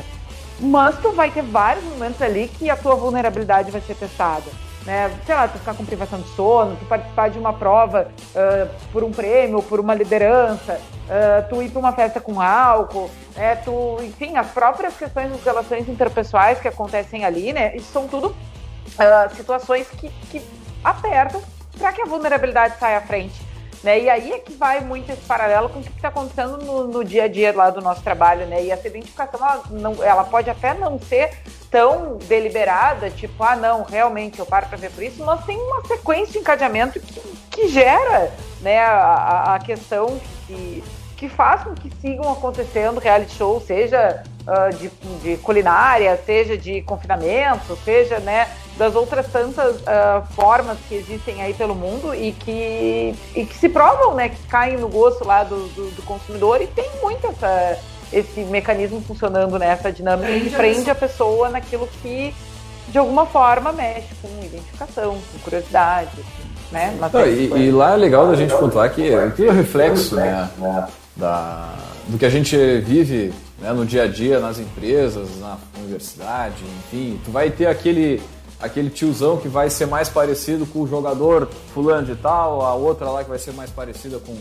Mas 0.61 0.95
tu 0.99 1.11
vai 1.11 1.31
ter 1.31 1.41
vários 1.41 1.83
momentos 1.83 2.21
ali 2.21 2.47
que 2.47 2.69
a 2.69 2.77
tua 2.77 2.95
vulnerabilidade 2.95 3.71
vai 3.71 3.81
ser 3.81 3.95
testada. 3.95 4.45
Né? 4.85 5.11
Sei 5.25 5.35
lá, 5.35 5.47
tu 5.47 5.59
ficar 5.59 5.75
com 5.75 5.85
privação 5.85 6.19
de 6.19 6.27
sono, 6.29 6.75
tu 6.75 6.85
participar 6.85 7.29
de 7.29 7.37
uma 7.37 7.53
prova 7.53 8.07
uh, 8.35 8.69
por 8.91 9.03
um 9.03 9.11
prêmio, 9.11 9.61
por 9.61 9.79
uma 9.79 9.93
liderança, 9.93 10.79
uh, 11.05 11.49
tu 11.49 11.61
ir 11.61 11.69
para 11.69 11.79
uma 11.79 11.91
festa 11.91 12.19
com 12.19 12.39
álcool, 12.41 13.09
né? 13.35 13.55
tu, 13.57 13.97
enfim, 14.01 14.37
as 14.37 14.47
próprias 14.47 14.95
questões 14.95 15.31
das 15.31 15.43
relações 15.43 15.87
interpessoais 15.87 16.59
que 16.59 16.67
acontecem 16.67 17.25
ali, 17.25 17.53
né? 17.53 17.75
Isso 17.75 17.91
são 17.91 18.07
tudo 18.07 18.27
uh, 18.29 19.35
situações 19.35 19.87
que, 19.87 20.09
que 20.31 20.41
apertam 20.83 21.41
para 21.77 21.91
que 21.91 22.01
a 22.01 22.05
vulnerabilidade 22.05 22.77
saia 22.79 22.97
à 22.97 23.01
frente. 23.01 23.50
Né? 23.83 24.01
E 24.01 24.09
aí 24.09 24.31
é 24.31 24.39
que 24.39 24.53
vai 24.53 24.79
muito 24.79 25.11
esse 25.11 25.21
paralelo 25.21 25.69
com 25.69 25.79
o 25.79 25.83
que 25.83 25.89
está 25.89 26.09
acontecendo 26.09 26.57
no, 26.57 26.87
no, 26.87 27.03
dia 27.03 27.23
a 27.23 27.27
dia 27.27 27.51
lá 27.55 27.71
do 27.71 27.81
nosso 27.81 28.03
trabalho, 28.03 28.45
né? 28.45 28.63
E 28.63 28.69
essa 28.69 28.87
identificação, 28.87 29.39
ela, 29.39 29.63
não, 29.71 30.03
ela 30.03 30.23
pode 30.23 30.49
até 30.51 30.73
não 30.75 30.99
ser 30.99 31.31
tão 31.71 32.17
deliberada, 32.17 33.09
tipo, 33.09 33.43
ah, 33.43 33.55
não, 33.55 33.83
realmente 33.83 34.37
eu 34.37 34.45
paro 34.45 34.67
para 34.67 34.77
ver 34.77 34.91
por 34.91 35.03
isso, 35.03 35.23
mas 35.23 35.43
tem 35.45 35.57
uma 35.57 35.83
sequência 35.87 36.33
de 36.33 36.39
encadeamento 36.39 36.99
que, 36.99 37.21
que 37.49 37.67
gera 37.69 38.31
né, 38.61 38.77
a, 38.79 39.55
a 39.55 39.59
questão 39.59 40.19
que, 40.45 40.83
que 41.17 41.29
faz 41.29 41.63
com 41.63 41.73
que 41.73 41.89
sigam 42.01 42.31
acontecendo 42.31 42.99
reality 42.99 43.33
shows, 43.33 43.63
seja 43.63 44.21
uh, 44.41 44.75
de, 44.75 44.89
de, 45.21 45.37
culinária, 45.37 46.19
seja 46.25 46.57
de 46.57 46.81
confinamento, 46.81 47.75
seja 47.85 48.19
né, 48.19 48.47
das 48.81 48.95
outras 48.95 49.27
tantas 49.27 49.75
uh, 49.75 50.25
formas 50.31 50.75
que 50.89 50.95
existem 50.95 51.39
aí 51.39 51.53
pelo 51.53 51.75
mundo 51.75 52.15
e 52.15 52.31
que, 52.31 53.13
e 53.35 53.45
que 53.45 53.55
se 53.55 53.69
provam, 53.69 54.15
né, 54.15 54.29
que 54.29 54.41
caem 54.47 54.75
no 54.75 54.89
gosto 54.89 55.23
lá 55.23 55.43
do, 55.43 55.67
do, 55.67 55.91
do 55.91 56.01
consumidor 56.01 56.59
e 56.63 56.65
tem 56.65 56.89
muito 56.99 57.27
essa, 57.27 57.77
esse 58.11 58.39
mecanismo 58.45 58.99
funcionando 59.01 59.59
nessa 59.59 59.89
né, 59.89 59.91
dinâmica 59.91 60.27
prende 60.27 60.49
que 60.49 60.55
prende 60.55 60.89
a 60.89 60.95
pessoa 60.95 61.49
naquilo 61.49 61.87
que 62.01 62.33
de 62.87 62.97
alguma 62.97 63.27
forma 63.27 63.71
mexe 63.71 64.15
com 64.19 64.27
identificação, 64.43 65.11
com 65.31 65.39
curiosidade, 65.43 66.17
né? 66.71 66.97
Não, 67.13 67.27
e, 67.27 67.67
e, 67.67 67.71
lá 67.71 67.93
é 67.93 67.97
legal 67.97 68.27
da 68.27 68.35
gente 68.35 68.53
pontuar 68.55 68.91
que 68.91 69.13
é 69.13 69.29
tudo 69.29 69.51
reflexo, 69.51 70.15
né, 70.15 70.49
da, 71.15 71.69
do 72.07 72.17
que 72.17 72.25
a 72.25 72.29
gente 72.29 72.57
vive 72.79 73.31
né, 73.59 73.71
no 73.71 73.85
dia 73.85 74.03
a 74.03 74.07
dia 74.07 74.39
nas 74.39 74.57
empresas, 74.57 75.39
na 75.39 75.55
universidade, 75.77 76.63
enfim. 76.79 77.21
Tu 77.23 77.29
vai 77.29 77.51
ter 77.51 77.67
aquele 77.67 78.19
aquele 78.61 78.89
tiozão 78.89 79.37
que 79.37 79.47
vai 79.47 79.69
ser 79.69 79.87
mais 79.87 80.07
parecido 80.07 80.65
com 80.65 80.81
o 80.81 80.87
jogador 80.87 81.49
fulano 81.73 82.05
de 82.05 82.15
tal, 82.15 82.61
a 82.61 82.73
outra 82.73 83.09
lá 83.09 83.23
que 83.23 83.29
vai 83.29 83.39
ser 83.39 83.53
mais 83.53 83.69
parecida 83.71 84.19
com. 84.19 84.37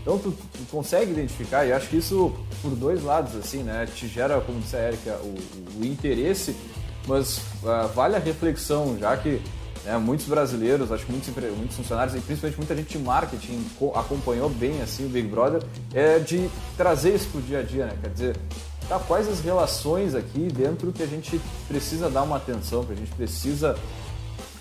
Então 0.00 0.18
tu, 0.18 0.30
tu 0.30 0.60
consegue 0.70 1.12
identificar 1.12 1.66
e 1.66 1.72
acho 1.72 1.88
que 1.88 1.98
isso 1.98 2.32
por 2.62 2.70
dois 2.70 3.02
lados 3.04 3.36
assim, 3.36 3.62
né? 3.62 3.86
Te 3.86 4.08
gera, 4.08 4.40
como 4.40 4.58
disse 4.60 4.76
a 4.76 4.88
Erika, 4.88 5.18
o, 5.22 5.34
o 5.80 5.84
interesse, 5.84 6.56
mas 7.06 7.38
uh, 7.62 7.88
vale 7.94 8.16
a 8.16 8.18
reflexão, 8.18 8.96
já 8.98 9.16
que 9.16 9.40
né, 9.84 9.96
muitos 9.98 10.26
brasileiros, 10.26 10.90
acho 10.90 11.04
que 11.04 11.12
muitos, 11.12 11.28
muitos 11.56 11.76
funcionários 11.76 12.14
e 12.16 12.20
principalmente 12.20 12.56
muita 12.56 12.74
gente 12.74 12.96
de 12.96 13.04
marketing 13.04 13.64
acompanhou 13.94 14.48
bem 14.48 14.80
assim 14.82 15.06
o 15.06 15.08
Big 15.08 15.28
Brother, 15.28 15.62
é 15.92 16.18
de 16.18 16.48
trazer 16.76 17.14
isso 17.14 17.28
pro 17.28 17.40
dia 17.42 17.60
a 17.60 17.62
dia, 17.62 17.86
né? 17.86 17.92
Quer 18.00 18.10
dizer, 18.10 18.36
tá, 18.88 18.98
quais 18.98 19.28
as 19.28 19.40
relações 19.40 20.14
aqui 20.14 20.48
dentro 20.52 20.92
que 20.92 21.02
a 21.02 21.06
gente 21.06 21.40
precisa 21.66 22.08
dar 22.08 22.22
uma 22.22 22.36
atenção, 22.36 22.84
que 22.84 22.92
a 22.92 22.96
gente 22.96 23.10
precisa 23.12 23.76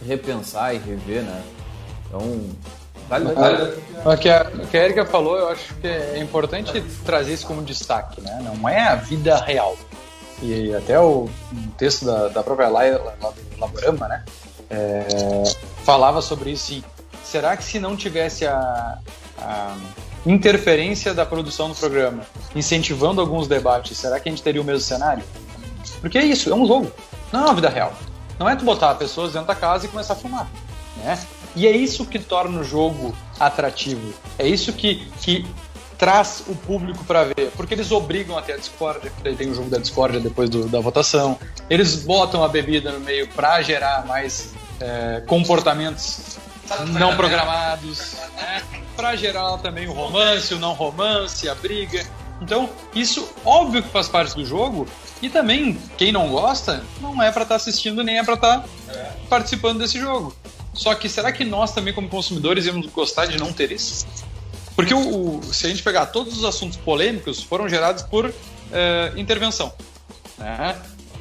repensar 0.05 0.73
e 0.73 0.77
rever, 0.77 1.23
né? 1.23 1.43
Então, 2.07 2.49
vale, 3.09 3.33
vale. 3.33 3.73
O 4.05 4.17
que 4.17 4.29
a, 4.29 4.51
o 4.53 4.67
que 4.67 4.77
a 4.77 4.83
Erika 4.83 5.05
falou, 5.05 5.37
eu 5.37 5.49
acho 5.49 5.73
que 5.75 5.87
é 5.87 6.19
importante 6.19 6.81
trazer 7.05 7.33
isso 7.33 7.47
como 7.47 7.61
destaque, 7.61 8.21
né? 8.21 8.39
Não 8.43 8.67
é 8.67 8.87
a 8.87 8.95
vida 8.95 9.35
real. 9.37 9.75
E 10.41 10.73
até 10.75 10.99
o 10.99 11.29
um 11.51 11.67
texto 11.77 12.05
da, 12.05 12.27
da 12.27 12.43
própria 12.43 12.67
Laila 12.67 13.15
Laborama, 13.57 14.07
né? 14.07 14.23
É, 14.69 15.07
falava 15.83 16.21
sobre 16.21 16.51
isso, 16.51 16.65
sim. 16.65 16.83
Será 17.23 17.57
que 17.57 17.63
se 17.63 17.79
não 17.79 17.95
tivesse 17.95 18.45
a, 18.45 18.99
a 19.39 19.77
interferência 20.31 21.13
da 21.13 21.25
produção 21.25 21.69
do 21.69 21.75
programa, 21.75 22.25
incentivando 22.55 23.21
alguns 23.21 23.47
debates, 23.47 23.97
será 23.97 24.19
que 24.19 24.27
a 24.27 24.31
gente 24.31 24.43
teria 24.43 24.61
o 24.61 24.65
mesmo 24.65 24.81
cenário? 24.81 25.23
Porque 26.01 26.17
é 26.17 26.25
isso, 26.25 26.51
é 26.51 26.55
um 26.55 26.67
jogo, 26.67 26.91
não 27.31 27.41
é 27.41 27.43
uma 27.45 27.55
vida 27.55 27.69
real. 27.69 27.93
Não 28.37 28.47
é 28.47 28.55
tu 28.55 28.63
botar 28.63 28.93
pessoas 28.95 29.33
dentro 29.33 29.47
da 29.47 29.55
casa 29.55 29.85
e 29.85 29.89
começar 29.89 30.13
a 30.13 30.15
fumar, 30.15 30.47
né? 30.97 31.17
E 31.55 31.65
é 31.65 31.71
isso 31.71 32.05
que 32.05 32.19
torna 32.19 32.59
o 32.59 32.63
jogo 32.63 33.15
atrativo. 33.39 34.13
É 34.37 34.47
isso 34.47 34.71
que, 34.73 35.07
que 35.21 35.43
traz 35.97 36.43
o 36.47 36.55
público 36.55 37.03
para 37.03 37.23
ver, 37.23 37.51
porque 37.55 37.73
eles 37.73 37.91
obrigam 37.91 38.37
até 38.37 38.53
a 38.53 38.57
discórdia, 38.57 39.11
daí 39.23 39.35
tem 39.35 39.49
o 39.49 39.55
jogo 39.55 39.69
da 39.69 39.79
discórdia 39.79 40.19
depois 40.19 40.49
do, 40.49 40.67
da 40.67 40.79
votação. 40.79 41.39
Eles 41.67 41.95
botam 41.95 42.43
a 42.43 42.47
bebida 42.47 42.91
no 42.91 42.99
meio 42.99 43.27
para 43.29 43.59
gerar 43.63 44.05
mais 44.05 44.53
é, 44.79 45.23
comportamentos 45.25 46.37
não 46.87 47.15
programados, 47.15 48.13
né? 48.35 48.63
para 48.95 49.15
gerar 49.15 49.57
também 49.59 49.87
o 49.87 49.93
romance, 49.93 50.53
o 50.53 50.59
não 50.59 50.73
romance, 50.73 51.47
a 51.47 51.55
briga. 51.55 52.05
Então, 52.41 52.69
isso 52.93 53.27
óbvio 53.43 53.81
que 53.81 53.89
faz 53.89 54.07
parte 54.07 54.35
do 54.35 54.45
jogo. 54.45 54.87
E 55.21 55.29
também, 55.29 55.79
quem 55.97 56.11
não 56.11 56.29
gosta, 56.29 56.83
não 57.01 57.21
é 57.21 57.31
para 57.31 57.43
estar 57.43 57.45
tá 57.45 57.55
assistindo 57.55 58.03
nem 58.03 58.19
é 58.19 58.23
para 58.23 58.35
estar 58.35 58.59
tá 58.59 58.65
participando 59.29 59.79
desse 59.79 59.99
jogo. 59.99 60.35
Só 60.73 60.93
que 60.93 61.09
será 61.09 61.31
que 61.31 61.43
nós 61.43 61.73
também, 61.73 61.93
como 61.93 62.07
consumidores, 62.07 62.65
íamos 62.65 62.85
gostar 62.87 63.25
de 63.25 63.37
não 63.37 63.51
ter 63.51 63.71
isso? 63.71 64.05
Porque 64.75 64.93
o, 64.93 65.39
o, 65.39 65.43
se 65.43 65.65
a 65.65 65.69
gente 65.69 65.81
pegar 65.81 66.05
todos 66.07 66.37
os 66.37 66.45
assuntos 66.45 66.77
polêmicos, 66.77 67.41
foram 67.41 67.67
gerados 67.67 68.03
por 68.03 68.25
uh, 68.27 68.33
intervenção. 69.17 69.73
Né? 70.37 70.75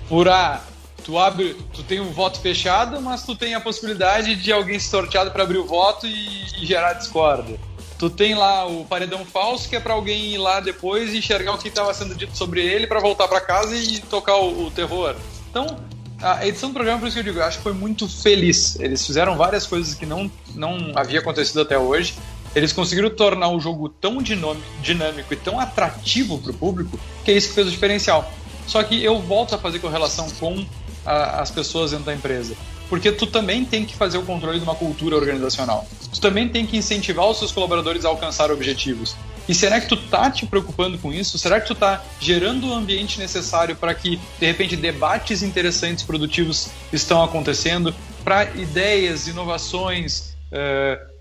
Por 0.09 0.29
a. 0.29 0.63
Tu 1.07 1.17
abre, 1.17 1.55
tu 1.73 1.85
tem 1.85 2.01
um 2.01 2.11
voto 2.11 2.41
fechado, 2.41 3.01
mas 3.01 3.23
tu 3.23 3.37
tem 3.37 3.55
a 3.55 3.61
possibilidade 3.61 4.35
de 4.35 4.53
alguém 4.53 4.77
ser 4.81 4.89
sorteado 4.89 5.31
para 5.31 5.45
abrir 5.45 5.59
o 5.59 5.65
voto 5.65 6.05
e, 6.05 6.47
e, 6.61 6.67
gerar 6.67 6.95
discórdia. 6.95 7.61
Tu 7.97 8.11
tem 8.11 8.35
lá 8.35 8.67
o 8.67 8.85
paredão 8.85 9.25
falso, 9.25 9.69
que 9.69 9.77
é 9.77 9.81
para 9.81 9.95
alguém 9.95 10.35
ir 10.35 10.39
lá 10.39 10.59
depois 10.59 11.15
e 11.15 11.19
enxergar 11.19 11.53
o 11.53 11.59
que 11.59 11.69
estava 11.69 11.95
sendo 11.95 12.13
dito 12.13 12.37
sobre 12.37 12.61
ele 12.61 12.89
para 12.89 12.99
voltar 12.99 13.29
para 13.29 13.41
casa 13.41 13.77
e 13.77 14.01
tocar 14.01 14.35
o, 14.35 14.67
o 14.67 14.71
terror. 14.73 15.15
Então, 15.49 15.79
a 16.21 16.45
edição 16.45 16.71
do 16.71 16.75
programa, 16.75 16.99
por 16.99 17.07
isso 17.07 17.15
que 17.15 17.21
eu 17.21 17.25
digo, 17.25 17.39
eu 17.39 17.45
acho 17.45 17.59
que 17.59 17.63
foi 17.63 17.73
muito 17.73 18.09
feliz. 18.09 18.77
Eles 18.81 19.07
fizeram 19.07 19.37
várias 19.37 19.65
coisas 19.65 19.95
que 19.95 20.05
não, 20.05 20.29
não 20.57 20.91
havia 20.97 21.21
acontecido 21.21 21.61
até 21.61 21.79
hoje. 21.79 22.17
Eles 22.53 22.73
conseguiram 22.73 23.11
tornar 23.11 23.51
o 23.51 23.61
jogo 23.61 23.89
tão 23.89 24.19
dinâmico 24.21 25.33
e 25.33 25.37
tão 25.37 25.61
atrativo 25.61 26.39
para 26.39 26.51
o 26.51 26.55
público 26.55 26.99
que 27.25 27.31
é 27.31 27.37
isso 27.37 27.51
que 27.51 27.55
fez 27.55 27.69
o 27.69 27.71
diferencial. 27.71 28.29
Só 28.67 28.83
que 28.83 29.05
eu 29.05 29.21
volto 29.21 29.55
a 29.55 29.59
fazer 29.59 29.79
correlação 29.79 30.29
com 30.41 30.67
a, 31.07 31.41
as 31.41 31.51
pessoas 31.51 31.93
dentro 31.93 32.07
da 32.07 32.15
empresa. 32.15 32.55
Porque 32.89 33.11
tu 33.11 33.27
também 33.27 33.65
tem 33.65 33.85
que 33.85 33.97
fazer 33.97 34.19
o 34.19 34.23
controle 34.23 34.59
de 34.59 34.65
uma 34.65 34.75
cultura 34.75 35.17
organizacional. 35.17 35.87
Tu 36.13 36.21
também 36.21 36.49
tem 36.49 36.67
que 36.67 36.77
incentivar 36.77 37.27
os 37.27 37.39
seus 37.39 37.53
colaboradores 37.53 38.05
a 38.05 38.09
alcançar 38.09 38.51
objetivos. 38.51 39.17
E 39.49 39.55
será 39.55 39.81
que 39.81 39.89
tu 39.89 39.97
tá 39.97 40.31
te 40.31 40.45
preocupando 40.45 40.99
com 40.99 41.13
isso? 41.13 41.39
Será 41.39 41.61
que 41.61 41.67
tu 41.67 41.75
tá 41.75 42.05
gerando 42.21 42.69
o 42.69 42.75
ambiente 42.75 43.19
necessário 43.19 43.77
para 43.77 43.95
que, 43.95 44.21
de 44.39 44.47
repente, 44.47 44.77
debates 44.77 45.43
interessantes, 45.43 46.05
produtivos 46.05 46.69
estão 46.93 47.23
acontecendo, 47.23 47.95
para 48.25 48.45
ideias, 48.57 49.29
inovações, 49.29 50.35
uh, 50.51 51.17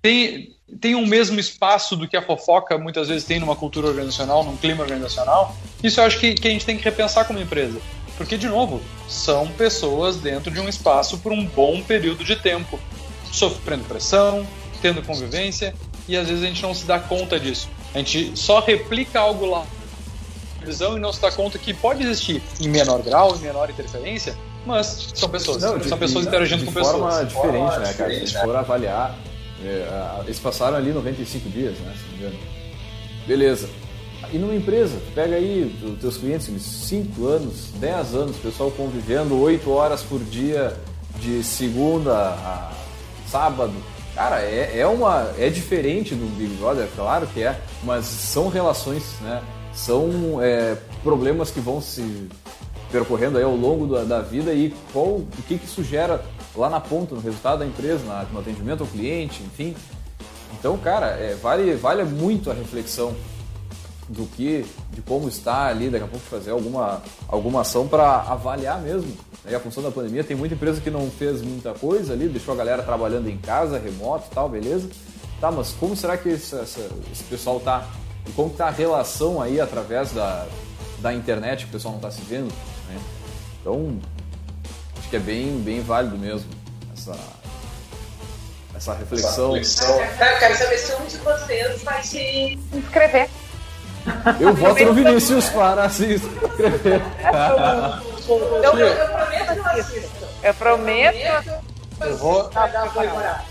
tem, 0.00 0.94
o 0.94 1.06
mesmo 1.06 1.38
espaço 1.38 1.94
do 1.94 2.08
que 2.08 2.16
a 2.16 2.22
fofoca 2.22 2.78
muitas 2.78 3.08
vezes 3.08 3.24
tem 3.24 3.38
numa 3.38 3.56
cultura 3.56 3.88
organizacional, 3.88 4.44
num 4.44 4.56
clima 4.56 4.82
organizacional? 4.82 5.54
Isso 5.82 6.00
eu 6.00 6.04
acho 6.04 6.18
que, 6.18 6.34
que 6.34 6.48
a 6.48 6.50
gente 6.50 6.64
tem 6.64 6.78
que 6.78 6.84
repensar 6.84 7.26
como 7.26 7.38
empresa. 7.38 7.78
Porque, 8.18 8.36
de 8.36 8.48
novo, 8.48 8.82
são 9.08 9.46
pessoas 9.46 10.16
dentro 10.16 10.50
de 10.50 10.60
um 10.60 10.68
espaço 10.68 11.18
por 11.18 11.32
um 11.32 11.46
bom 11.46 11.80
período 11.80 12.24
de 12.24 12.36
tempo, 12.36 12.78
sofrendo 13.32 13.84
pressão, 13.84 14.46
tendo 14.82 15.00
convivência, 15.02 15.72
e 16.06 16.16
às 16.16 16.28
vezes 16.28 16.42
a 16.42 16.46
gente 16.46 16.62
não 16.62 16.74
se 16.74 16.84
dá 16.84 16.98
conta 16.98 17.38
disso. 17.38 17.68
A 17.94 17.98
gente 17.98 18.36
só 18.36 18.60
replica 18.60 19.20
algo 19.20 19.46
lá 19.46 19.64
visão 20.64 20.96
e 20.96 21.00
não 21.00 21.12
se 21.12 21.20
dá 21.20 21.30
conta 21.30 21.58
que 21.58 21.72
pode 21.72 22.02
existir 22.02 22.42
em 22.60 22.68
menor 22.68 23.00
grau, 23.02 23.34
em 23.34 23.38
menor 23.38 23.70
interferência, 23.70 24.36
mas 24.66 25.12
são 25.14 25.28
pessoas. 25.28 25.62
Não, 25.62 25.78
de, 25.78 25.88
são 25.88 25.96
pessoas 25.96 26.24
de, 26.24 26.28
interagindo 26.28 26.60
de 26.60 26.66
com 26.66 26.72
pessoas. 26.72 27.28
De 27.28 27.34
forma 27.34 27.52
diferente, 27.52 27.78
né, 27.78 27.94
cara? 27.94 28.26
Se 28.26 28.40
for 28.40 28.56
avaliar, 28.56 29.18
é, 29.64 30.20
eles 30.24 30.38
passaram 30.38 30.76
ali 30.76 30.92
95 30.92 31.48
dias, 31.48 31.78
né? 31.78 31.94
Se 31.96 32.02
não 32.02 32.10
me 32.10 32.18
engano. 32.18 32.38
Beleza. 33.26 33.68
E 34.32 34.38
numa 34.38 34.54
empresa, 34.54 34.98
pega 35.14 35.36
aí 35.36 35.74
os 35.82 35.98
teus 36.00 36.16
clientes, 36.18 36.50
5 36.62 37.26
anos, 37.26 37.70
10 37.80 38.14
anos, 38.14 38.36
pessoal 38.36 38.70
convivendo 38.70 39.40
8 39.40 39.70
horas 39.70 40.02
por 40.02 40.20
dia, 40.20 40.76
de 41.20 41.42
segunda 41.42 42.12
a 42.14 42.72
sábado, 43.26 43.74
Cara, 44.18 44.40
é, 44.42 44.80
é, 44.80 44.84
uma, 44.84 45.32
é 45.38 45.48
diferente 45.48 46.12
do 46.12 46.26
Big 46.36 46.52
Brother, 46.56 46.88
claro 46.96 47.24
que 47.28 47.40
é, 47.40 47.56
mas 47.84 48.04
são 48.04 48.48
relações, 48.48 49.14
né? 49.20 49.40
São 49.72 50.42
é, 50.42 50.76
problemas 51.04 51.52
que 51.52 51.60
vão 51.60 51.80
se 51.80 52.28
percorrendo 52.90 53.38
aí 53.38 53.44
ao 53.44 53.54
longo 53.54 53.86
da, 53.86 54.02
da, 54.02 54.20
vida 54.20 54.52
e 54.52 54.74
qual, 54.92 55.06
o 55.06 55.28
que, 55.46 55.56
que 55.56 55.64
isso 55.64 55.84
gera 55.84 56.20
lá 56.56 56.68
na 56.68 56.80
ponta, 56.80 57.14
no 57.14 57.20
resultado 57.20 57.60
da 57.60 57.66
empresa, 57.66 58.04
na, 58.06 58.24
no 58.24 58.40
atendimento 58.40 58.80
ao 58.80 58.88
cliente, 58.88 59.40
enfim. 59.44 59.72
Então, 60.58 60.76
cara, 60.78 61.10
é, 61.10 61.36
vale, 61.40 61.76
vale 61.76 62.02
muito 62.02 62.50
a 62.50 62.54
reflexão 62.54 63.14
do 64.08 64.24
que, 64.26 64.64
de 64.92 65.02
como 65.02 65.28
está 65.28 65.66
ali, 65.66 65.90
daqui 65.90 66.04
a 66.04 66.08
pouco 66.08 66.24
fazer 66.24 66.50
alguma, 66.50 67.02
alguma 67.28 67.60
ação 67.60 67.86
para 67.86 68.22
avaliar 68.22 68.80
mesmo 68.80 69.14
Aí 69.48 69.54
a 69.54 69.60
função 69.60 69.82
da 69.82 69.90
pandemia, 69.90 70.22
tem 70.22 70.36
muita 70.36 70.54
empresa 70.54 70.78
que 70.78 70.90
não 70.90 71.10
fez 71.10 71.40
muita 71.40 71.72
coisa 71.72 72.12
ali, 72.12 72.28
deixou 72.28 72.52
a 72.52 72.56
galera 72.56 72.82
trabalhando 72.82 73.30
em 73.30 73.38
casa, 73.38 73.78
remoto 73.78 74.26
e 74.30 74.34
tal, 74.34 74.46
beleza. 74.46 74.90
Tá, 75.40 75.50
mas 75.50 75.70
como 75.72 75.96
será 75.96 76.18
que 76.18 76.28
esse, 76.28 76.54
esse 76.54 77.24
pessoal 77.30 77.58
tá? 77.58 77.86
E 78.26 78.32
como 78.32 78.50
tá 78.50 78.66
a 78.66 78.70
relação 78.70 79.40
aí 79.40 79.58
através 79.58 80.12
da, 80.12 80.46
da 80.98 81.14
internet, 81.14 81.64
que 81.64 81.70
o 81.70 81.72
pessoal 81.72 81.92
não 81.92 81.98
está 81.98 82.10
se 82.10 82.20
vendo? 82.22 82.52
Né? 82.88 83.00
Então, 83.60 83.98
acho 84.98 85.08
que 85.08 85.16
é 85.16 85.20
bem, 85.20 85.58
bem 85.60 85.80
válido 85.80 86.18
mesmo 86.18 86.50
essa, 86.92 87.16
essa 88.76 88.92
reflexão. 88.92 89.56
Essa 89.56 89.86
reflexão. 89.86 90.26
Eu 90.28 90.38
quero 90.40 90.58
saber 90.58 90.78
se 90.78 90.94
um 90.94 91.06
de 91.06 91.16
vocês 91.16 91.82
vai 91.84 92.02
se 92.02 92.58
inscrever. 92.74 93.30
Eu 94.40 94.54
voto 94.54 94.84
no 94.84 94.94
Vinícius 94.94 95.48
para 95.48 95.86
inscrever. 95.86 97.02
Eu, 98.62 98.78
eu, 98.78 98.86
eu 98.86 99.08
prometo 99.08 99.52
que 99.52 99.58
eu 99.58 99.66
assisto. 99.66 100.26
Eu 100.42 100.54
prometo. 100.54 101.68
Eu 102.00 102.16
vou, 102.16 102.48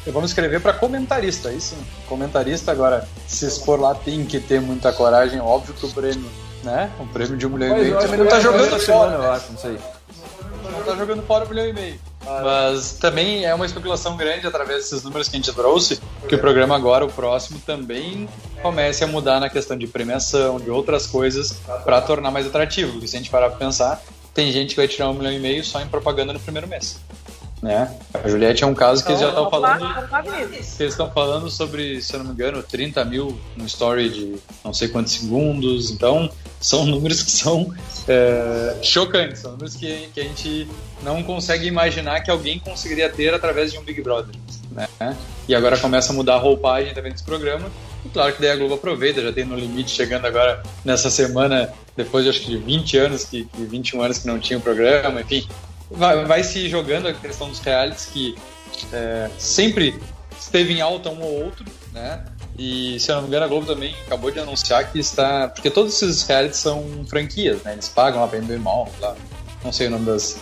eu 0.06 0.14
vou 0.14 0.22
me 0.22 0.26
inscrever 0.26 0.62
para 0.62 0.72
comentarista, 0.72 1.50
aí 1.50 1.60
sim. 1.60 1.78
Comentarista 2.08 2.72
agora, 2.72 3.06
se 3.28 3.46
expor 3.46 3.80
lá 3.80 3.94
tem 3.94 4.24
que 4.26 4.40
ter 4.40 4.62
muita 4.62 4.94
coragem, 4.94 5.42
óbvio 5.42 5.74
que 5.74 5.86
o 5.86 5.90
prêmio, 5.90 6.30
né? 6.64 6.90
O 6.98 7.06
prêmio 7.08 7.36
de 7.36 7.46
um 7.46 7.50
milhão 7.50 7.78
e 7.78 7.82
meio 7.82 8.00
também 8.00 8.20
não 8.20 8.26
tá 8.26 8.40
jogando 8.40 8.80
fora. 8.80 9.16
Eu 9.16 9.32
acho, 9.34 9.52
não 9.52 9.60
sei. 9.60 9.78
Não 10.64 10.82
tá 10.84 10.96
jogando 10.96 11.24
fora 11.28 11.44
um 11.46 11.50
milhão 11.50 11.68
e 11.68 11.74
meio. 11.74 12.00
Mas 12.44 12.94
também 12.94 13.46
é 13.46 13.54
uma 13.54 13.66
especulação 13.66 14.18
grande 14.18 14.46
através 14.46 14.84
desses 14.84 15.04
números 15.04 15.30
que 15.30 15.36
a 15.36 15.40
gente 15.40 15.54
trouxe, 15.54 16.00
que 16.28 16.36
o 16.36 16.40
programa 16.40 16.76
agora, 16.76 17.06
o 17.06 17.12
próximo, 17.12 17.60
também 17.66 18.28
comece 18.62 19.04
a 19.04 19.08
mudar 19.08 19.40
na 19.40 19.50
questão 19.50 19.78
de 19.78 19.88
premiação, 19.88 20.60
de 20.60 20.70
outras 20.70 21.08
coisas, 21.08 21.58
para 21.84 22.02
tornar 22.02 22.32
mais 22.32 22.46
atrativo. 22.46 22.94
Porque 22.94 23.08
se 23.08 23.16
a 23.16 23.20
gente 23.20 23.30
parar 23.30 23.50
para 23.50 23.58
pensar, 23.58 24.02
tem 24.34 24.52
gente 24.52 24.72
que 24.72 24.76
vai 24.76 24.88
tirar 24.88 25.10
um 25.10 25.14
milhão 25.14 25.32
e 25.32 25.40
meio 25.40 25.64
só 25.64 25.82
em 25.82 25.88
propaganda 25.88 26.34
no 26.34 26.40
primeiro 26.40 26.68
mês. 26.68 27.00
Né? 27.62 27.92
A 28.14 28.28
Juliette 28.28 28.64
é 28.64 28.68
um 28.68 28.76
caso 28.76 29.04
que 29.04 29.10
eles 29.10 29.22
já 29.22 29.30
estão 29.30 29.50
falando. 29.50 29.86
eles 30.80 30.80
estão 30.80 31.10
falando 31.10 31.50
sobre, 31.50 32.02
se 32.02 32.14
eu 32.14 32.20
não 32.20 32.28
me 32.28 32.32
engano, 32.34 32.62
30 32.62 33.04
mil 33.06 33.40
no 33.56 33.66
story 33.66 34.10
de 34.10 34.36
não 34.64 34.74
sei 34.74 34.88
quantos 34.88 35.14
segundos. 35.14 35.90
Então, 35.90 36.30
são 36.60 36.86
números 36.88 37.24
que 37.24 37.32
são 37.32 37.74
é, 38.08 38.78
chocantes, 38.84 39.40
são 39.40 39.52
números 39.52 39.76
que, 39.76 40.10
que 40.14 40.20
a 40.20 40.24
gente 40.24 40.68
não 41.02 41.24
consegue 41.24 41.66
imaginar 41.66 42.22
que 42.22 42.30
alguém 42.30 42.60
conseguiria 42.60 43.10
ter 43.10 43.34
através 43.34 43.72
de 43.72 43.80
um 43.80 43.84
Big 43.84 44.02
Brother. 44.02 44.36
Né? 44.72 45.18
E 45.48 45.56
agora 45.56 45.78
começa 45.78 46.14
a 46.14 46.16
mudar 46.16 46.36
a 46.36 46.40
roupagem 46.40 46.94
também 46.94 47.12
desse 47.12 47.24
programa. 47.24 47.72
E 48.06 48.10
claro 48.10 48.34
que 48.34 48.42
daí 48.42 48.52
a 48.52 48.56
Globo 48.56 48.76
aproveita, 48.76 49.22
já 49.22 49.34
tem 49.34 49.44
no 49.44 49.56
limite 49.56 49.90
chegando 49.90 50.26
agora 50.26 50.62
nessa 50.86 51.10
semana, 51.10 51.74
depois 51.96 52.24
de 52.24 52.30
acho 52.30 52.42
que 52.42 52.52
de 52.52 52.58
20 52.58 52.98
anos, 52.98 53.24
que, 53.24 53.46
que 53.46 53.64
21 53.64 54.02
anos 54.02 54.20
que 54.20 54.28
não 54.28 54.38
tinha 54.38 54.60
o 54.60 54.62
programa, 54.62 55.22
enfim. 55.22 55.48
Vai, 55.90 56.26
vai 56.26 56.44
se 56.44 56.68
jogando 56.70 57.08
a 57.08 57.14
questão 57.14 57.50
dos 57.50 57.60
realities 57.60 58.06
que 58.06 58.36
é, 58.92 59.30
sempre 59.38 60.00
esteve 60.40 60.74
em 60.74 60.82
alta 60.82 61.10
um 61.10 61.22
ou 61.22 61.46
outro, 61.46 61.66
né? 61.94 62.26
E 62.58 63.00
se 63.00 63.12
eu 63.12 63.16
não 63.16 63.22
me 63.24 63.28
engano, 63.28 63.46
a 63.46 63.48
Globo 63.48 63.68
também 63.68 63.96
acabou 64.06 64.32
de 64.32 64.40
anunciar 64.40 64.92
que 64.92 65.00
está. 65.00 65.48
Porque 65.48 65.70
todos 65.70 66.02
esses 66.02 66.24
realities 66.24 66.60
são 66.60 67.06
franquias, 67.08 67.62
né? 67.64 67.74
Eles 67.74 67.88
pagam 67.88 68.22
lá 68.22 68.28
pra 68.28 68.40
NBA 68.40 68.58
Mall, 68.58 68.90
lá. 69.00 69.16
Não 69.64 69.72
sei 69.72 69.88
o 69.88 69.92
nome 69.92 70.06
das, 70.06 70.40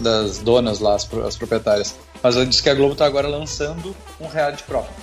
das 0.00 0.38
donas 0.38 0.80
lá, 0.80 0.94
as, 0.94 1.08
as 1.26 1.36
proprietárias. 1.36 1.94
Mas 2.22 2.36
eu 2.36 2.46
disse 2.46 2.62
que 2.62 2.70
a 2.70 2.74
Globo 2.74 2.92
está 2.92 3.04
agora 3.04 3.28
lançando 3.28 3.94
um 4.20 4.26
reality 4.26 4.62
próprio. 4.62 4.94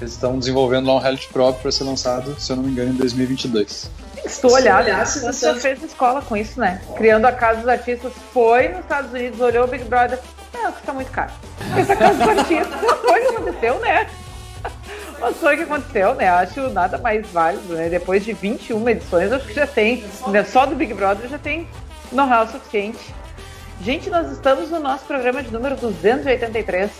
Eles 0.00 0.12
estão 0.12 0.38
desenvolvendo 0.38 0.86
lá 0.86 0.96
um 0.96 0.98
reality 0.98 1.28
próprio 1.28 1.62
para 1.62 1.70
ser 1.70 1.84
lançado, 1.84 2.34
se 2.38 2.50
eu 2.50 2.56
não 2.56 2.64
me 2.64 2.70
engano, 2.70 2.90
em 2.90 2.96
2022. 2.96 3.90
Estou 4.30 4.52
olhando, 4.52 4.88
você 5.04 5.54
fez 5.54 5.82
escola 5.82 6.22
com 6.22 6.36
isso, 6.36 6.60
né? 6.60 6.80
Criando 6.96 7.26
a 7.26 7.32
Casa 7.32 7.60
dos 7.60 7.68
Artistas, 7.68 8.12
foi 8.32 8.68
nos 8.68 8.80
Estados 8.80 9.10
Unidos, 9.12 9.40
olhou 9.40 9.64
o 9.64 9.68
Big 9.68 9.84
Brother, 9.84 10.18
não, 10.52 10.72
que 10.72 10.80
está 10.80 10.92
muito 10.92 11.10
caro. 11.10 11.30
Essa 11.76 11.96
Casa 11.96 12.14
dos 12.14 12.28
Artistas 12.28 12.80
foi 13.00 13.20
o 13.20 13.28
que 13.28 13.36
aconteceu, 13.36 13.80
né? 13.80 14.10
Mas 15.20 15.36
foi 15.36 15.54
o 15.54 15.56
que 15.58 15.64
aconteceu, 15.64 16.14
né? 16.14 16.28
Acho 16.28 16.70
nada 16.70 16.98
mais 16.98 17.26
válido, 17.28 17.74
né? 17.74 17.88
Depois 17.88 18.24
de 18.24 18.32
21 18.32 18.88
edições, 18.88 19.32
acho 19.32 19.46
que 19.46 19.54
já 19.54 19.66
tem, 19.66 20.04
né? 20.28 20.44
só 20.44 20.64
do 20.64 20.76
Big 20.76 20.94
Brother 20.94 21.28
já 21.28 21.38
tem 21.38 21.68
know-how 22.12 22.46
suficiente 22.46 23.14
Gente, 23.80 24.10
nós 24.10 24.30
estamos 24.32 24.70
no 24.70 24.80
nosso 24.80 25.04
programa 25.04 25.40
de 25.40 25.52
número 25.52 25.76
283. 25.76 26.90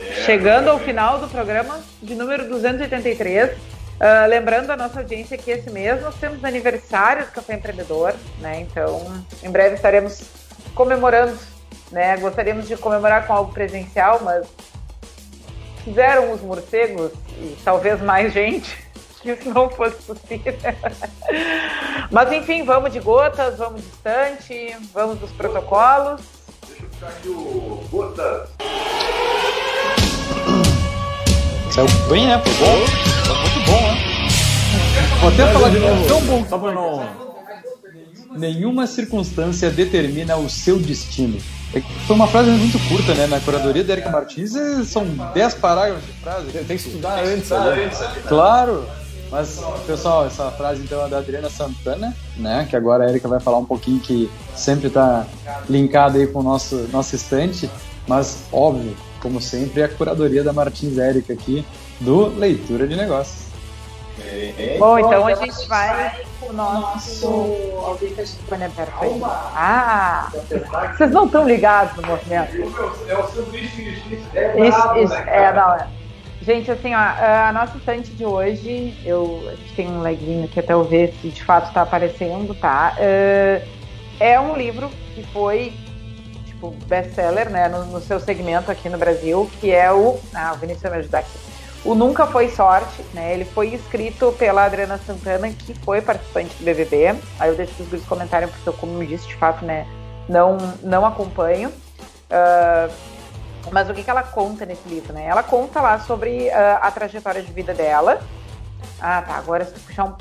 É, 0.00 0.04
Chegando 0.24 0.70
ao 0.70 0.78
final 0.78 1.18
do 1.18 1.28
programa 1.28 1.78
de 2.02 2.14
número 2.14 2.48
283. 2.48 3.50
Uh, 3.96 4.28
lembrando 4.28 4.70
a 4.70 4.76
nossa 4.76 5.00
audiência 5.00 5.38
que 5.38 5.50
esse 5.50 5.70
mês 5.70 6.02
nós 6.02 6.14
temos 6.16 6.44
aniversário 6.44 7.24
do 7.24 7.32
Café 7.32 7.54
Empreendedor, 7.54 8.14
né? 8.40 8.60
Então, 8.60 9.24
em 9.42 9.50
breve 9.50 9.76
estaremos 9.76 10.22
comemorando, 10.74 11.38
né? 11.90 12.16
Gostaríamos 12.18 12.68
de 12.68 12.76
comemorar 12.76 13.26
com 13.26 13.32
algo 13.32 13.52
presencial, 13.52 14.20
mas 14.22 14.46
fizeram 15.82 16.32
os 16.32 16.42
morcegos 16.42 17.12
e 17.38 17.56
talvez 17.64 18.02
mais 18.02 18.32
gente 18.34 18.76
que 19.22 19.30
isso 19.30 19.48
não 19.48 19.70
fosse 19.70 20.02
possível. 20.02 20.52
Mas 22.10 22.32
enfim, 22.32 22.64
vamos 22.64 22.92
de 22.92 23.00
gotas, 23.00 23.56
vamos 23.56 23.82
distante, 23.82 24.76
vamos 24.92 25.18
dos 25.18 25.32
protocolos. 25.32 26.20
Deixa 26.68 26.84
eu 26.84 26.90
ficar 26.90 27.08
aqui 27.08 27.28
o 27.28 27.84
gotas. 27.90 28.50
Saiu 31.76 31.88
bem, 32.08 32.26
né? 32.26 32.42
Foi 32.42 32.54
bom. 32.54 32.86
Foi 33.26 33.36
muito 33.36 33.70
bom, 33.70 33.82
né? 33.82 35.18
Vou 35.20 35.28
até 35.28 35.52
falar 35.52 35.68
de 35.68 35.78
novo. 35.78 36.08
Tão 36.08 36.20
bom. 36.22 36.46
Só 36.48 36.56
pra 36.56 36.72
não... 36.72 37.06
Nenhuma 38.34 38.86
circunstância 38.86 39.70
determina 39.70 40.38
o 40.38 40.48
seu 40.48 40.78
destino. 40.78 41.38
É 41.74 41.82
foi 42.06 42.16
uma 42.16 42.26
frase 42.28 42.48
muito 42.48 42.78
curta, 42.88 43.12
né? 43.12 43.26
Na 43.26 43.40
curadoria 43.40 43.84
da 43.84 43.92
Erika 43.92 44.08
Martins 44.08 44.56
é, 44.56 44.82
são 44.84 45.04
10 45.34 45.54
parágrafos 45.56 46.06
de 46.06 46.12
frase. 46.12 46.46
Tem 46.50 46.64
que 46.64 46.74
estudar 46.74 47.22
antes, 47.22 47.52
antes. 47.52 47.98
Claro! 48.26 48.86
Mas, 49.30 49.60
pessoal, 49.86 50.24
essa 50.26 50.50
frase 50.52 50.82
então 50.82 51.04
é 51.04 51.10
da 51.10 51.18
Adriana 51.18 51.50
Santana, 51.50 52.16
né? 52.38 52.66
Que 52.70 52.76
agora 52.76 53.04
a 53.04 53.10
Erika 53.10 53.28
vai 53.28 53.40
falar 53.40 53.58
um 53.58 53.66
pouquinho 53.66 54.00
que 54.00 54.30
sempre 54.54 54.86
está 54.86 55.26
linkada 55.68 56.16
aí 56.16 56.26
com 56.26 56.38
o 56.38 56.42
nosso, 56.42 56.88
nosso 56.90 57.14
estante. 57.14 57.68
Mas, 58.06 58.44
óbvio, 58.50 58.96
como 59.26 59.40
sempre, 59.40 59.80
é 59.80 59.86
a 59.86 59.88
curadoria 59.88 60.44
da 60.44 60.52
Martins 60.52 60.98
Érica 60.98 61.32
aqui 61.32 61.66
do 61.98 62.26
Leitura 62.38 62.86
de 62.86 62.94
Negócios. 62.94 63.46
Bom, 64.78 65.00
então 65.00 65.26
a 65.26 65.34
gente 65.34 65.66
vai 65.66 66.20
com 66.38 66.50
o 66.50 66.52
nosso. 66.52 67.26
Alguém 67.84 68.14
tá 68.14 68.22
aberto 68.54 68.94
aí. 69.00 69.20
Ah! 69.24 70.30
Vocês 70.96 71.10
não 71.10 71.26
estão 71.26 71.44
ligados 71.44 71.96
no 71.96 72.06
movimento. 72.06 72.56
É 73.08 73.18
o 73.18 73.26
seu 73.26 73.44
bicho 73.46 73.80
Isso, 73.80 74.96
isso. 74.96 75.14
É, 75.14 75.52
não, 75.52 75.74
é. 75.74 75.88
Gente, 76.42 76.70
assim, 76.70 76.94
ó, 76.94 76.98
a 76.98 77.50
nossa 77.52 77.76
estante 77.76 78.12
de 78.12 78.24
hoje, 78.24 78.96
eu, 79.04 79.42
a 79.48 79.56
gente 79.56 79.74
tem 79.74 79.88
um 79.88 80.02
leguinho 80.02 80.44
aqui 80.44 80.60
até 80.60 80.72
eu 80.72 80.84
ver 80.84 81.12
se 81.20 81.28
de 81.30 81.42
fato 81.42 81.66
está 81.66 81.82
aparecendo, 81.82 82.54
tá? 82.54 82.94
Uh, 82.96 83.66
é 84.20 84.38
um 84.38 84.56
livro 84.56 84.88
que 85.16 85.24
foi, 85.32 85.72
tipo, 86.56 86.70
best-seller, 86.86 87.50
né, 87.50 87.68
no, 87.68 87.84
no, 87.86 88.00
seu 88.00 88.18
segmento 88.18 88.70
aqui 88.70 88.88
no 88.88 88.98
Brasil, 88.98 89.48
que 89.60 89.70
é 89.70 89.92
o... 89.92 90.18
Ah, 90.34 90.52
o 90.54 90.56
Vinícius 90.56 90.82
vai 90.82 90.92
me 90.92 90.98
ajudar 90.98 91.18
aqui. 91.18 91.38
O 91.84 91.94
Nunca 91.94 92.26
Foi 92.26 92.48
Sorte, 92.48 93.02
né, 93.14 93.32
ele 93.34 93.44
foi 93.44 93.68
escrito 93.74 94.32
pela 94.32 94.64
Adriana 94.64 94.98
Santana, 94.98 95.48
que 95.50 95.74
foi 95.74 96.00
participante 96.00 96.56
do 96.56 96.64
BBB. 96.64 97.14
Aí 97.38 97.50
eu 97.50 97.54
deixo 97.54 97.80
os 97.80 97.88
grupos 97.88 98.08
comentários, 98.08 98.50
porque 98.50 98.68
eu, 98.68 98.72
como 98.72 99.00
eu 99.00 99.06
disse, 99.06 99.28
de 99.28 99.36
fato, 99.36 99.64
né, 99.64 99.86
não, 100.28 100.56
não 100.82 101.06
acompanho. 101.06 101.68
Uh, 101.68 102.92
mas 103.70 103.88
o 103.88 103.94
que, 103.94 104.02
que 104.02 104.10
ela 104.10 104.22
conta 104.22 104.64
nesse 104.64 104.88
livro, 104.88 105.12
né? 105.12 105.26
Ela 105.26 105.42
conta 105.42 105.80
lá 105.80 105.98
sobre 106.00 106.48
uh, 106.48 106.78
a 106.80 106.90
trajetória 106.90 107.42
de 107.42 107.52
vida 107.52 107.74
dela. 107.74 108.20
Ah, 109.00 109.22
tá. 109.22 109.36
Agora 109.36 109.64
se 109.64 109.78
puxar 109.80 110.04
um 110.04 110.14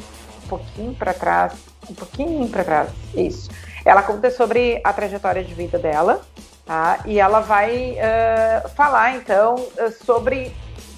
pouquinho 0.47 0.93
para 0.93 1.13
trás, 1.13 1.53
um 1.89 1.93
pouquinho 1.93 2.47
para 2.49 2.63
trás, 2.63 2.89
isso. 3.15 3.49
Ela 3.85 4.01
conta 4.01 4.31
sobre 4.31 4.81
a 4.83 4.91
trajetória 4.91 5.43
de 5.43 5.53
vida 5.53 5.77
dela, 5.77 6.21
tá? 6.65 6.99
E 7.05 7.19
ela 7.19 7.39
vai 7.39 7.95
uh, 7.95 8.69
falar 8.69 9.15
então 9.15 9.55
sobre 10.03 10.51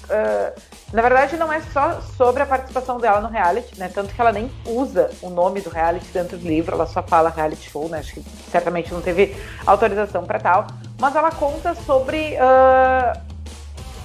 uh, 0.04 0.78
na 0.92 1.02
verdade, 1.02 1.36
não 1.36 1.52
é 1.52 1.60
só 1.60 2.00
sobre 2.16 2.42
a 2.42 2.46
participação 2.46 2.98
dela 2.98 3.20
no 3.20 3.28
reality, 3.28 3.78
né? 3.78 3.90
Tanto 3.92 4.14
que 4.14 4.20
ela 4.20 4.32
nem 4.32 4.50
usa 4.64 5.10
o 5.20 5.28
nome 5.28 5.60
do 5.60 5.68
reality 5.68 6.06
dentro 6.12 6.38
do 6.38 6.48
livro, 6.48 6.74
ela 6.74 6.86
só 6.86 7.02
fala 7.02 7.28
reality 7.28 7.68
show, 7.68 7.90
né? 7.90 7.98
Acho 7.98 8.14
que 8.14 8.24
certamente 8.50 8.92
não 8.92 9.02
teve 9.02 9.36
autorização 9.66 10.24
para 10.24 10.38
tal. 10.38 10.66
Mas 10.98 11.14
ela 11.14 11.30
conta 11.30 11.74
sobre 11.74 12.36
uh, 12.36 13.20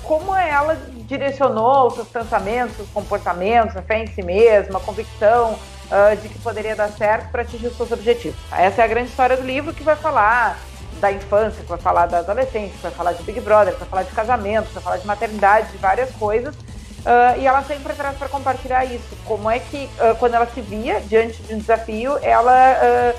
como 0.03 0.35
ela 0.35 0.75
direcionou 1.07 1.87
os 1.87 1.95
seus 1.95 2.09
pensamentos, 2.09 2.77
os 2.77 2.89
comportamentos, 2.89 3.77
a 3.77 3.81
fé 3.81 4.03
em 4.03 4.07
si 4.07 4.21
mesma, 4.21 4.77
a 4.77 4.81
convicção 4.81 5.57
uh, 5.91 6.15
de 6.15 6.29
que 6.29 6.39
poderia 6.39 6.75
dar 6.75 6.89
certo 6.89 7.29
para 7.31 7.41
atingir 7.41 7.67
os 7.67 7.77
seus 7.77 7.91
objetivos. 7.91 8.39
Essa 8.51 8.81
é 8.81 8.85
a 8.85 8.87
grande 8.87 9.09
história 9.09 9.37
do 9.37 9.43
livro 9.43 9.73
que 9.73 9.83
vai 9.83 9.95
falar 9.95 10.59
da 10.99 11.11
infância, 11.11 11.63
que 11.63 11.69
vai 11.69 11.79
falar 11.79 12.05
da 12.05 12.19
adolescência, 12.19 12.75
que 12.75 12.83
vai 12.83 12.91
falar 12.91 13.13
de 13.13 13.23
Big 13.23 13.39
Brother, 13.41 13.73
que 13.73 13.79
vai 13.79 13.89
falar 13.89 14.03
de 14.03 14.11
casamento, 14.11 14.67
que 14.67 14.73
vai 14.75 14.83
falar 14.83 14.97
de 14.97 15.07
maternidade, 15.07 15.71
de 15.71 15.77
várias 15.77 16.11
coisas. 16.11 16.55
Uh, 16.55 17.39
e 17.39 17.45
ela 17.45 17.61
sempre 17.63 17.93
traz 17.93 18.17
para 18.17 18.29
compartilhar 18.29 18.85
isso. 18.85 19.17
Como 19.25 19.49
é 19.49 19.59
que, 19.59 19.89
uh, 19.99 20.15
quando 20.19 20.35
ela 20.35 20.45
se 20.47 20.61
via 20.61 21.01
diante 21.01 21.41
de 21.43 21.53
um 21.53 21.57
desafio, 21.57 22.17
ela 22.21 23.13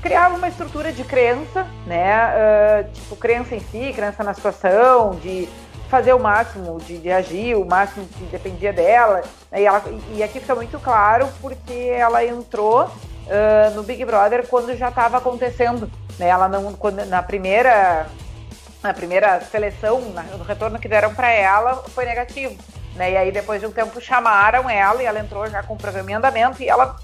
criava 0.00 0.36
uma 0.36 0.48
estrutura 0.48 0.92
de 0.92 1.02
crença, 1.02 1.66
né? 1.86 2.84
tipo, 2.92 3.16
crença 3.16 3.54
em 3.54 3.60
si, 3.60 3.90
crença 3.94 4.22
na 4.22 4.34
situação, 4.34 5.14
de 5.14 5.48
fazer 5.94 6.12
o 6.12 6.18
máximo, 6.18 6.80
de, 6.80 6.98
de 6.98 7.12
agir 7.12 7.56
o 7.56 7.64
máximo 7.64 8.04
que 8.06 8.24
dependia 8.24 8.72
dela. 8.72 9.22
Né? 9.52 9.62
E, 9.62 9.64
ela, 9.64 9.80
e 10.12 10.24
aqui 10.24 10.40
fica 10.40 10.54
muito 10.56 10.76
claro 10.80 11.28
porque 11.40 11.72
ela 11.72 12.24
entrou 12.24 12.90
no 13.76 13.82
Big 13.84 14.04
Brother 14.04 14.44
quando 14.48 14.76
já 14.76 14.88
estava 14.88 15.18
acontecendo. 15.18 15.88
Né? 16.18 16.28
Ela 16.28 16.48
não, 16.48 16.72
quando, 16.72 17.04
na 17.06 17.22
primeira 17.22 18.06
na 18.82 18.92
primeira 18.92 19.40
seleção, 19.40 20.00
no 20.36 20.44
retorno 20.44 20.78
que 20.78 20.88
deram 20.88 21.14
para 21.14 21.30
ela, 21.30 21.76
foi 21.94 22.04
negativo. 22.04 22.54
Né? 22.96 23.12
E 23.12 23.16
aí, 23.16 23.32
depois 23.32 23.60
de 23.60 23.66
um 23.66 23.70
tempo, 23.70 23.98
chamaram 23.98 24.68
ela 24.68 25.02
e 25.02 25.06
ela 25.06 25.20
entrou 25.20 25.48
já 25.48 25.62
com 25.62 25.74
o 25.74 25.78
programa 25.78 26.10
em 26.10 26.14
andamento 26.14 26.62
e 26.62 26.68
ela 26.68 26.96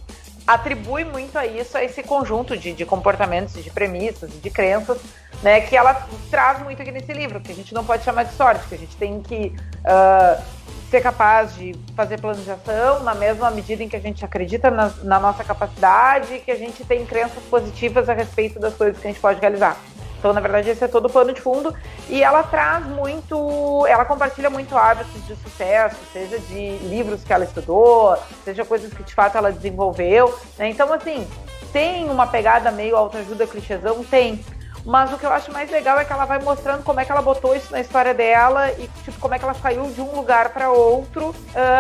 atribui 0.55 1.05
muito 1.05 1.39
a 1.39 1.47
isso, 1.47 1.77
a 1.77 1.85
esse 1.85 2.03
conjunto 2.03 2.57
de, 2.57 2.73
de 2.73 2.85
comportamentos, 2.85 3.63
de 3.63 3.71
premissas, 3.71 4.31
de 4.41 4.51
crenças, 4.51 4.99
né, 5.43 5.61
que 5.61 5.77
ela 5.77 6.09
traz 6.31 6.63
muito 6.63 6.83
aqui 6.83 6.91
nesse 6.91 7.13
livro, 7.13 7.41
que 7.41 7.53
a 7.53 7.55
gente 7.55 7.73
não 7.73 7.85
pode 7.85 8.05
chamar 8.05 8.25
de 8.25 8.35
sorte, 8.35 8.67
que 8.69 8.75
a 8.75 8.79
gente 8.79 8.97
tem 8.97 9.23
que 9.23 9.55
uh, 9.85 10.43
ser 10.91 11.01
capaz 11.01 11.55
de 11.55 11.75
fazer 11.95 12.21
planejação 12.21 13.03
na 13.05 13.15
mesma 13.15 13.51
medida 13.51 13.83
em 13.85 13.89
que 13.89 13.95
a 13.95 14.01
gente 14.01 14.25
acredita 14.25 14.71
na, 14.71 14.91
na 15.05 15.21
nossa 15.21 15.45
capacidade, 15.45 16.41
que 16.41 16.51
a 16.51 16.57
gente 16.57 16.85
tem 16.85 17.07
crenças 17.07 17.43
positivas 17.45 18.09
a 18.09 18.13
respeito 18.13 18.59
das 18.59 18.75
coisas 18.75 19.01
que 19.01 19.07
a 19.07 19.11
gente 19.11 19.21
pode 19.21 19.41
realizar. 19.41 19.79
Então, 20.21 20.35
na 20.35 20.41
verdade, 20.41 20.69
esse 20.69 20.85
é 20.85 20.87
todo 20.87 21.07
o 21.07 21.11
pano 21.11 21.33
de 21.33 21.41
fundo. 21.41 21.75
E 22.07 22.23
ela 22.23 22.43
traz 22.43 22.85
muito. 22.87 23.87
Ela 23.87 24.05
compartilha 24.05 24.51
muito 24.51 24.77
hábitos 24.77 25.27
de 25.27 25.35
sucesso, 25.37 25.97
seja 26.13 26.39
de 26.39 26.77
livros 26.89 27.25
que 27.25 27.33
ela 27.33 27.45
estudou, 27.45 28.17
seja 28.45 28.63
coisas 28.65 28.93
que 28.93 29.03
de 29.03 29.15
fato 29.15 29.39
ela 29.39 29.51
desenvolveu. 29.51 30.39
Né? 30.59 30.69
Então, 30.69 30.93
assim, 30.93 31.27
tem 31.73 32.09
uma 32.11 32.27
pegada 32.27 32.71
meio 32.71 32.97
autoajuda 32.97 33.47
clichêzão? 33.47 34.05
Tem. 34.05 34.45
Mas 34.85 35.11
o 35.13 35.19
que 35.19 35.25
eu 35.25 35.33
acho 35.33 35.51
mais 35.53 35.71
legal 35.71 35.99
é 35.99 36.05
que 36.05 36.13
ela 36.13 36.27
vai 36.27 36.39
mostrando 36.39 36.83
como 36.83 37.01
é 37.01 37.05
que 37.05 37.13
ela 37.13 37.23
botou 37.23 37.57
isso 37.57 37.73
na 37.73 37.81
história 37.81 38.15
dela 38.15 38.71
e 38.73 38.89
tipo, 39.05 39.19
como 39.19 39.35
é 39.35 39.39
que 39.39 39.45
ela 39.45 39.55
saiu 39.55 39.91
de 39.91 40.01
um 40.01 40.15
lugar 40.15 40.51
para 40.51 40.71
outro 40.71 41.31
uh, 41.31 41.35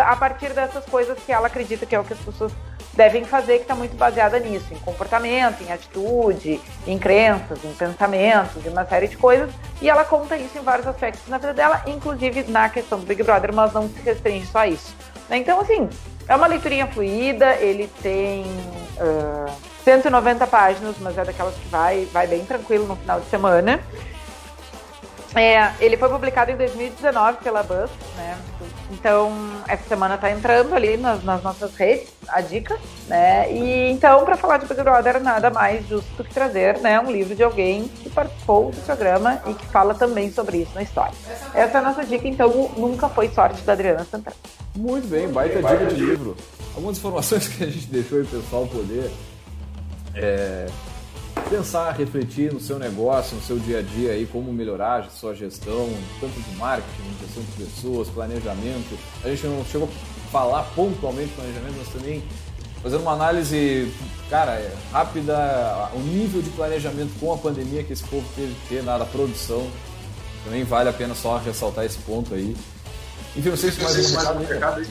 a 0.07 0.17
partir 0.17 0.53
dessas 0.53 0.85
coisas 0.85 1.19
que 1.19 1.33
ela 1.33 1.47
acredita 1.47 1.87
que 1.87 1.95
é 1.95 2.01
o 2.01 2.05
que 2.05 2.13
as 2.13 2.19
pessoas 2.19 2.53
devem 2.95 3.25
fazer, 3.25 3.57
que 3.57 3.63
está 3.63 3.75
muito 3.75 3.97
baseada 3.97 4.39
nisso, 4.39 4.67
em 4.73 4.79
comportamento, 4.79 5.63
em 5.63 5.73
atitude, 5.73 6.61
em 6.87 6.99
crenças, 6.99 7.65
em 7.65 7.73
pensamentos, 7.73 8.65
em 8.65 8.69
uma 8.69 8.85
série 8.85 9.09
de 9.09 9.17
coisas. 9.17 9.51
E 9.81 9.89
ela 9.89 10.05
conta 10.05 10.37
isso 10.37 10.59
em 10.59 10.63
vários 10.63 10.87
aspectos 10.87 11.27
na 11.29 11.39
vida 11.39 11.55
dela, 11.55 11.83
inclusive 11.87 12.45
na 12.45 12.69
questão 12.69 12.99
do 12.99 13.07
Big 13.07 13.23
Brother, 13.23 13.53
mas 13.55 13.73
não 13.73 13.89
se 13.89 14.01
restringe 14.01 14.47
só 14.47 14.61
a 14.61 14.69
isso. 14.69 14.95
Então, 15.31 15.61
assim, 15.61 15.89
é 16.29 16.35
uma 16.35 16.47
leiturinha 16.47 16.87
fluida, 16.87 17.55
ele 17.57 17.89
tem. 18.03 18.45
Uh, 18.99 19.71
190 19.85 20.47
páginas, 20.47 20.97
mas 21.01 21.17
é 21.17 21.25
daquelas 21.25 21.55
que 21.55 21.69
vai, 21.69 22.05
vai 22.13 22.27
bem 22.27 22.45
tranquilo 22.45 22.87
no 22.87 22.97
final 22.97 23.21
de 23.21 23.29
semana. 23.29 23.81
É, 25.35 25.73
ele 25.81 25.97
foi 25.97 26.09
publicado 26.09 26.51
em 26.51 26.57
2019 26.57 27.39
pela 27.39 27.63
Buzz, 27.63 27.91
né? 28.17 28.37
Então, 28.91 29.33
essa 29.69 29.89
semana 29.89 30.19
tá 30.19 30.31
entrando 30.33 30.75
ali 30.75 30.97
nas, 30.97 31.23
nas 31.23 31.41
nossas 31.43 31.75
redes, 31.77 32.09
a 32.27 32.41
dica, 32.41 32.77
né? 33.07 33.51
E 33.53 33.93
então, 33.93 34.25
para 34.25 34.37
falar 34.37 34.59
de 34.59 34.67
Big 34.67 34.83
Brother, 34.83 35.23
nada 35.23 35.49
mais 35.49 35.87
justo 35.87 36.11
do 36.17 36.25
que 36.25 36.35
trazer, 36.35 36.79
né, 36.79 36.99
um 36.99 37.11
livro 37.11 37.37
de 37.37 37.43
alguém 37.45 37.87
que 37.87 38.11
participou 38.11 38.73
do 38.73 38.81
programa 38.85 39.41
e 39.47 39.55
que 39.55 39.67
fala 39.67 39.95
também 39.95 40.33
sobre 40.33 40.59
isso 40.59 40.73
na 40.75 40.83
história. 40.83 41.15
Essa 41.55 41.79
é 41.79 41.81
a 41.81 41.83
nossa 41.83 42.05
dica, 42.05 42.27
então, 42.27 42.73
nunca 42.77 43.09
foi 43.09 43.29
sorte 43.29 43.63
da 43.63 43.75
Adriana 43.75 44.05
Santana. 44.05 44.37
Muito 44.75 45.07
bem, 45.07 45.29
baita 45.29 45.63
dica 45.63 45.87
de 45.87 46.05
livro. 46.05 46.37
Algumas 46.75 46.99
informações 46.99 47.47
que 47.55 47.63
a 47.63 47.69
gente 47.69 47.87
deixou 47.87 48.19
aí 48.19 48.25
o 48.25 48.27
pessoal 48.27 48.67
poder 48.67 49.11
é, 50.15 50.67
pensar, 51.49 51.93
refletir 51.93 52.53
no 52.53 52.61
seu 52.61 52.79
negócio, 52.79 53.37
no 53.37 53.43
seu 53.43 53.59
dia 53.59 53.79
a 53.79 53.83
dia 53.83 54.13
aí, 54.13 54.27
como 54.27 54.53
melhorar 54.53 55.01
a 55.01 55.11
sua 55.11 55.35
gestão, 55.35 55.89
tanto 56.21 56.41
de 56.41 56.57
marketing, 56.57 57.03
gestão 57.21 57.43
de 57.43 57.65
pessoas, 57.65 58.09
planejamento. 58.09 58.99
A 59.25 59.29
gente 59.29 59.47
não 59.47 59.65
chegou 59.65 59.89
a 59.89 60.31
falar 60.31 60.63
pontualmente 60.75 61.29
de 61.29 61.35
planejamento, 61.35 61.75
mas 61.79 61.89
também 61.89 62.23
fazendo 62.83 63.03
uma 63.03 63.13
análise, 63.13 63.93
cara, 64.29 64.53
é, 64.53 64.75
rápida, 64.93 65.91
o 65.95 66.01
nível 66.01 66.43
de 66.43 66.51
planejamento 66.51 67.13
com 67.21 67.33
a 67.33 67.39
pandemia 67.39 67.85
que 67.85 67.93
esse 67.93 68.05
povo 68.05 68.27
teve 68.35 68.55
que 68.55 68.69
ter 68.69 68.83
na 68.83 68.99
produção. 69.05 69.67
Também 70.45 70.65
vale 70.65 70.89
a 70.89 70.93
pena 70.93 71.15
só 71.15 71.37
ressaltar 71.37 71.85
esse 71.85 71.99
ponto 71.99 72.35
aí. 72.35 72.57
Enfim, 73.37 73.49
não 73.51 73.57
sei 73.57 73.71
se 73.71 73.81
mais 73.81 73.97
um 73.97 74.39
recado 74.45 74.79
aí, 74.79 74.87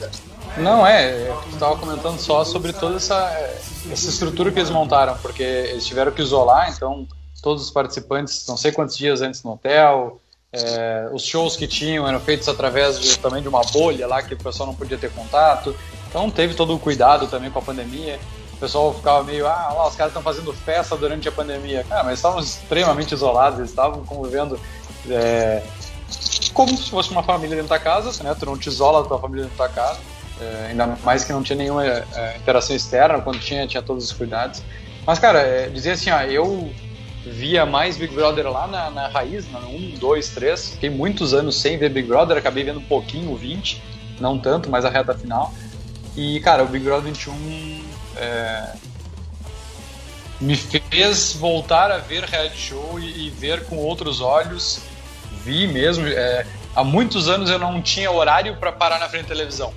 não, 0.58 0.84
é, 0.84 1.28
eu 1.28 1.40
estava 1.52 1.76
comentando 1.76 2.18
só 2.18 2.44
sobre 2.44 2.72
toda 2.72 2.96
essa, 2.96 3.14
essa 3.90 4.08
estrutura 4.08 4.50
que 4.50 4.58
eles 4.58 4.70
montaram, 4.70 5.16
porque 5.18 5.42
eles 5.42 5.86
tiveram 5.86 6.10
que 6.10 6.20
isolar, 6.20 6.72
então 6.74 7.06
todos 7.40 7.62
os 7.62 7.70
participantes, 7.70 8.44
não 8.48 8.56
sei 8.56 8.72
quantos 8.72 8.96
dias 8.96 9.22
antes 9.22 9.42
no 9.44 9.52
hotel, 9.52 10.20
é, 10.52 11.08
os 11.12 11.22
shows 11.22 11.56
que 11.56 11.66
tinham 11.66 12.06
eram 12.08 12.18
feitos 12.18 12.48
através 12.48 12.98
de, 12.98 13.18
também 13.18 13.40
de 13.40 13.48
uma 13.48 13.62
bolha 13.62 14.06
lá 14.06 14.22
que 14.22 14.34
o 14.34 14.36
pessoal 14.36 14.66
não 14.66 14.74
podia 14.74 14.98
ter 14.98 15.10
contato. 15.12 15.74
Então 16.08 16.28
teve 16.28 16.54
todo 16.54 16.74
o 16.74 16.78
cuidado 16.78 17.28
também 17.28 17.50
com 17.50 17.60
a 17.60 17.62
pandemia. 17.62 18.18
O 18.54 18.56
pessoal 18.56 18.92
ficava 18.92 19.22
meio, 19.22 19.46
ah, 19.46 19.72
lá, 19.72 19.88
os 19.88 19.94
caras 19.94 20.10
estão 20.10 20.22
fazendo 20.22 20.52
festa 20.52 20.96
durante 20.96 21.28
a 21.28 21.32
pandemia. 21.32 21.84
Cara, 21.88 22.02
mas 22.02 22.14
estavam 22.14 22.40
extremamente 22.40 23.14
isolados, 23.14 23.60
eles 23.60 23.70
estavam 23.70 24.04
convivendo 24.04 24.58
é, 25.08 25.62
como 26.52 26.76
se 26.76 26.90
fosse 26.90 27.10
uma 27.10 27.22
família 27.22 27.56
dentro 27.56 27.70
da 27.70 27.78
casa, 27.78 28.22
né? 28.22 28.34
Tu 28.38 28.46
não 28.46 28.56
te 28.56 28.68
isola 28.68 29.02
da 29.02 29.08
tua 29.08 29.18
família 29.18 29.44
dentro 29.44 29.58
da 29.58 29.68
casa. 29.68 30.00
É, 30.40 30.68
ainda 30.70 30.86
mais 31.04 31.22
que 31.22 31.32
não 31.32 31.42
tinha 31.42 31.56
nenhuma 31.56 31.86
é, 31.86 32.36
interação 32.38 32.74
externa, 32.74 33.20
quando 33.20 33.38
tinha, 33.38 33.66
tinha 33.66 33.82
todos 33.82 34.04
os 34.04 34.12
cuidados. 34.12 34.62
Mas, 35.06 35.18
cara, 35.18 35.40
é, 35.40 35.68
dizer 35.68 35.92
assim, 35.92 36.10
ó, 36.10 36.20
eu 36.22 36.70
via 37.24 37.66
mais 37.66 37.96
Big 37.96 38.14
Brother 38.14 38.50
lá 38.50 38.66
na, 38.66 38.90
na 38.90 39.08
raiz, 39.08 39.50
na 39.50 39.58
1, 39.60 39.96
2, 39.98 40.28
3. 40.30 40.70
Fiquei 40.70 40.90
muitos 40.90 41.34
anos 41.34 41.56
sem 41.56 41.76
ver 41.76 41.90
Big 41.90 42.08
Brother, 42.08 42.36
acabei 42.38 42.64
vendo 42.64 42.80
um 42.80 42.84
pouquinho, 42.84 43.32
o 43.32 43.36
20, 43.36 43.82
não 44.18 44.38
tanto, 44.38 44.70
mas 44.70 44.84
a 44.84 44.90
reta 44.90 45.14
final. 45.14 45.52
E, 46.16 46.40
cara, 46.40 46.64
o 46.64 46.66
Big 46.66 46.84
Brother 46.84 47.04
21 47.04 47.84
é, 48.16 48.72
me 50.40 50.56
fez 50.56 51.34
voltar 51.34 51.90
a 51.90 51.98
ver 51.98 52.24
reality 52.24 52.56
show 52.56 52.98
e, 52.98 53.26
e 53.26 53.30
ver 53.30 53.64
com 53.66 53.76
outros 53.76 54.20
olhos. 54.20 54.80
Vi 55.44 55.66
mesmo. 55.66 56.06
É, 56.06 56.46
há 56.74 56.84
muitos 56.84 57.28
anos 57.28 57.50
eu 57.50 57.58
não 57.58 57.80
tinha 57.82 58.10
horário 58.10 58.56
para 58.56 58.72
parar 58.72 58.98
na 58.98 59.08
frente 59.08 59.22
da 59.22 59.34
televisão. 59.34 59.72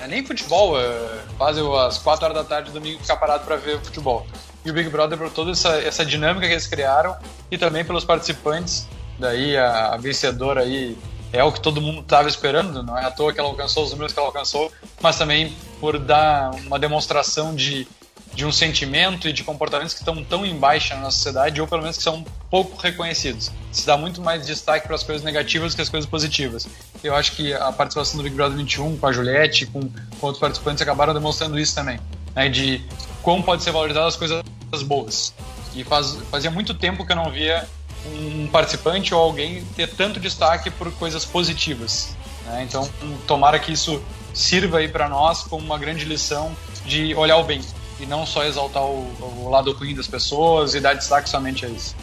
É, 0.00 0.06
nem 0.06 0.24
futebol, 0.24 0.78
é, 0.80 1.20
quase 1.36 1.60
às 1.60 1.98
4 1.98 2.24
horas 2.24 2.36
da 2.36 2.44
tarde 2.44 2.70
domingo 2.70 3.00
ficar 3.00 3.16
parado 3.16 3.44
para 3.44 3.56
ver 3.56 3.80
futebol 3.80 4.26
e 4.64 4.70
o 4.70 4.72
Big 4.72 4.88
Brother 4.88 5.18
por 5.18 5.30
toda 5.30 5.50
essa, 5.50 5.76
essa 5.80 6.04
dinâmica 6.04 6.46
que 6.46 6.52
eles 6.52 6.66
criaram 6.66 7.16
e 7.50 7.58
também 7.58 7.84
pelos 7.84 8.04
participantes. 8.04 8.88
Daí 9.18 9.56
a, 9.56 9.94
a 9.94 9.96
vencedora 9.96 10.62
aí 10.62 10.96
é 11.32 11.44
o 11.44 11.52
que 11.52 11.60
todo 11.60 11.80
mundo 11.80 12.00
estava 12.00 12.28
esperando, 12.28 12.82
não 12.82 12.96
é 12.96 13.04
à 13.04 13.10
toa 13.10 13.32
que 13.32 13.38
ela 13.38 13.48
alcançou 13.48 13.84
os 13.84 13.90
números 13.90 14.12
que 14.12 14.18
ela 14.18 14.28
alcançou, 14.28 14.72
mas 15.00 15.18
também 15.18 15.54
por 15.80 15.98
dar 15.98 16.50
uma 16.66 16.78
demonstração 16.78 17.54
de, 17.54 17.86
de 18.34 18.44
um 18.44 18.50
sentimento 18.50 19.28
e 19.28 19.32
de 19.32 19.44
comportamentos 19.44 19.94
que 19.94 20.00
estão 20.00 20.22
tão 20.24 20.44
em 20.44 20.56
baixa 20.56 20.96
na 20.96 21.10
sociedade, 21.10 21.60
ou 21.60 21.66
pelo 21.66 21.82
menos 21.82 21.96
que 21.96 22.02
são 22.02 22.24
pouco 22.50 22.80
reconhecidos. 22.80 23.50
Se 23.70 23.86
dá 23.86 23.96
muito 23.96 24.20
mais 24.20 24.46
destaque 24.46 24.86
para 24.86 24.96
as 24.96 25.02
coisas 25.02 25.22
negativas 25.22 25.74
que 25.74 25.80
as 25.80 25.88
coisas 25.88 26.08
positivas. 26.08 26.66
Eu 27.02 27.14
acho 27.14 27.32
que 27.32 27.52
a 27.54 27.70
participação 27.70 28.16
do 28.16 28.24
Big 28.24 28.34
Brother 28.34 28.56
21, 28.58 28.96
com 28.96 29.06
a 29.06 29.12
Juliette, 29.12 29.66
com, 29.66 29.80
com 29.80 30.26
outros 30.26 30.40
participantes, 30.40 30.82
acabaram 30.82 31.14
demonstrando 31.14 31.58
isso 31.58 31.74
também. 31.74 31.98
Né, 32.34 32.48
de 32.48 32.84
como 33.22 33.44
pode 33.44 33.62
ser 33.62 33.70
valorizado 33.70 34.06
as 34.06 34.16
coisas 34.16 34.42
boas. 34.84 35.32
E 35.74 35.84
faz, 35.84 36.18
fazia 36.30 36.50
muito 36.50 36.74
tempo 36.74 37.06
que 37.06 37.12
eu 37.12 37.16
não 37.16 37.30
via 37.30 37.66
um 38.06 38.48
participante 38.48 39.14
ou 39.14 39.20
alguém 39.20 39.64
ter 39.76 39.88
tanto 39.88 40.18
destaque 40.18 40.70
por 40.70 40.90
coisas 40.92 41.24
positivas. 41.24 42.16
Né? 42.46 42.64
Então, 42.64 42.88
tomara 43.26 43.58
que 43.58 43.72
isso 43.72 44.02
sirva 44.34 44.78
aí 44.78 44.88
para 44.88 45.08
nós 45.08 45.42
como 45.44 45.64
uma 45.64 45.78
grande 45.78 46.04
lição 46.04 46.54
de 46.84 47.14
olhar 47.14 47.36
o 47.36 47.44
bem 47.44 47.62
e 48.00 48.06
não 48.06 48.26
só 48.26 48.44
exaltar 48.44 48.84
o, 48.84 49.06
o 49.44 49.48
lado 49.48 49.72
ruim 49.72 49.94
das 49.94 50.06
pessoas 50.06 50.74
e 50.74 50.80
dar 50.80 50.94
destaque 50.94 51.28
somente 51.28 51.64
a 51.64 51.68
isso. 51.68 51.94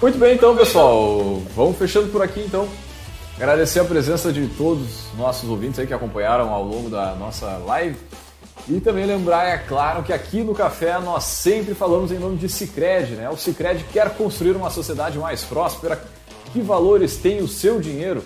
Muito 0.00 0.18
bem, 0.18 0.34
então, 0.34 0.56
pessoal. 0.56 1.40
Vamos 1.54 1.76
fechando 1.76 2.08
por 2.08 2.22
aqui, 2.22 2.40
então. 2.40 2.68
Agradecer 3.36 3.80
a 3.80 3.84
presença 3.84 4.32
de 4.32 4.46
todos 4.48 4.82
os 4.82 5.18
nossos 5.18 5.48
ouvintes 5.48 5.78
aí 5.78 5.86
que 5.86 5.94
acompanharam 5.94 6.50
ao 6.52 6.64
longo 6.64 6.90
da 6.90 7.14
nossa 7.14 7.56
live. 7.58 7.96
E 8.68 8.78
também 8.80 9.06
lembrar, 9.06 9.46
é 9.46 9.58
claro, 9.58 10.02
que 10.02 10.12
aqui 10.12 10.42
no 10.42 10.54
Café 10.54 10.98
nós 11.00 11.24
sempre 11.24 11.74
falamos 11.74 12.12
em 12.12 12.18
nome 12.18 12.36
de 12.36 12.48
Cicred, 12.48 13.14
né? 13.14 13.28
O 13.30 13.36
Cicred 13.36 13.84
quer 13.92 14.10
construir 14.10 14.54
uma 14.56 14.70
sociedade 14.70 15.18
mais 15.18 15.42
próspera. 15.42 16.02
Que 16.52 16.60
valores 16.60 17.16
tem 17.16 17.40
o 17.40 17.48
seu 17.48 17.80
dinheiro? 17.80 18.22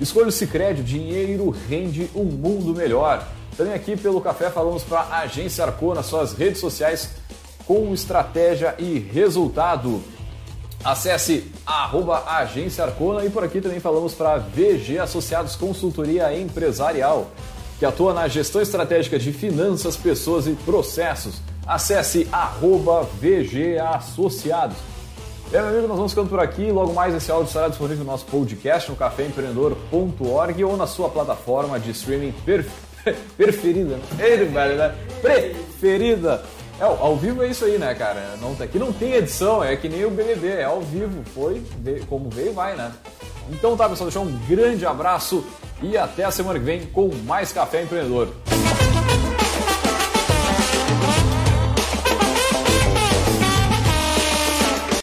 Escolha 0.00 0.28
o 0.28 0.32
Cicred, 0.32 0.82
dinheiro 0.82 1.54
rende 1.68 2.10
um 2.14 2.24
mundo 2.24 2.74
melhor. 2.74 3.26
Também 3.58 3.74
aqui 3.74 3.96
pelo 3.96 4.20
Café 4.20 4.50
falamos 4.50 4.84
para 4.84 5.00
a 5.00 5.18
Agência 5.22 5.64
Arcona, 5.64 6.00
suas 6.00 6.32
redes 6.32 6.60
sociais 6.60 7.10
com 7.66 7.92
estratégia 7.92 8.76
e 8.78 9.00
resultado. 9.00 10.00
Acesse 10.84 11.50
arroba 11.66 12.22
Agência 12.24 12.84
Arcona 12.84 13.24
e 13.24 13.30
por 13.30 13.42
aqui 13.42 13.60
também 13.60 13.80
falamos 13.80 14.14
para 14.14 14.38
VG 14.38 15.00
Associados 15.00 15.56
Consultoria 15.56 16.32
Empresarial 16.38 17.32
que 17.80 17.84
atua 17.84 18.14
na 18.14 18.28
gestão 18.28 18.62
estratégica 18.62 19.18
de 19.18 19.32
finanças, 19.32 19.96
pessoas 19.96 20.46
e 20.46 20.52
processos. 20.52 21.40
Acesse 21.66 22.28
arroba 22.30 23.02
VG 23.20 23.80
Associados. 23.80 24.76
Bem, 25.50 25.60
meu 25.62 25.70
amigo, 25.70 25.88
nós 25.88 25.96
vamos 25.96 26.12
ficando 26.12 26.28
por 26.28 26.38
aqui. 26.38 26.70
Logo 26.70 26.94
mais 26.94 27.12
esse 27.12 27.28
áudio 27.28 27.48
estará 27.48 27.68
disponível 27.68 28.04
no 28.04 28.10
nosso 28.12 28.26
podcast 28.26 28.88
no 28.88 28.96
caféempreendedor.org 28.96 30.64
ou 30.64 30.76
na 30.76 30.86
sua 30.86 31.08
plataforma 31.08 31.80
de 31.80 31.90
streaming 31.90 32.32
preferida. 33.36 33.96
Né? 33.96 34.94
Preferida. 35.20 36.42
É, 36.80 36.84
ao 36.84 37.16
vivo 37.16 37.42
é 37.42 37.48
isso 37.48 37.64
aí, 37.64 37.76
né, 37.76 37.92
cara? 37.94 38.36
Não, 38.40 38.56
aqui 38.62 38.78
não 38.78 38.92
tem 38.92 39.14
edição, 39.14 39.64
é 39.64 39.74
que 39.74 39.88
nem 39.88 40.04
o 40.04 40.10
BBB, 40.10 40.48
é 40.48 40.64
ao 40.64 40.80
vivo. 40.80 41.22
Foi 41.34 41.60
como 42.08 42.30
veio, 42.30 42.52
vai, 42.52 42.76
né? 42.76 42.92
Então 43.50 43.76
tá, 43.76 43.88
pessoal, 43.88 44.08
deixar 44.08 44.20
um 44.20 44.38
grande 44.48 44.86
abraço 44.86 45.44
e 45.82 45.96
até 45.96 46.24
a 46.24 46.30
semana 46.30 46.58
que 46.58 46.64
vem 46.64 46.86
com 46.86 47.10
mais 47.24 47.52
Café 47.52 47.82
Empreendedor. 47.82 48.28